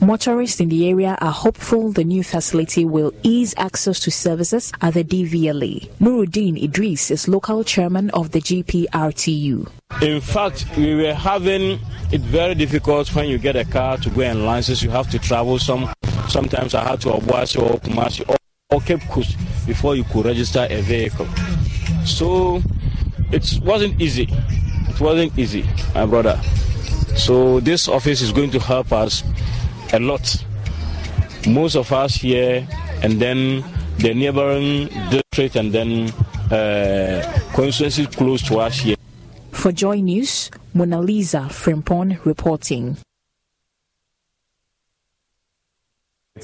Motorists 0.00 0.58
in 0.60 0.70
the 0.70 0.88
area 0.88 1.16
are 1.20 1.30
hopeful 1.30 1.92
the 1.92 2.02
new 2.02 2.24
facility 2.24 2.84
will 2.84 3.12
ease 3.22 3.54
access 3.58 4.00
to 4.00 4.10
services 4.10 4.72
at 4.80 4.94
the 4.94 5.04
DVLA. 5.04 5.88
Nuruddin 6.00 6.60
Idris 6.60 7.12
is 7.12 7.28
local 7.28 7.62
chairman 7.62 8.10
of 8.10 8.32
the 8.32 8.40
GPRTU. 8.40 9.70
In 10.02 10.20
fact, 10.20 10.66
we 10.76 10.94
were 10.96 11.14
having 11.14 11.78
it 12.10 12.22
very 12.22 12.56
difficult 12.56 13.14
when 13.14 13.28
you 13.28 13.38
get 13.38 13.54
a 13.54 13.64
car 13.64 13.98
to 13.98 14.10
go 14.10 14.22
and 14.22 14.44
license. 14.44 14.82
You 14.82 14.90
have 14.90 15.08
to 15.10 15.18
travel 15.20 15.58
some. 15.60 15.92
Sometimes 16.28 16.74
I 16.74 16.82
had 16.88 17.00
to 17.02 17.10
Obuasi 17.10 17.62
or 17.62 17.78
Kumasi 17.78 18.39
or, 18.72 18.80
Cape 18.80 19.02
Coast 19.08 19.36
before 19.66 19.96
you 19.96 20.04
could 20.04 20.26
register 20.26 20.66
a 20.70 20.80
vehicle. 20.82 21.26
So 22.04 22.62
it 23.32 23.60
wasn't 23.62 24.00
easy. 24.00 24.28
It 24.88 25.00
wasn't 25.00 25.38
easy, 25.38 25.64
my 25.94 26.06
brother. 26.06 26.40
So 27.16 27.60
this 27.60 27.88
office 27.88 28.22
is 28.22 28.32
going 28.32 28.50
to 28.52 28.58
help 28.58 28.92
us 28.92 29.22
a 29.92 29.98
lot. 29.98 30.44
Most 31.48 31.74
of 31.74 31.92
us 31.92 32.14
here, 32.14 32.66
and 33.02 33.20
then 33.20 33.64
the 33.98 34.14
neighboring 34.14 34.88
district, 35.10 35.56
and 35.56 35.72
then 35.72 36.10
uh, 36.50 37.22
constituencies 37.54 38.06
close 38.08 38.42
to 38.42 38.58
us 38.58 38.78
here. 38.78 38.96
For 39.52 39.72
Joy 39.72 40.00
News, 40.00 40.50
Mona 40.74 41.00
Lisa 41.00 41.48
Frimpon 41.50 42.24
reporting. 42.24 42.96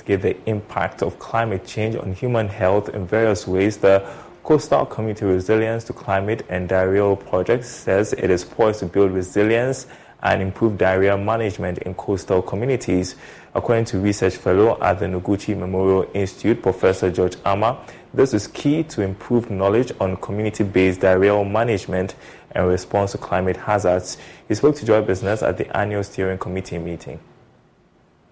Give 0.02 0.22
the 0.22 0.36
impact 0.48 1.02
of 1.02 1.18
climate 1.18 1.66
change 1.66 1.96
on 1.96 2.12
human 2.12 2.48
health 2.48 2.88
in 2.90 3.06
various 3.06 3.46
ways. 3.46 3.76
The 3.78 4.06
Coastal 4.44 4.86
Community 4.86 5.24
Resilience 5.24 5.84
to 5.84 5.92
Climate 5.92 6.46
and 6.48 6.68
Diarrheal 6.68 7.18
Project 7.28 7.64
says 7.64 8.12
it 8.12 8.30
is 8.30 8.44
poised 8.44 8.80
to 8.80 8.86
build 8.86 9.10
resilience 9.10 9.86
and 10.22 10.40
improve 10.40 10.78
diarrhea 10.78 11.16
management 11.16 11.78
in 11.78 11.94
coastal 11.94 12.42
communities. 12.42 13.16
According 13.54 13.86
to 13.86 13.98
research 13.98 14.36
fellow 14.36 14.78
at 14.80 14.98
the 14.98 15.06
Noguchi 15.06 15.56
Memorial 15.56 16.08
Institute, 16.14 16.62
Professor 16.62 17.10
George 17.10 17.36
Armah, 17.36 17.78
this 18.14 18.34
is 18.34 18.46
key 18.46 18.82
to 18.84 19.02
improve 19.02 19.50
knowledge 19.50 19.92
on 20.00 20.16
community-based 20.16 21.00
diarrheal 21.00 21.50
management 21.50 22.14
and 22.52 22.66
response 22.68 23.12
to 23.12 23.18
climate 23.18 23.56
hazards. 23.56 24.16
He 24.48 24.54
spoke 24.54 24.76
to 24.76 24.86
Joy 24.86 25.02
Business 25.02 25.42
at 25.42 25.58
the 25.58 25.76
annual 25.76 26.02
steering 26.02 26.38
committee 26.38 26.78
meeting. 26.78 27.20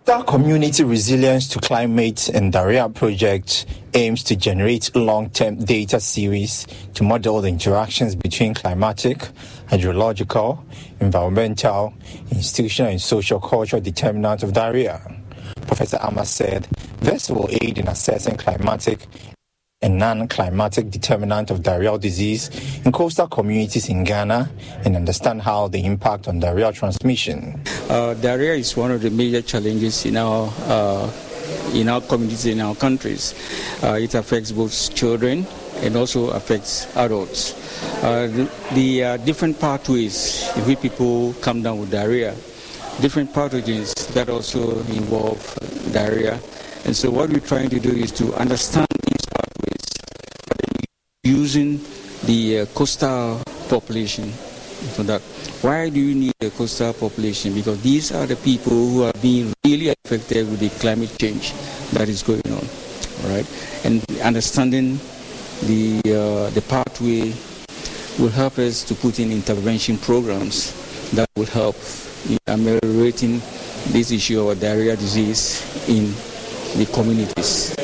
The 0.05 0.23
Community 0.25 0.85
Resilience 0.85 1.49
to 1.49 1.59
Climate 1.61 2.29
and 2.29 2.53
Diarrhea 2.53 2.91
project 2.91 3.65
aims 3.95 4.23
to 4.25 4.37
generate 4.37 4.95
long-term 4.95 5.65
data 5.65 5.99
series 5.99 6.67
to 6.93 7.03
model 7.03 7.41
the 7.41 7.49
interactions 7.49 8.15
between 8.15 8.53
climatic, 8.53 9.27
hydrological, 9.71 10.63
environmental, 11.01 11.95
institutional 12.31 12.91
and 12.91 13.01
social 13.01 13.41
cultural 13.41 13.81
determinants 13.81 14.43
of 14.43 14.53
diarrhea. 14.53 15.01
Professor 15.67 15.97
Armah 15.97 16.27
said 16.27 16.69
this 17.01 17.31
will 17.31 17.49
aid 17.63 17.79
in 17.79 17.89
assessing 17.89 18.37
climatic 18.37 19.07
a 19.85 19.89
non-climatic 19.89 20.91
determinant 20.91 21.51
of 21.51 21.61
diarrheal 21.61 22.01
disease 22.01 22.49
in 22.87 22.91
coastal 22.91 23.29
communities 23.29 23.91
in 23.91 24.03
Ghana 24.03 24.51
and 24.85 24.97
understand 24.97 25.43
how 25.43 25.69
they 25.69 25.85
impact 25.85 26.27
on 26.27 26.41
diarrheal 26.41 26.73
transmission. 26.73 27.61
Uh, 27.91 28.15
diarrhea 28.15 28.55
is 28.55 28.75
one 28.77 28.91
of 28.91 29.03
the 29.03 29.11
major 29.11 29.43
challenges 29.43 30.07
in 30.07 30.17
our 30.17 30.51
uh, 30.65 31.13
in 31.75 31.91
our 31.91 32.01
communities 32.01 32.47
in 32.47 32.61
our 32.61 32.75
countries. 32.75 33.35
Uh, 33.83 33.99
it 34.01 34.15
affects 34.15 34.53
both 34.53 34.95
children 34.95 35.47
and 35.83 35.97
also 35.97 36.31
affects 36.31 36.87
adults. 36.97 37.53
Uh, 38.03 38.27
the, 38.29 38.51
the 38.73 39.05
uh, 39.05 39.17
different 39.19 39.61
pathways 39.61 40.49
in 40.57 40.63
which 40.65 40.81
people 40.81 41.35
come 41.43 41.63
down 41.63 41.79
with 41.79 41.91
diarrhea, 41.91 42.33
different 43.03 43.31
pathogens 43.35 43.93
that 44.15 44.31
also 44.31 44.79
involve 44.97 45.59
diarrhea. 45.93 46.41
And 46.87 46.97
so 46.97 47.11
what 47.11 47.29
we're 47.29 47.41
trying 47.41 47.69
to 47.71 47.81
do 47.81 47.91
is 47.91 48.13
to 48.13 48.33
understand 48.35 48.87
using 51.25 51.81
the 52.25 52.61
uh, 52.61 52.67
coastal 52.67 53.43
population 53.69 54.31
for 54.95 55.03
that. 55.05 55.23
Why 55.63 55.89
do 55.89 55.99
you 55.99 56.15
need 56.15 56.35
a 56.41 56.51
coastal 56.51 56.93
population? 56.93 57.55
Because 57.55 57.81
these 57.83 58.13
are 58.13 58.27
the 58.27 58.37
people 58.37 58.73
who 58.73 59.03
are 59.05 59.13
being 59.23 59.53
really 59.65 59.89
affected 59.89 60.49
with 60.49 60.61
the 60.61 60.69
climate 60.81 61.17
change 61.19 61.53
that 61.93 62.09
is 62.09 62.23
going 62.23 62.47
on, 62.53 62.65
right? 63.33 63.47
And 63.85 64.05
understanding 64.21 65.01
the 65.63 66.01
uh, 66.05 66.51
the 66.51 66.63
pathway 66.69 67.33
will 68.19 68.31
help 68.31 68.59
us 68.59 68.85
to 68.85 68.95
put 68.95 69.19
in 69.19 69.33
intervention 69.33 69.97
programs 69.99 70.73
that 71.13 71.29
will 71.37 71.47
help 71.47 71.77
in 72.29 72.39
ameliorating 72.47 73.41
this 73.89 74.11
issue 74.11 74.49
of 74.49 74.61
diarrhea 74.61 74.97
disease 74.97 75.63
in 75.89 76.13
the 76.79 76.87
communities. 76.93 77.75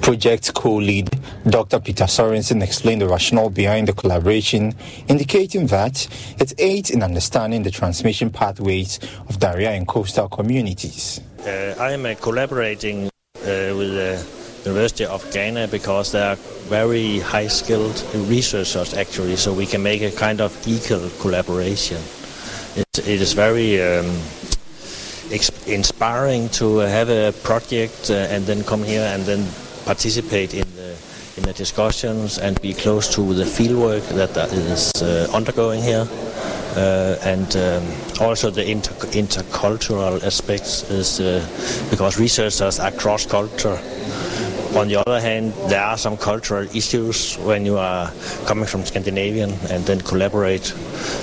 Project 0.00 0.54
co-lead 0.54 1.10
Dr. 1.48 1.78
Peter 1.80 2.04
Sorensen 2.04 2.62
explained 2.62 3.02
the 3.02 3.08
rationale 3.08 3.50
behind 3.50 3.88
the 3.88 3.92
collaboration, 3.92 4.74
indicating 5.08 5.66
that 5.66 6.06
it 6.38 6.52
aids 6.58 6.90
in 6.90 7.02
understanding 7.02 7.62
the 7.62 7.70
transmission 7.70 8.30
pathways 8.30 8.98
of 9.28 9.38
diarrhea 9.38 9.72
in 9.72 9.86
coastal 9.86 10.28
communities. 10.28 11.20
Uh, 11.46 11.74
I 11.78 11.92
am 11.92 12.06
uh, 12.06 12.14
collaborating 12.20 13.06
uh, 13.06 13.10
with 13.76 13.94
the 13.94 14.26
University 14.64 15.04
of 15.04 15.30
Ghana 15.32 15.68
because 15.68 16.12
they 16.12 16.20
are 16.22 16.36
very 16.68 17.20
high-skilled 17.20 18.04
researchers 18.28 18.94
actually, 18.94 19.36
so 19.36 19.52
we 19.52 19.66
can 19.66 19.82
make 19.82 20.02
a 20.02 20.10
kind 20.10 20.40
of 20.40 20.56
equal 20.66 21.10
collaboration. 21.20 22.00
It, 22.76 22.98
it 22.98 23.20
is 23.20 23.32
very 23.32 23.80
um, 23.82 24.06
inspiring 25.66 26.48
to 26.50 26.78
have 26.78 27.08
a 27.08 27.32
project 27.42 28.10
uh, 28.10 28.14
and 28.30 28.44
then 28.46 28.64
come 28.64 28.82
here 28.82 29.02
and 29.02 29.24
then 29.24 29.46
participate 29.90 30.54
in 30.54 30.68
the 30.76 30.90
in 31.36 31.42
the 31.42 31.52
discussions 31.52 32.38
and 32.38 32.60
be 32.62 32.72
close 32.72 33.06
to 33.16 33.22
the 33.34 33.46
fieldwork 33.56 34.04
that 34.20 34.52
is 34.52 34.82
uh, 35.02 35.26
undergoing 35.38 35.82
here. 35.82 36.06
Uh, 36.76 37.32
and 37.32 37.56
um, 37.56 37.82
also 38.20 38.50
the 38.50 38.64
inter- 38.70 38.94
intercultural 39.22 40.22
aspects 40.22 40.88
is 40.90 41.18
uh, 41.20 41.42
because 41.90 42.20
researchers 42.20 42.78
are 42.78 42.92
cross-cultural. 42.92 43.78
On 44.78 44.86
the 44.86 44.96
other 45.02 45.20
hand, 45.20 45.52
there 45.68 45.82
are 45.82 45.98
some 45.98 46.16
cultural 46.16 46.66
issues 46.76 47.36
when 47.38 47.66
you 47.66 47.76
are 47.76 48.12
coming 48.46 48.66
from 48.66 48.84
Scandinavian 48.84 49.50
and 49.70 49.84
then 49.88 50.00
collaborate 50.00 50.72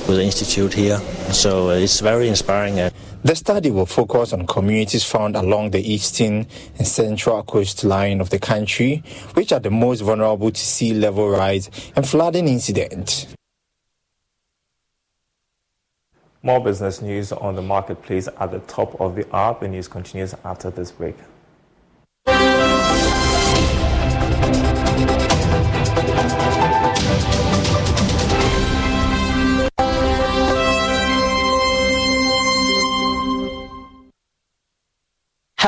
with 0.07 0.17
the 0.19 0.23
institute 0.23 0.73
here. 0.73 0.99
So 1.31 1.69
uh, 1.69 1.83
it's 1.83 2.01
very 2.01 2.27
inspiring. 2.27 2.79
The 3.23 3.35
study 3.35 3.71
will 3.71 3.87
focus 3.87 4.31
on 4.31 4.45
communities 4.45 5.03
found 5.03 5.35
along 5.35 5.71
the 5.71 5.81
eastern 5.81 6.47
and 6.77 6.87
central 6.87 7.43
coastline 7.43 8.21
of 8.21 8.29
the 8.29 8.39
country, 8.39 9.03
which 9.33 9.51
are 9.51 9.59
the 9.59 9.71
most 9.71 10.01
vulnerable 10.01 10.51
to 10.51 10.59
sea 10.59 10.93
level 10.93 11.29
rise 11.29 11.69
and 11.95 12.07
flooding 12.07 12.47
incidents. 12.47 13.27
More 16.43 16.63
business 16.63 17.01
news 17.01 17.31
on 17.31 17.55
the 17.55 17.61
marketplace 17.61 18.29
at 18.39 18.51
the 18.51 18.59
top 18.59 19.01
of 19.01 19.15
the 19.15 19.27
hour. 19.35 19.57
The 19.59 19.67
news 19.67 19.87
continues 19.87 20.35
after 20.45 20.69
this 20.69 20.91
break. 20.91 21.15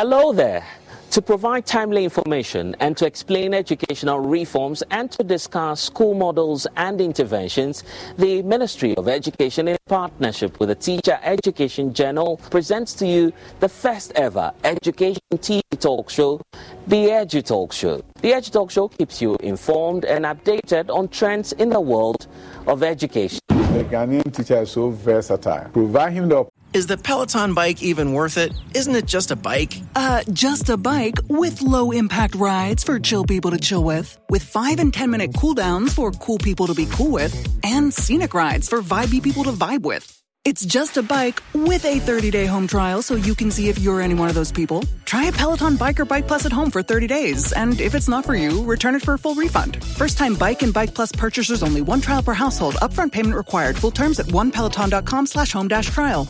Hello 0.02 0.32
there. 0.32 0.66
To 1.12 1.22
provide 1.22 1.66
timely 1.66 2.06
information 2.06 2.74
and 2.80 2.96
to 2.96 3.06
explain 3.06 3.54
educational 3.54 4.22
reforms 4.22 4.82
and 4.92 5.12
to 5.12 5.26
discuss 5.26 5.82
school 5.82 6.14
models 6.14 6.66
and 6.78 7.02
interventions, 7.02 7.84
the 8.18 8.42
Ministry 8.44 8.96
of 8.96 9.10
Education, 9.10 9.68
in 9.68 9.76
partnership 9.90 10.58
with 10.62 10.70
the 10.70 10.76
Teacher 10.76 11.20
Education 11.22 11.94
Journal, 11.94 12.38
presents 12.50 12.94
to 12.94 13.06
you 13.06 13.34
the 13.60 13.68
first 13.68 14.14
ever 14.16 14.54
education 14.64 15.20
TV 15.34 15.62
talk 15.78 16.10
show, 16.10 16.40
the 16.88 17.08
Edu 17.08 17.46
Talk 17.46 17.74
Show. 17.74 18.02
The 18.22 18.32
Edu 18.32 18.54
Talk 18.54 18.72
Show 18.72 18.88
keeps 18.88 19.22
you 19.22 19.36
informed 19.42 20.06
and 20.06 20.24
updated 20.24 20.90
on 20.96 21.10
trends 21.10 21.52
in 21.52 21.68
the 21.68 21.82
world 21.82 22.28
of 22.68 22.84
education. 22.84 23.42
The 23.50 23.84
Ghanaian 23.84 24.34
teacher 24.34 24.62
is 24.62 24.72
so 24.72 24.92
versatile. 24.92 25.70
Provide 25.74 26.14
him 26.14 26.30
the 26.30 26.46
is 26.74 26.88
the 26.88 26.98
Peloton 26.98 27.54
bike 27.54 27.82
even 27.82 28.14
worth 28.14 28.38
it? 28.38 28.54
Isn't 28.74 28.96
it 28.96 29.06
just 29.06 29.32
a 29.32 29.36
bike? 29.36 29.74
Uh, 29.96 30.24
just 30.34 30.70
a 30.70 30.78
bike 30.78 31.18
with 31.28 31.62
low 31.62 31.92
impact 31.92 32.36
rides 32.36 32.84
for 32.84 33.00
chill 33.00 33.26
people 33.26 33.52
to 33.52 33.58
chill 33.58 33.84
with, 33.84 34.18
with 34.30 34.44
5 34.44 34.80
and 34.80 34.94
10 34.94 35.10
minute 35.10 35.32
cooldowns 35.34 35.92
for 35.92 36.12
cool 36.12 36.38
people 36.38 36.68
to 36.68 36.74
be 36.74 36.88
cool 36.92 37.12
with, 37.12 37.34
and 37.64 37.94
scenic 37.94 38.34
rides 38.34 38.70
for 38.70 38.82
vibey 38.82 39.22
people 39.22 39.44
to 39.44 39.52
vibe 39.52 39.84
with. 39.84 40.16
It's 40.46 40.66
just 40.66 40.96
a 40.98 41.04
bike 41.04 41.44
with 41.54 41.84
a 41.86 42.00
30 42.00 42.32
day 42.32 42.46
home 42.46 42.66
trial 42.66 43.02
so 43.02 43.16
you 43.16 43.36
can 43.36 43.52
see 43.52 43.70
if 43.70 43.78
you're 43.80 44.02
any 44.02 44.16
one 44.16 44.30
of 44.30 44.36
those 44.36 44.52
people. 44.52 44.84
Try 45.06 45.26
a 45.26 45.32
Peloton 45.32 45.76
Bike 45.76 46.00
or 46.00 46.06
Bike 46.06 46.28
Plus 46.28 46.46
at 46.46 46.52
home 46.52 46.72
for 46.72 46.82
30 46.82 47.08
days, 47.08 47.52
and 47.52 47.80
if 47.82 47.94
it's 47.94 48.08
not 48.08 48.26
for 48.26 48.36
you, 48.36 48.64
return 48.64 48.96
it 48.96 49.02
for 49.02 49.16
a 49.16 49.20
full 49.20 49.36
refund. 49.36 49.84
First 49.84 50.18
time 50.18 50.36
Bike 50.36 50.64
and 50.64 50.74
Bike 50.74 50.94
Plus 50.96 51.12
purchasers 51.12 51.62
only 51.62 51.82
one 51.82 52.02
trial 52.02 52.24
per 52.24 52.34
household, 52.34 52.76
upfront 52.76 53.12
payment 53.12 53.36
required. 53.36 53.78
Full 53.78 53.92
terms 53.92 54.20
at 54.20 54.28
onepeloton.com 54.28 55.28
slash 55.28 55.52
home 55.52 55.68
dash 55.68 55.88
trial. 55.88 56.28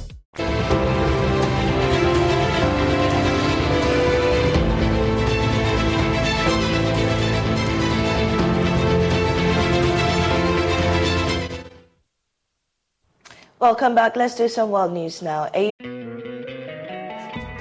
Welcome 13.60 13.94
back. 13.94 14.16
Let's 14.16 14.36
do 14.36 14.48
some 14.48 14.72
world 14.72 14.94
news 14.94 15.22
now. 15.22 15.50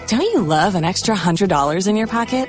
Don't 0.07 0.23
you 0.23 0.43
love 0.43 0.77
an 0.77 0.85
extra 0.85 1.15
$100 1.15 1.89
in 1.89 1.97
your 1.97 2.07
pocket? 2.07 2.49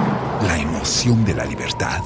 la 0.43 0.57
emoción 0.57 1.23
de 1.25 1.33
la 1.33 1.45
libertad. 1.45 2.01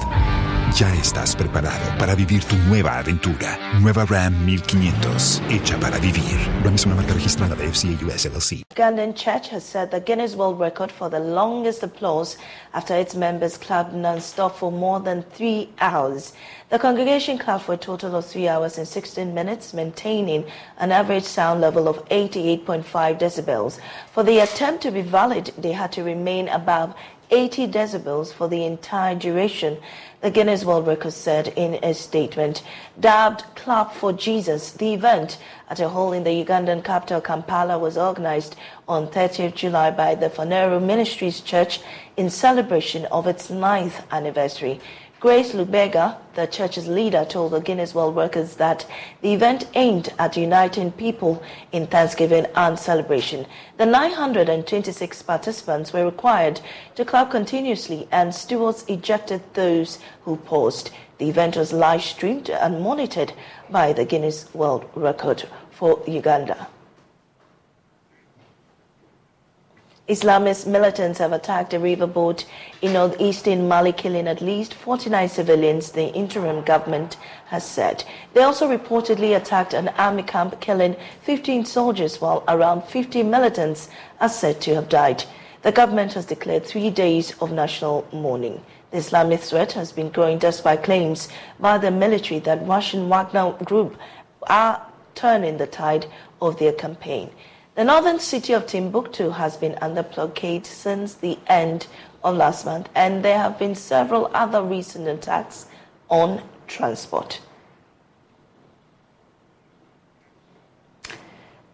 Ya 0.74 0.92
estás 0.94 1.34
preparado 1.34 1.96
para 1.98 2.14
vivir 2.14 2.44
tu 2.44 2.56
nueva 2.68 2.98
aventura. 2.98 3.56
Nueva 3.80 4.04
Ram 4.04 4.44
1500, 4.44 5.42
hecha 5.48 5.78
para 5.78 5.98
vivir. 5.98 6.36
Ram 6.62 6.74
es 6.74 6.84
una 6.84 6.96
marca 6.96 7.14
registrada 7.14 7.54
de 7.54 7.68
FCA 7.68 8.04
US 8.04 8.26
LLC. 8.26 8.62
Ugandan 8.74 9.14
Church 9.14 9.48
has 9.48 9.64
set 9.64 9.90
the 9.90 10.00
Guinness 10.00 10.34
World 10.34 10.60
Record 10.60 10.92
for 10.92 11.08
the 11.08 11.20
longest 11.20 11.82
applause 11.82 12.36
after 12.74 12.94
its 12.94 13.14
members 13.14 13.56
clapped 13.56 13.94
non-stop 13.94 14.54
for 14.54 14.70
more 14.70 15.00
than 15.00 15.22
three 15.22 15.70
hours. 15.80 16.34
The 16.68 16.80
congregation 16.80 17.38
clapped 17.38 17.64
for 17.64 17.74
a 17.74 17.78
total 17.78 18.16
of 18.16 18.26
three 18.26 18.48
hours 18.48 18.76
and 18.76 18.88
16 18.88 19.32
minutes, 19.32 19.72
maintaining 19.72 20.44
an 20.78 20.90
average 20.90 21.22
sound 21.22 21.60
level 21.60 21.86
of 21.86 22.04
88.5 22.08 22.84
decibels. 23.18 23.78
For 24.10 24.24
the 24.24 24.40
attempt 24.40 24.82
to 24.82 24.90
be 24.90 25.00
valid, 25.00 25.52
they 25.56 25.70
had 25.70 25.92
to 25.92 26.02
remain 26.02 26.48
above 26.48 26.92
80 27.30 27.68
decibels 27.68 28.32
for 28.32 28.48
the 28.48 28.64
entire 28.64 29.14
duration. 29.14 29.78
The 30.20 30.30
Guinness 30.30 30.64
World 30.64 30.86
Record 30.86 31.12
said 31.12 31.48
in 31.56 31.78
a 31.82 31.94
statement, 31.94 32.62
dubbed 32.98 33.44
Clap 33.54 33.94
for 33.94 34.12
Jesus, 34.12 34.72
the 34.72 34.94
event 34.94 35.38
at 35.68 35.80
a 35.80 35.88
hall 35.88 36.12
in 36.12 36.24
the 36.24 36.44
Ugandan 36.44 36.82
capital 36.82 37.20
Kampala 37.20 37.78
was 37.78 37.98
organized 37.98 38.56
on 38.88 39.08
30th 39.08 39.54
July 39.54 39.90
by 39.90 40.14
the 40.14 40.30
Phaneroo 40.30 40.82
Ministries 40.82 41.40
Church 41.40 41.80
in 42.16 42.30
celebration 42.30 43.04
of 43.06 43.26
its 43.26 43.50
ninth 43.50 44.02
anniversary. 44.10 44.80
Grace 45.18 45.52
Lubega, 45.52 46.18
the 46.34 46.46
church's 46.46 46.88
leader, 46.88 47.24
told 47.24 47.52
the 47.52 47.60
Guinness 47.60 47.94
World 47.94 48.14
Records 48.14 48.56
that 48.56 48.84
the 49.22 49.32
event 49.32 49.66
aimed 49.72 50.12
at 50.18 50.36
uniting 50.36 50.92
people 50.92 51.42
in 51.72 51.86
thanksgiving 51.86 52.46
and 52.54 52.78
celebration. 52.78 53.46
The 53.78 53.86
926 53.86 55.22
participants 55.22 55.94
were 55.94 56.04
required 56.04 56.60
to 56.96 57.04
clap 57.06 57.30
continuously, 57.30 58.06
and 58.12 58.34
stewards 58.34 58.84
ejected 58.88 59.40
those 59.54 60.00
who 60.20 60.36
paused. 60.36 60.90
The 61.16 61.30
event 61.30 61.56
was 61.56 61.72
live 61.72 62.02
streamed 62.02 62.50
and 62.50 62.82
monitored 62.82 63.32
by 63.70 63.94
the 63.94 64.04
Guinness 64.04 64.52
World 64.54 64.84
Record 64.94 65.48
for 65.70 66.02
Uganda. 66.06 66.68
Islamist 70.08 70.68
militants 70.68 71.18
have 71.18 71.32
attacked 71.32 71.74
a 71.74 71.80
riverboat 71.80 72.44
in 72.80 72.92
northeastern 72.92 73.66
Mali, 73.66 73.90
killing 73.92 74.28
at 74.28 74.40
least 74.40 74.72
49 74.72 75.28
civilians, 75.28 75.90
the 75.90 76.14
interim 76.14 76.62
government 76.62 77.16
has 77.46 77.66
said. 77.66 78.04
They 78.32 78.42
also 78.42 78.68
reportedly 78.68 79.36
attacked 79.36 79.74
an 79.74 79.88
army 79.98 80.22
camp, 80.22 80.60
killing 80.60 80.94
15 81.22 81.64
soldiers, 81.64 82.20
while 82.20 82.44
around 82.46 82.84
50 82.84 83.24
militants 83.24 83.88
are 84.20 84.28
said 84.28 84.60
to 84.60 84.76
have 84.76 84.88
died. 84.88 85.24
The 85.62 85.72
government 85.72 86.12
has 86.12 86.24
declared 86.24 86.64
three 86.64 86.90
days 86.90 87.34
of 87.40 87.50
national 87.50 88.06
mourning. 88.12 88.62
The 88.92 88.98
Islamic 88.98 89.40
threat 89.40 89.72
has 89.72 89.90
been 89.90 90.10
growing 90.10 90.38
despite 90.38 90.84
claims 90.84 91.28
by 91.58 91.78
the 91.78 91.90
military 91.90 92.38
that 92.40 92.64
Russian 92.64 93.08
Wagner 93.08 93.50
Group 93.64 93.96
are 94.42 94.86
turning 95.16 95.56
the 95.56 95.66
tide 95.66 96.06
of 96.40 96.60
their 96.60 96.74
campaign. 96.74 97.28
The 97.76 97.84
northern 97.84 98.18
city 98.18 98.54
of 98.54 98.66
Timbuktu 98.66 99.28
has 99.28 99.58
been 99.58 99.76
under 99.82 100.02
blockade 100.02 100.64
since 100.64 101.12
the 101.12 101.38
end 101.46 101.86
of 102.24 102.34
last 102.34 102.64
month, 102.64 102.88
and 102.94 103.22
there 103.22 103.36
have 103.36 103.58
been 103.58 103.74
several 103.74 104.30
other 104.32 104.62
recent 104.62 105.06
attacks 105.06 105.66
on 106.08 106.40
transport. 106.66 107.42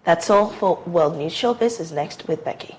That's 0.03 0.29
all 0.29 0.49
for 0.51 0.83
World 0.87 1.19
News 1.19 1.33
Showbiz 1.33 1.79
is 1.79 1.93
next 1.93 2.27
with 2.27 2.45
Becky. 2.45 2.77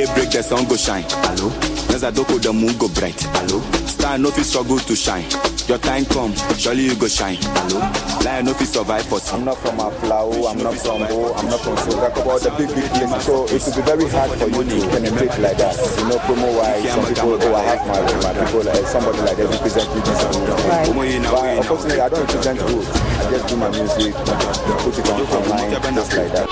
If 0.00 0.32
the 0.32 0.42
sun 0.44 0.64
go 0.68 0.76
shine. 0.76 1.02
Hello. 1.08 1.50
Nazadoko 1.90 2.40
the 2.40 2.52
moon 2.52 2.78
go 2.78 2.88
bright. 2.88 3.20
Hello. 3.20 3.87
Star 4.08 4.16
no 4.16 4.30
fit 4.30 4.44
struggle 4.46 4.78
to 4.78 4.96
shine. 4.96 5.28
Your 5.68 5.76
time 5.76 6.06
come, 6.06 6.32
surely 6.56 6.84
you 6.84 6.96
go 6.96 7.08
shine. 7.08 7.36
Hello. 7.36 8.24
Lion 8.24 8.46
no 8.46 8.54
fit 8.54 8.68
survive 8.68 9.04
for 9.04 9.20
some. 9.20 9.40
I'm 9.40 9.44
not 9.44 9.58
from 9.58 9.76
Aflao, 9.76 10.48
I'm 10.48 10.56
not 10.64 10.76
from 10.80 11.04
Bo, 11.04 11.34
I'm 11.34 11.44
not 11.44 11.60
from 11.60 11.76
Sogako, 11.76 12.24
but 12.24 12.40
the 12.40 12.48
big, 12.56 12.72
big 12.72 12.88
places. 12.88 13.26
So 13.28 13.44
it 13.44 13.60
will 13.60 13.76
be 13.76 13.82
very 13.84 14.08
hard 14.08 14.30
for 14.40 14.48
you 14.48 14.64
to 14.64 14.88
penetrate 14.88 15.36
like 15.44 15.58
that. 15.60 15.76
You 15.76 16.08
know, 16.08 16.16
promo 16.24 16.48
wise, 16.56 16.88
some 16.88 17.04
people, 17.04 17.36
oh, 17.36 17.54
I 17.54 17.62
have 17.68 17.84
my, 17.84 18.00
my 18.24 18.32
people, 18.32 18.64
like, 18.64 18.86
somebody 18.88 19.18
like 19.28 19.36
that 19.36 19.44
represent 19.44 19.88
me 19.92 20.00
this 20.00 20.24
and 20.24 20.40
that. 20.48 20.88
But 21.28 21.44
unfortunately, 21.60 22.00
I 22.00 22.08
don't 22.08 22.24
represent 22.24 22.58
good. 22.64 22.86
I 22.88 23.28
just 23.28 23.44
do 23.44 23.56
my 23.60 23.68
music, 23.68 24.14
put 24.16 24.96
it 24.96 25.04
on 25.04 25.20
online, 25.20 25.68
just 25.68 26.16
like 26.16 26.32
that. 26.32 26.48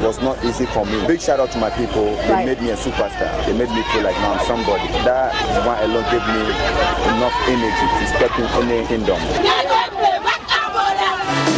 It 0.00 0.06
was 0.06 0.18
not 0.20 0.42
easy 0.44 0.64
for 0.66 0.86
me. 0.86 1.06
Big 1.06 1.20
shout 1.20 1.40
out 1.40 1.50
to 1.52 1.58
my 1.58 1.68
people. 1.70 2.04
They 2.04 2.30
Right. 2.32 2.46
made 2.46 2.62
me 2.62 2.70
a 2.70 2.76
superstar. 2.76 3.44
They 3.44 3.52
made 3.52 3.68
me 3.70 3.82
feel 3.92 4.02
like 4.02 4.16
now 4.16 4.32
I'm 4.32 4.46
somebody. 4.46 4.88
That 5.04 5.34
one 5.66 5.78
alone 5.84 6.04
gave 6.10 6.24
me 6.26 6.40
enough 7.12 7.36
energy 7.46 7.86
to 7.98 8.06
step 8.08 8.32
in 8.38 8.46
any 8.64 8.86
kingdom. 8.86 9.20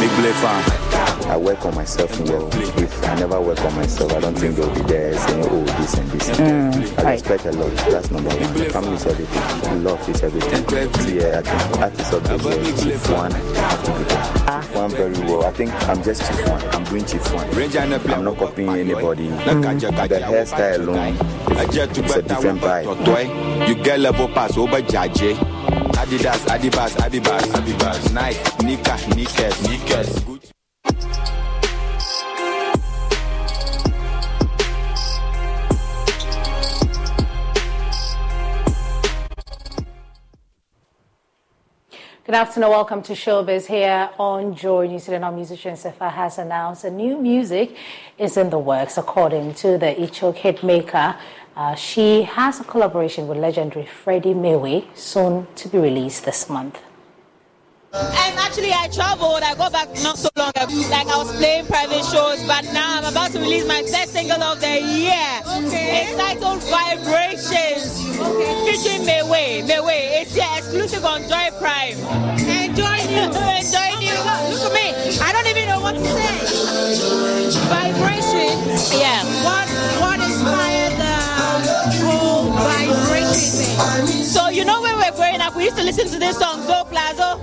Big 0.01 0.11
play 0.19 0.33
fan. 0.43 0.63
I 1.31 1.37
work 1.37 1.65
on 1.65 1.75
myself. 1.77 2.11
If 2.77 3.05
I 3.09 3.15
never 3.15 3.41
work 3.41 3.61
on 3.65 3.75
myself, 3.77 4.13
I 4.13 4.21
don't 4.21 4.35
think 4.37 4.57
they'll 4.57 4.75
be 4.75 4.83
there 4.83 5.17
saying, 5.17 5.47
oh, 5.49 5.65
this 5.79 5.95
and 5.95 6.11
this. 6.11 6.29
Mm, 6.31 6.99
I 6.99 7.03
right. 7.03 7.13
respect 7.13 7.47
a 7.47 7.53
lot. 7.53 7.71
That's 7.91 8.11
number 8.11 8.29
one. 8.29 8.53
The 8.55 8.65
family 8.71 8.95
is 8.95 9.07
everything. 9.07 9.85
Love 9.85 10.09
is 10.09 10.23
everything. 10.23 10.65
Yeah, 11.17 11.39
I 11.39 11.43
think 11.43 11.81
artists 11.81 12.13
of 12.13 12.25
the 12.25 12.37
year, 12.85 12.99
One, 13.17 13.31
have 13.31 13.85
to 13.85 13.91
be 13.93 14.03
there. 14.05 14.52
One 14.83 14.91
very 14.91 15.13
well. 15.27 15.45
I 15.45 15.53
think 15.53 15.73
I'm 15.89 16.03
just 16.03 16.23
Chief 16.27 16.49
One. 16.49 16.61
I'm 16.75 16.83
doing 16.85 17.05
Chief 17.05 17.33
One. 17.33 17.47
I'm 18.11 18.25
not 18.25 18.37
copying 18.37 18.69
anybody. 18.71 19.29
Mm. 19.29 20.09
The 20.09 20.19
hairstyle 20.19 20.79
alone 20.81 22.07
is 22.07 22.17
a 22.17 22.23
different 22.23 22.61
vibe. 22.61 23.69
You 23.69 23.77
get 23.77 24.01
level 24.01 24.27
pass 24.29 24.57
over 24.57 24.81
Jaje. 24.83 25.35
Adidas, 26.03 26.45
Adibas, 26.47 26.97
Adibas, 26.97 27.43
Adibas. 27.53 28.13
Nike, 28.13 28.65
Nika, 28.65 28.97
Nikes, 29.15 29.55
Nikes. 29.69 30.32
Good 42.33 42.39
afternoon. 42.39 42.71
Welcome 42.71 43.03
to 43.03 43.13
Showbiz 43.13 43.67
here 43.67 44.09
on 44.19 44.55
Joy 44.55 44.87
New 44.87 44.99
Zealand. 44.99 45.23
Our 45.23 45.33
musician 45.33 45.75
Sefa 45.75 46.11
has 46.11 46.39
announced 46.39 46.83
a 46.85 46.91
new 46.91 47.19
music 47.19 47.77
is 48.17 48.39
in 48.39 48.49
the 48.49 48.59
works. 48.59 48.97
According 48.97 49.53
to 49.57 49.77
the 49.77 49.95
Ichok 49.95 50.39
hitmaker, 50.39 51.15
uh, 51.55 51.75
she 51.75 52.23
has 52.23 52.59
a 52.59 52.65
collaboration 52.65 53.29
with 53.29 53.37
legendary 53.37 53.85
Freddie 53.85 54.33
Meiway 54.33 54.87
soon 54.95 55.47
to 55.57 55.69
be 55.69 55.77
released 55.77 56.25
this 56.25 56.49
month. 56.49 56.79
And 57.95 58.39
actually, 58.39 58.73
I 58.73 58.89
traveled. 58.89 59.43
I 59.43 59.55
got 59.55 59.73
back 59.73 59.89
not 60.03 60.17
so 60.17 60.31
long 60.37 60.51
ago. 60.57 60.65
Like 60.89 61.09
I 61.09 61.17
was 61.19 61.31
playing 61.37 61.67
private 61.67 62.05
shows, 62.09 62.43
but 62.47 62.65
now 62.73 62.97
I'm 62.99 63.05
about 63.05 63.33
to 63.33 63.39
release 63.39 63.67
my 63.69 63.83
first 63.83 64.13
single 64.13 64.43
of 64.43 64.61
the 64.61 64.81
year. 64.81 65.29
Okay. 65.69 66.09
It's 66.09 66.17
titled 66.17 66.63
Vibrations. 66.73 68.01
Okay. 68.17 68.73
Featuring 68.73 69.05
Meiway. 69.05 69.63
Meiway. 69.69 70.23
It's 70.23 70.35
here 70.35 70.49
exclusive 70.57 71.05
on 71.05 71.21
Joy 71.29 71.53
Prime. 71.61 71.99
Enjoying 72.41 73.11
you. 73.13 73.29
Enjoying 73.29 74.01
oh 74.01 74.09
you. 74.09 74.17
Look 74.57 74.65
at 74.65 74.73
me. 74.73 75.19
I 75.21 75.29
don't 75.33 75.47
even 75.53 75.69
know 75.69 75.81
what 75.81 75.93
to 75.93 76.05
say. 76.05 77.53
Vibrations. 77.69 78.89
Yeah. 78.97 79.21
What 79.45 79.69
What 80.01 80.19
inspired 80.21 80.97
the 80.97 82.09
whole 82.09 82.49
vibration 82.57 84.09
thing? 84.09 84.25
So 84.25 84.49
you 84.49 84.65
know 84.65 84.81
when 84.81 84.97
we 84.97 85.05
were 85.05 85.17
growing 85.17 85.41
up, 85.41 85.55
we 85.57 85.65
used 85.65 85.77
to 85.77 85.83
listen 85.85 86.09
to 86.09 86.19
this 86.19 86.39
song 86.39 86.63
Zoblazo, 86.63 87.37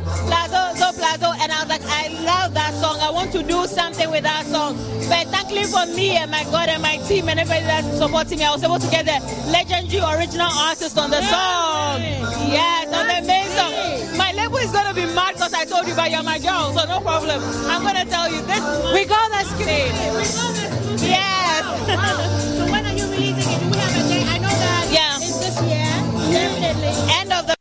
To 3.30 3.44
do 3.44 3.68
something 3.68 4.10
with 4.10 4.24
that 4.24 4.48
song. 4.48 4.76
But 5.08 5.28
thankfully 5.28 5.64
for 5.66 5.86
me 5.96 6.18
and 6.18 6.32
my 6.32 6.44
God 6.46 6.68
and 6.68 6.82
my 6.82 6.98
team 7.06 7.30
and 7.30 7.40
everybody 7.40 7.64
that's 7.64 7.98
supporting 8.00 8.40
me, 8.40 8.46
I 8.46 8.52
was 8.52 8.64
able 8.64 8.80
to 8.80 8.90
get 8.90 9.06
the 9.06 9.22
legendary 9.52 10.02
original 10.18 10.50
artist 10.50 10.98
on 10.98 11.12
the 11.12 11.22
song. 11.22 12.02
Yes, 12.50 12.90
on 12.90 13.06
the 13.06 13.22
main 13.28 13.46
song. 13.54 14.18
My 14.18 14.34
label 14.34 14.58
is 14.58 14.72
gonna 14.72 14.96
be 14.96 15.06
mad 15.14 15.36
because 15.36 15.54
I 15.54 15.64
told 15.66 15.88
you, 15.88 15.94
but 15.94 16.10
you're 16.10 16.24
my 16.24 16.40
girl, 16.40 16.74
so 16.74 16.88
no 16.90 17.02
problem. 17.02 17.40
I'm 17.70 17.84
gonna 17.84 18.06
tell 18.06 18.32
you 18.32 18.42
this. 18.50 18.64
We 18.94 19.06
got 19.06 19.30
the 19.30 19.44
script. 19.54 21.06
Yes. 21.06 21.62
so 22.58 22.66
when 22.72 22.84
are 22.84 22.96
you 22.98 23.06
releasing 23.14 23.46
it? 23.46 23.62
Do 23.62 23.70
we 23.70 23.78
have 23.78 23.94
a 23.94 24.10
date? 24.10 24.26
I 24.26 24.38
know 24.42 24.50
that 24.50 24.90
yeah. 24.90 25.18
it's 25.22 25.38
this 25.38 25.62
year. 25.70 25.86
Definitely. 26.34 27.14
End 27.14 27.32
of 27.32 27.46
the 27.46 27.59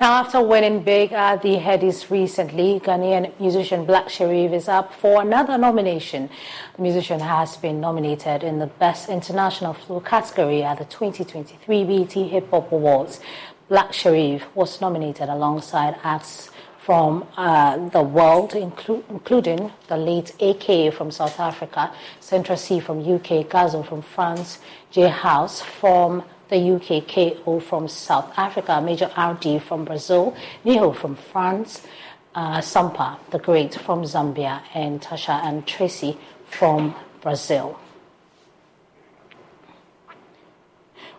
Now, 0.00 0.14
after 0.14 0.40
winning 0.40 0.82
big 0.82 1.12
at 1.12 1.42
the 1.42 1.58
Headies 1.58 2.10
recently, 2.10 2.80
Ghanaian 2.80 3.38
musician 3.38 3.84
Black 3.84 4.06
Sherif 4.06 4.50
is 4.54 4.66
up 4.66 4.94
for 4.94 5.20
another 5.20 5.58
nomination. 5.58 6.30
The 6.76 6.82
musician 6.82 7.20
has 7.20 7.58
been 7.58 7.82
nominated 7.82 8.42
in 8.42 8.60
the 8.60 8.66
Best 8.66 9.10
International 9.10 9.74
Flow 9.74 10.00
category 10.00 10.62
at 10.62 10.78
the 10.78 10.86
2023 10.86 11.84
BT 11.84 12.28
Hip 12.28 12.50
Hop 12.50 12.72
Awards. 12.72 13.20
Black 13.68 13.92
Sherif 13.92 14.44
was 14.54 14.80
nominated 14.80 15.28
alongside 15.28 15.96
acts 16.02 16.48
from 16.78 17.26
uh, 17.36 17.76
the 17.90 18.02
world, 18.02 18.52
inclu- 18.52 19.04
including 19.10 19.70
the 19.88 19.98
late 19.98 20.32
AK 20.40 20.94
from 20.94 21.10
South 21.10 21.38
Africa, 21.38 21.92
Central 22.20 22.56
Cee 22.56 22.80
from 22.80 23.00
UK, 23.00 23.46
Gazo 23.46 23.86
from 23.86 24.00
France, 24.00 24.60
J 24.90 25.10
Hus 25.10 25.60
from 25.60 26.22
the 26.50 26.74
UK, 26.74 27.06
KO 27.08 27.60
from 27.60 27.88
South 27.88 28.32
Africa, 28.36 28.80
Major 28.80 29.10
RD 29.16 29.62
from 29.62 29.84
Brazil, 29.84 30.36
Ninho 30.64 30.94
from 30.94 31.16
France, 31.16 31.86
uh, 32.34 32.58
Sampa 32.58 33.18
the 33.30 33.38
Great 33.38 33.74
from 33.74 34.02
Zambia, 34.02 34.62
and 34.74 35.00
Tasha 35.00 35.42
and 35.42 35.66
Tracie 35.66 36.18
from 36.44 36.94
Brazil. 37.22 37.78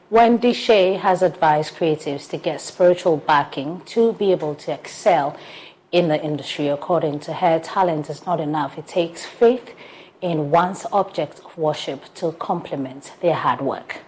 Wendy 0.09 0.51
Shay 0.51 0.95
has 0.95 1.21
advised 1.21 1.75
creatives 1.75 2.29
to 2.29 2.37
get 2.37 2.59
spiritual 2.59 3.15
backing 3.15 3.81
to 3.85 4.11
be 4.13 4.33
able 4.33 4.55
to 4.55 4.73
excel 4.73 5.37
in 5.93 6.09
the 6.09 6.21
industry. 6.21 6.67
According 6.67 7.21
to 7.21 7.33
her, 7.33 7.59
talent 7.59 8.09
is 8.09 8.25
not 8.25 8.41
enough. 8.41 8.77
It 8.77 8.87
takes 8.87 9.25
faith 9.25 9.73
in 10.21 10.51
one's 10.51 10.85
object 10.91 11.39
of 11.39 11.57
worship 11.57 12.13
to 12.15 12.33
complement 12.33 13.13
their 13.21 13.35
hard 13.35 13.61
work. 13.61 14.01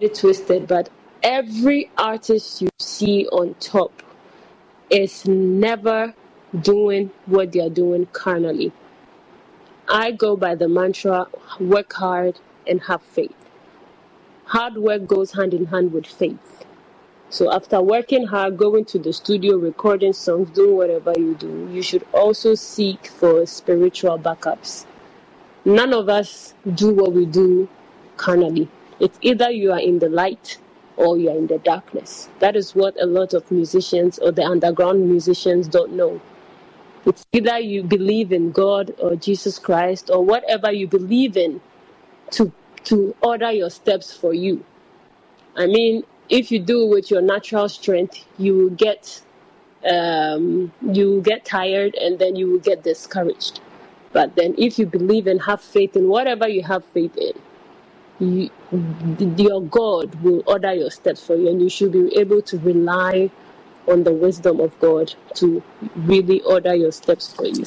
It's 0.00 0.20
twisted, 0.20 0.66
but 0.66 0.88
every 1.22 1.90
artist 1.96 2.62
you 2.62 2.68
see 2.78 3.26
on 3.26 3.54
top 3.60 4.02
is 4.88 5.26
never 5.26 6.14
doing 6.60 7.10
what 7.26 7.52
they 7.52 7.60
are 7.60 7.70
doing 7.70 8.06
carnally. 8.06 8.72
I 9.88 10.12
go 10.12 10.36
by 10.36 10.54
the 10.54 10.68
mantra 10.68 11.26
work 11.60 11.92
hard 11.92 12.40
and 12.66 12.80
have 12.82 13.02
faith 13.02 13.34
hard 14.50 14.76
work 14.76 15.06
goes 15.06 15.30
hand 15.30 15.54
in 15.54 15.66
hand 15.66 15.92
with 15.92 16.04
faith. 16.04 16.64
So 17.28 17.52
after 17.52 17.80
working 17.80 18.26
hard, 18.26 18.56
going 18.58 18.84
to 18.86 18.98
the 18.98 19.12
studio, 19.12 19.56
recording 19.58 20.12
songs, 20.12 20.50
doing 20.50 20.74
whatever 20.74 21.12
you 21.16 21.36
do, 21.36 21.70
you 21.72 21.82
should 21.82 22.04
also 22.12 22.56
seek 22.56 23.06
for 23.06 23.46
spiritual 23.46 24.18
backups. 24.18 24.86
None 25.64 25.92
of 25.94 26.08
us 26.08 26.54
do 26.74 26.92
what 26.92 27.12
we 27.12 27.26
do 27.26 27.68
carnally. 28.16 28.68
It's 29.00 29.18
either 29.22 29.50
you 29.50 29.72
are 29.72 29.80
in 29.80 29.98
the 29.98 30.08
light 30.10 30.58
or 30.96 31.16
you 31.16 31.30
are 31.30 31.36
in 31.36 31.46
the 31.46 31.58
darkness. 31.58 32.28
That 32.40 32.54
is 32.54 32.74
what 32.74 33.00
a 33.00 33.06
lot 33.06 33.32
of 33.32 33.50
musicians 33.50 34.18
or 34.18 34.30
the 34.30 34.44
underground 34.44 35.08
musicians 35.08 35.68
don't 35.68 35.92
know. 35.92 36.20
It's 37.06 37.24
either 37.32 37.58
you 37.58 37.82
believe 37.82 38.30
in 38.30 38.52
God 38.52 38.94
or 38.98 39.16
Jesus 39.16 39.58
Christ 39.58 40.10
or 40.12 40.22
whatever 40.22 40.70
you 40.70 40.86
believe 40.86 41.36
in 41.36 41.60
to 42.32 42.52
to 42.84 43.14
order 43.22 43.50
your 43.50 43.70
steps 43.70 44.12
for 44.14 44.34
you. 44.34 44.64
I 45.56 45.66
mean, 45.66 46.04
if 46.28 46.50
you 46.50 46.58
do 46.58 46.86
with 46.86 47.10
your 47.10 47.22
natural 47.22 47.68
strength, 47.68 48.24
you 48.38 48.56
will 48.56 48.70
get 48.70 49.22
um, 49.90 50.72
you 50.82 51.10
will 51.10 51.22
get 51.22 51.44
tired 51.46 51.94
and 51.94 52.18
then 52.18 52.36
you 52.36 52.50
will 52.50 52.58
get 52.58 52.82
discouraged. 52.84 53.60
But 54.12 54.36
then, 54.36 54.54
if 54.58 54.78
you 54.78 54.86
believe 54.86 55.26
and 55.26 55.40
have 55.42 55.62
faith 55.62 55.96
in 55.96 56.08
whatever 56.08 56.48
you 56.48 56.62
have 56.64 56.84
faith 56.86 57.16
in, 57.16 57.32
you, 58.20 58.50
your 59.36 59.62
God 59.62 60.14
will 60.22 60.42
order 60.46 60.72
your 60.74 60.90
steps 60.90 61.24
for 61.24 61.34
you, 61.34 61.48
and 61.48 61.60
you 61.60 61.68
should 61.68 61.92
be 61.92 62.16
able 62.16 62.42
to 62.42 62.58
rely 62.58 63.30
on 63.88 64.04
the 64.04 64.12
wisdom 64.12 64.60
of 64.60 64.78
God 64.78 65.12
to 65.34 65.62
really 65.96 66.40
order 66.42 66.74
your 66.74 66.92
steps 66.92 67.32
for 67.32 67.46
you. 67.46 67.64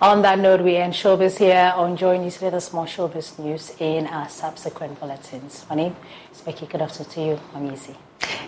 On 0.00 0.22
that 0.22 0.38
note, 0.40 0.62
we 0.62 0.76
end 0.76 0.94
showbiz 0.94 1.38
here 1.38 1.72
on 1.76 1.96
Joy 1.96 2.18
News. 2.18 2.42
Let 2.42 2.72
more 2.72 2.86
showbiz 2.86 3.38
news 3.38 3.72
in 3.78 4.08
our 4.08 4.28
subsequent 4.28 4.98
bulletins. 4.98 5.64
My 5.70 5.76
name 5.76 5.94
is 6.32 6.40
Becky. 6.40 6.66
Good 6.66 6.82
afternoon 6.82 7.12
to 7.12 7.20
you. 7.20 7.38
I'm 7.54 7.72
easy. 7.72 7.94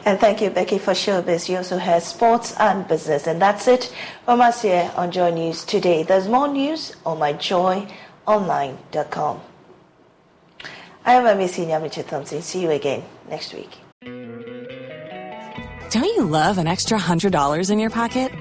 And 0.04 0.18
thank 0.18 0.42
you, 0.42 0.50
Becky, 0.50 0.78
for 0.78 0.94
showbiz. 0.94 1.48
You 1.48 1.58
also 1.58 1.78
have 1.78 2.02
sports 2.02 2.56
and 2.58 2.88
business. 2.88 3.28
And 3.28 3.40
that's 3.40 3.68
it 3.68 3.94
from 4.24 4.40
us 4.40 4.62
here 4.62 4.90
on 4.96 5.12
Joy 5.12 5.30
News 5.30 5.64
today. 5.64 6.02
There's 6.02 6.26
more 6.26 6.48
news 6.48 6.96
on 7.06 7.20
myjoyonline.com. 7.20 9.40
I 11.04 11.14
am 11.14 11.26
Amici 11.26 11.66
Nyamiche 11.66 12.06
Thompson. 12.06 12.40
See 12.40 12.62
you 12.62 12.70
again 12.70 13.02
next 13.28 13.52
week. 13.52 13.70
Don't 15.90 16.04
you 16.04 16.24
love 16.24 16.58
an 16.58 16.66
extra 16.66 16.98
$100 16.98 17.70
in 17.70 17.78
your 17.78 17.90
pocket? 17.90 18.32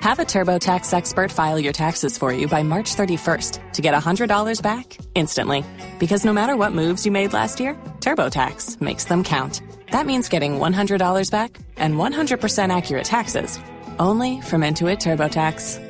Have 0.00 0.18
a 0.18 0.24
TurboTax 0.24 0.92
expert 0.92 1.30
file 1.30 1.58
your 1.58 1.72
taxes 1.72 2.18
for 2.18 2.32
you 2.32 2.48
by 2.48 2.62
March 2.62 2.96
31st 2.96 3.72
to 3.74 3.82
get 3.82 3.94
$100 3.94 4.62
back 4.62 4.96
instantly. 5.14 5.64
Because 5.98 6.24
no 6.24 6.32
matter 6.32 6.56
what 6.56 6.72
moves 6.72 7.06
you 7.06 7.12
made 7.12 7.32
last 7.32 7.60
year, 7.60 7.74
TurboTax 8.00 8.80
makes 8.80 9.04
them 9.04 9.22
count. 9.22 9.62
That 9.90 10.06
means 10.06 10.28
getting 10.28 10.54
$100 10.54 11.30
back 11.30 11.58
and 11.76 11.94
100% 11.94 12.76
accurate 12.76 13.04
taxes 13.04 13.58
only 13.98 14.40
from 14.40 14.62
Intuit 14.62 14.98
TurboTax. 14.98 15.89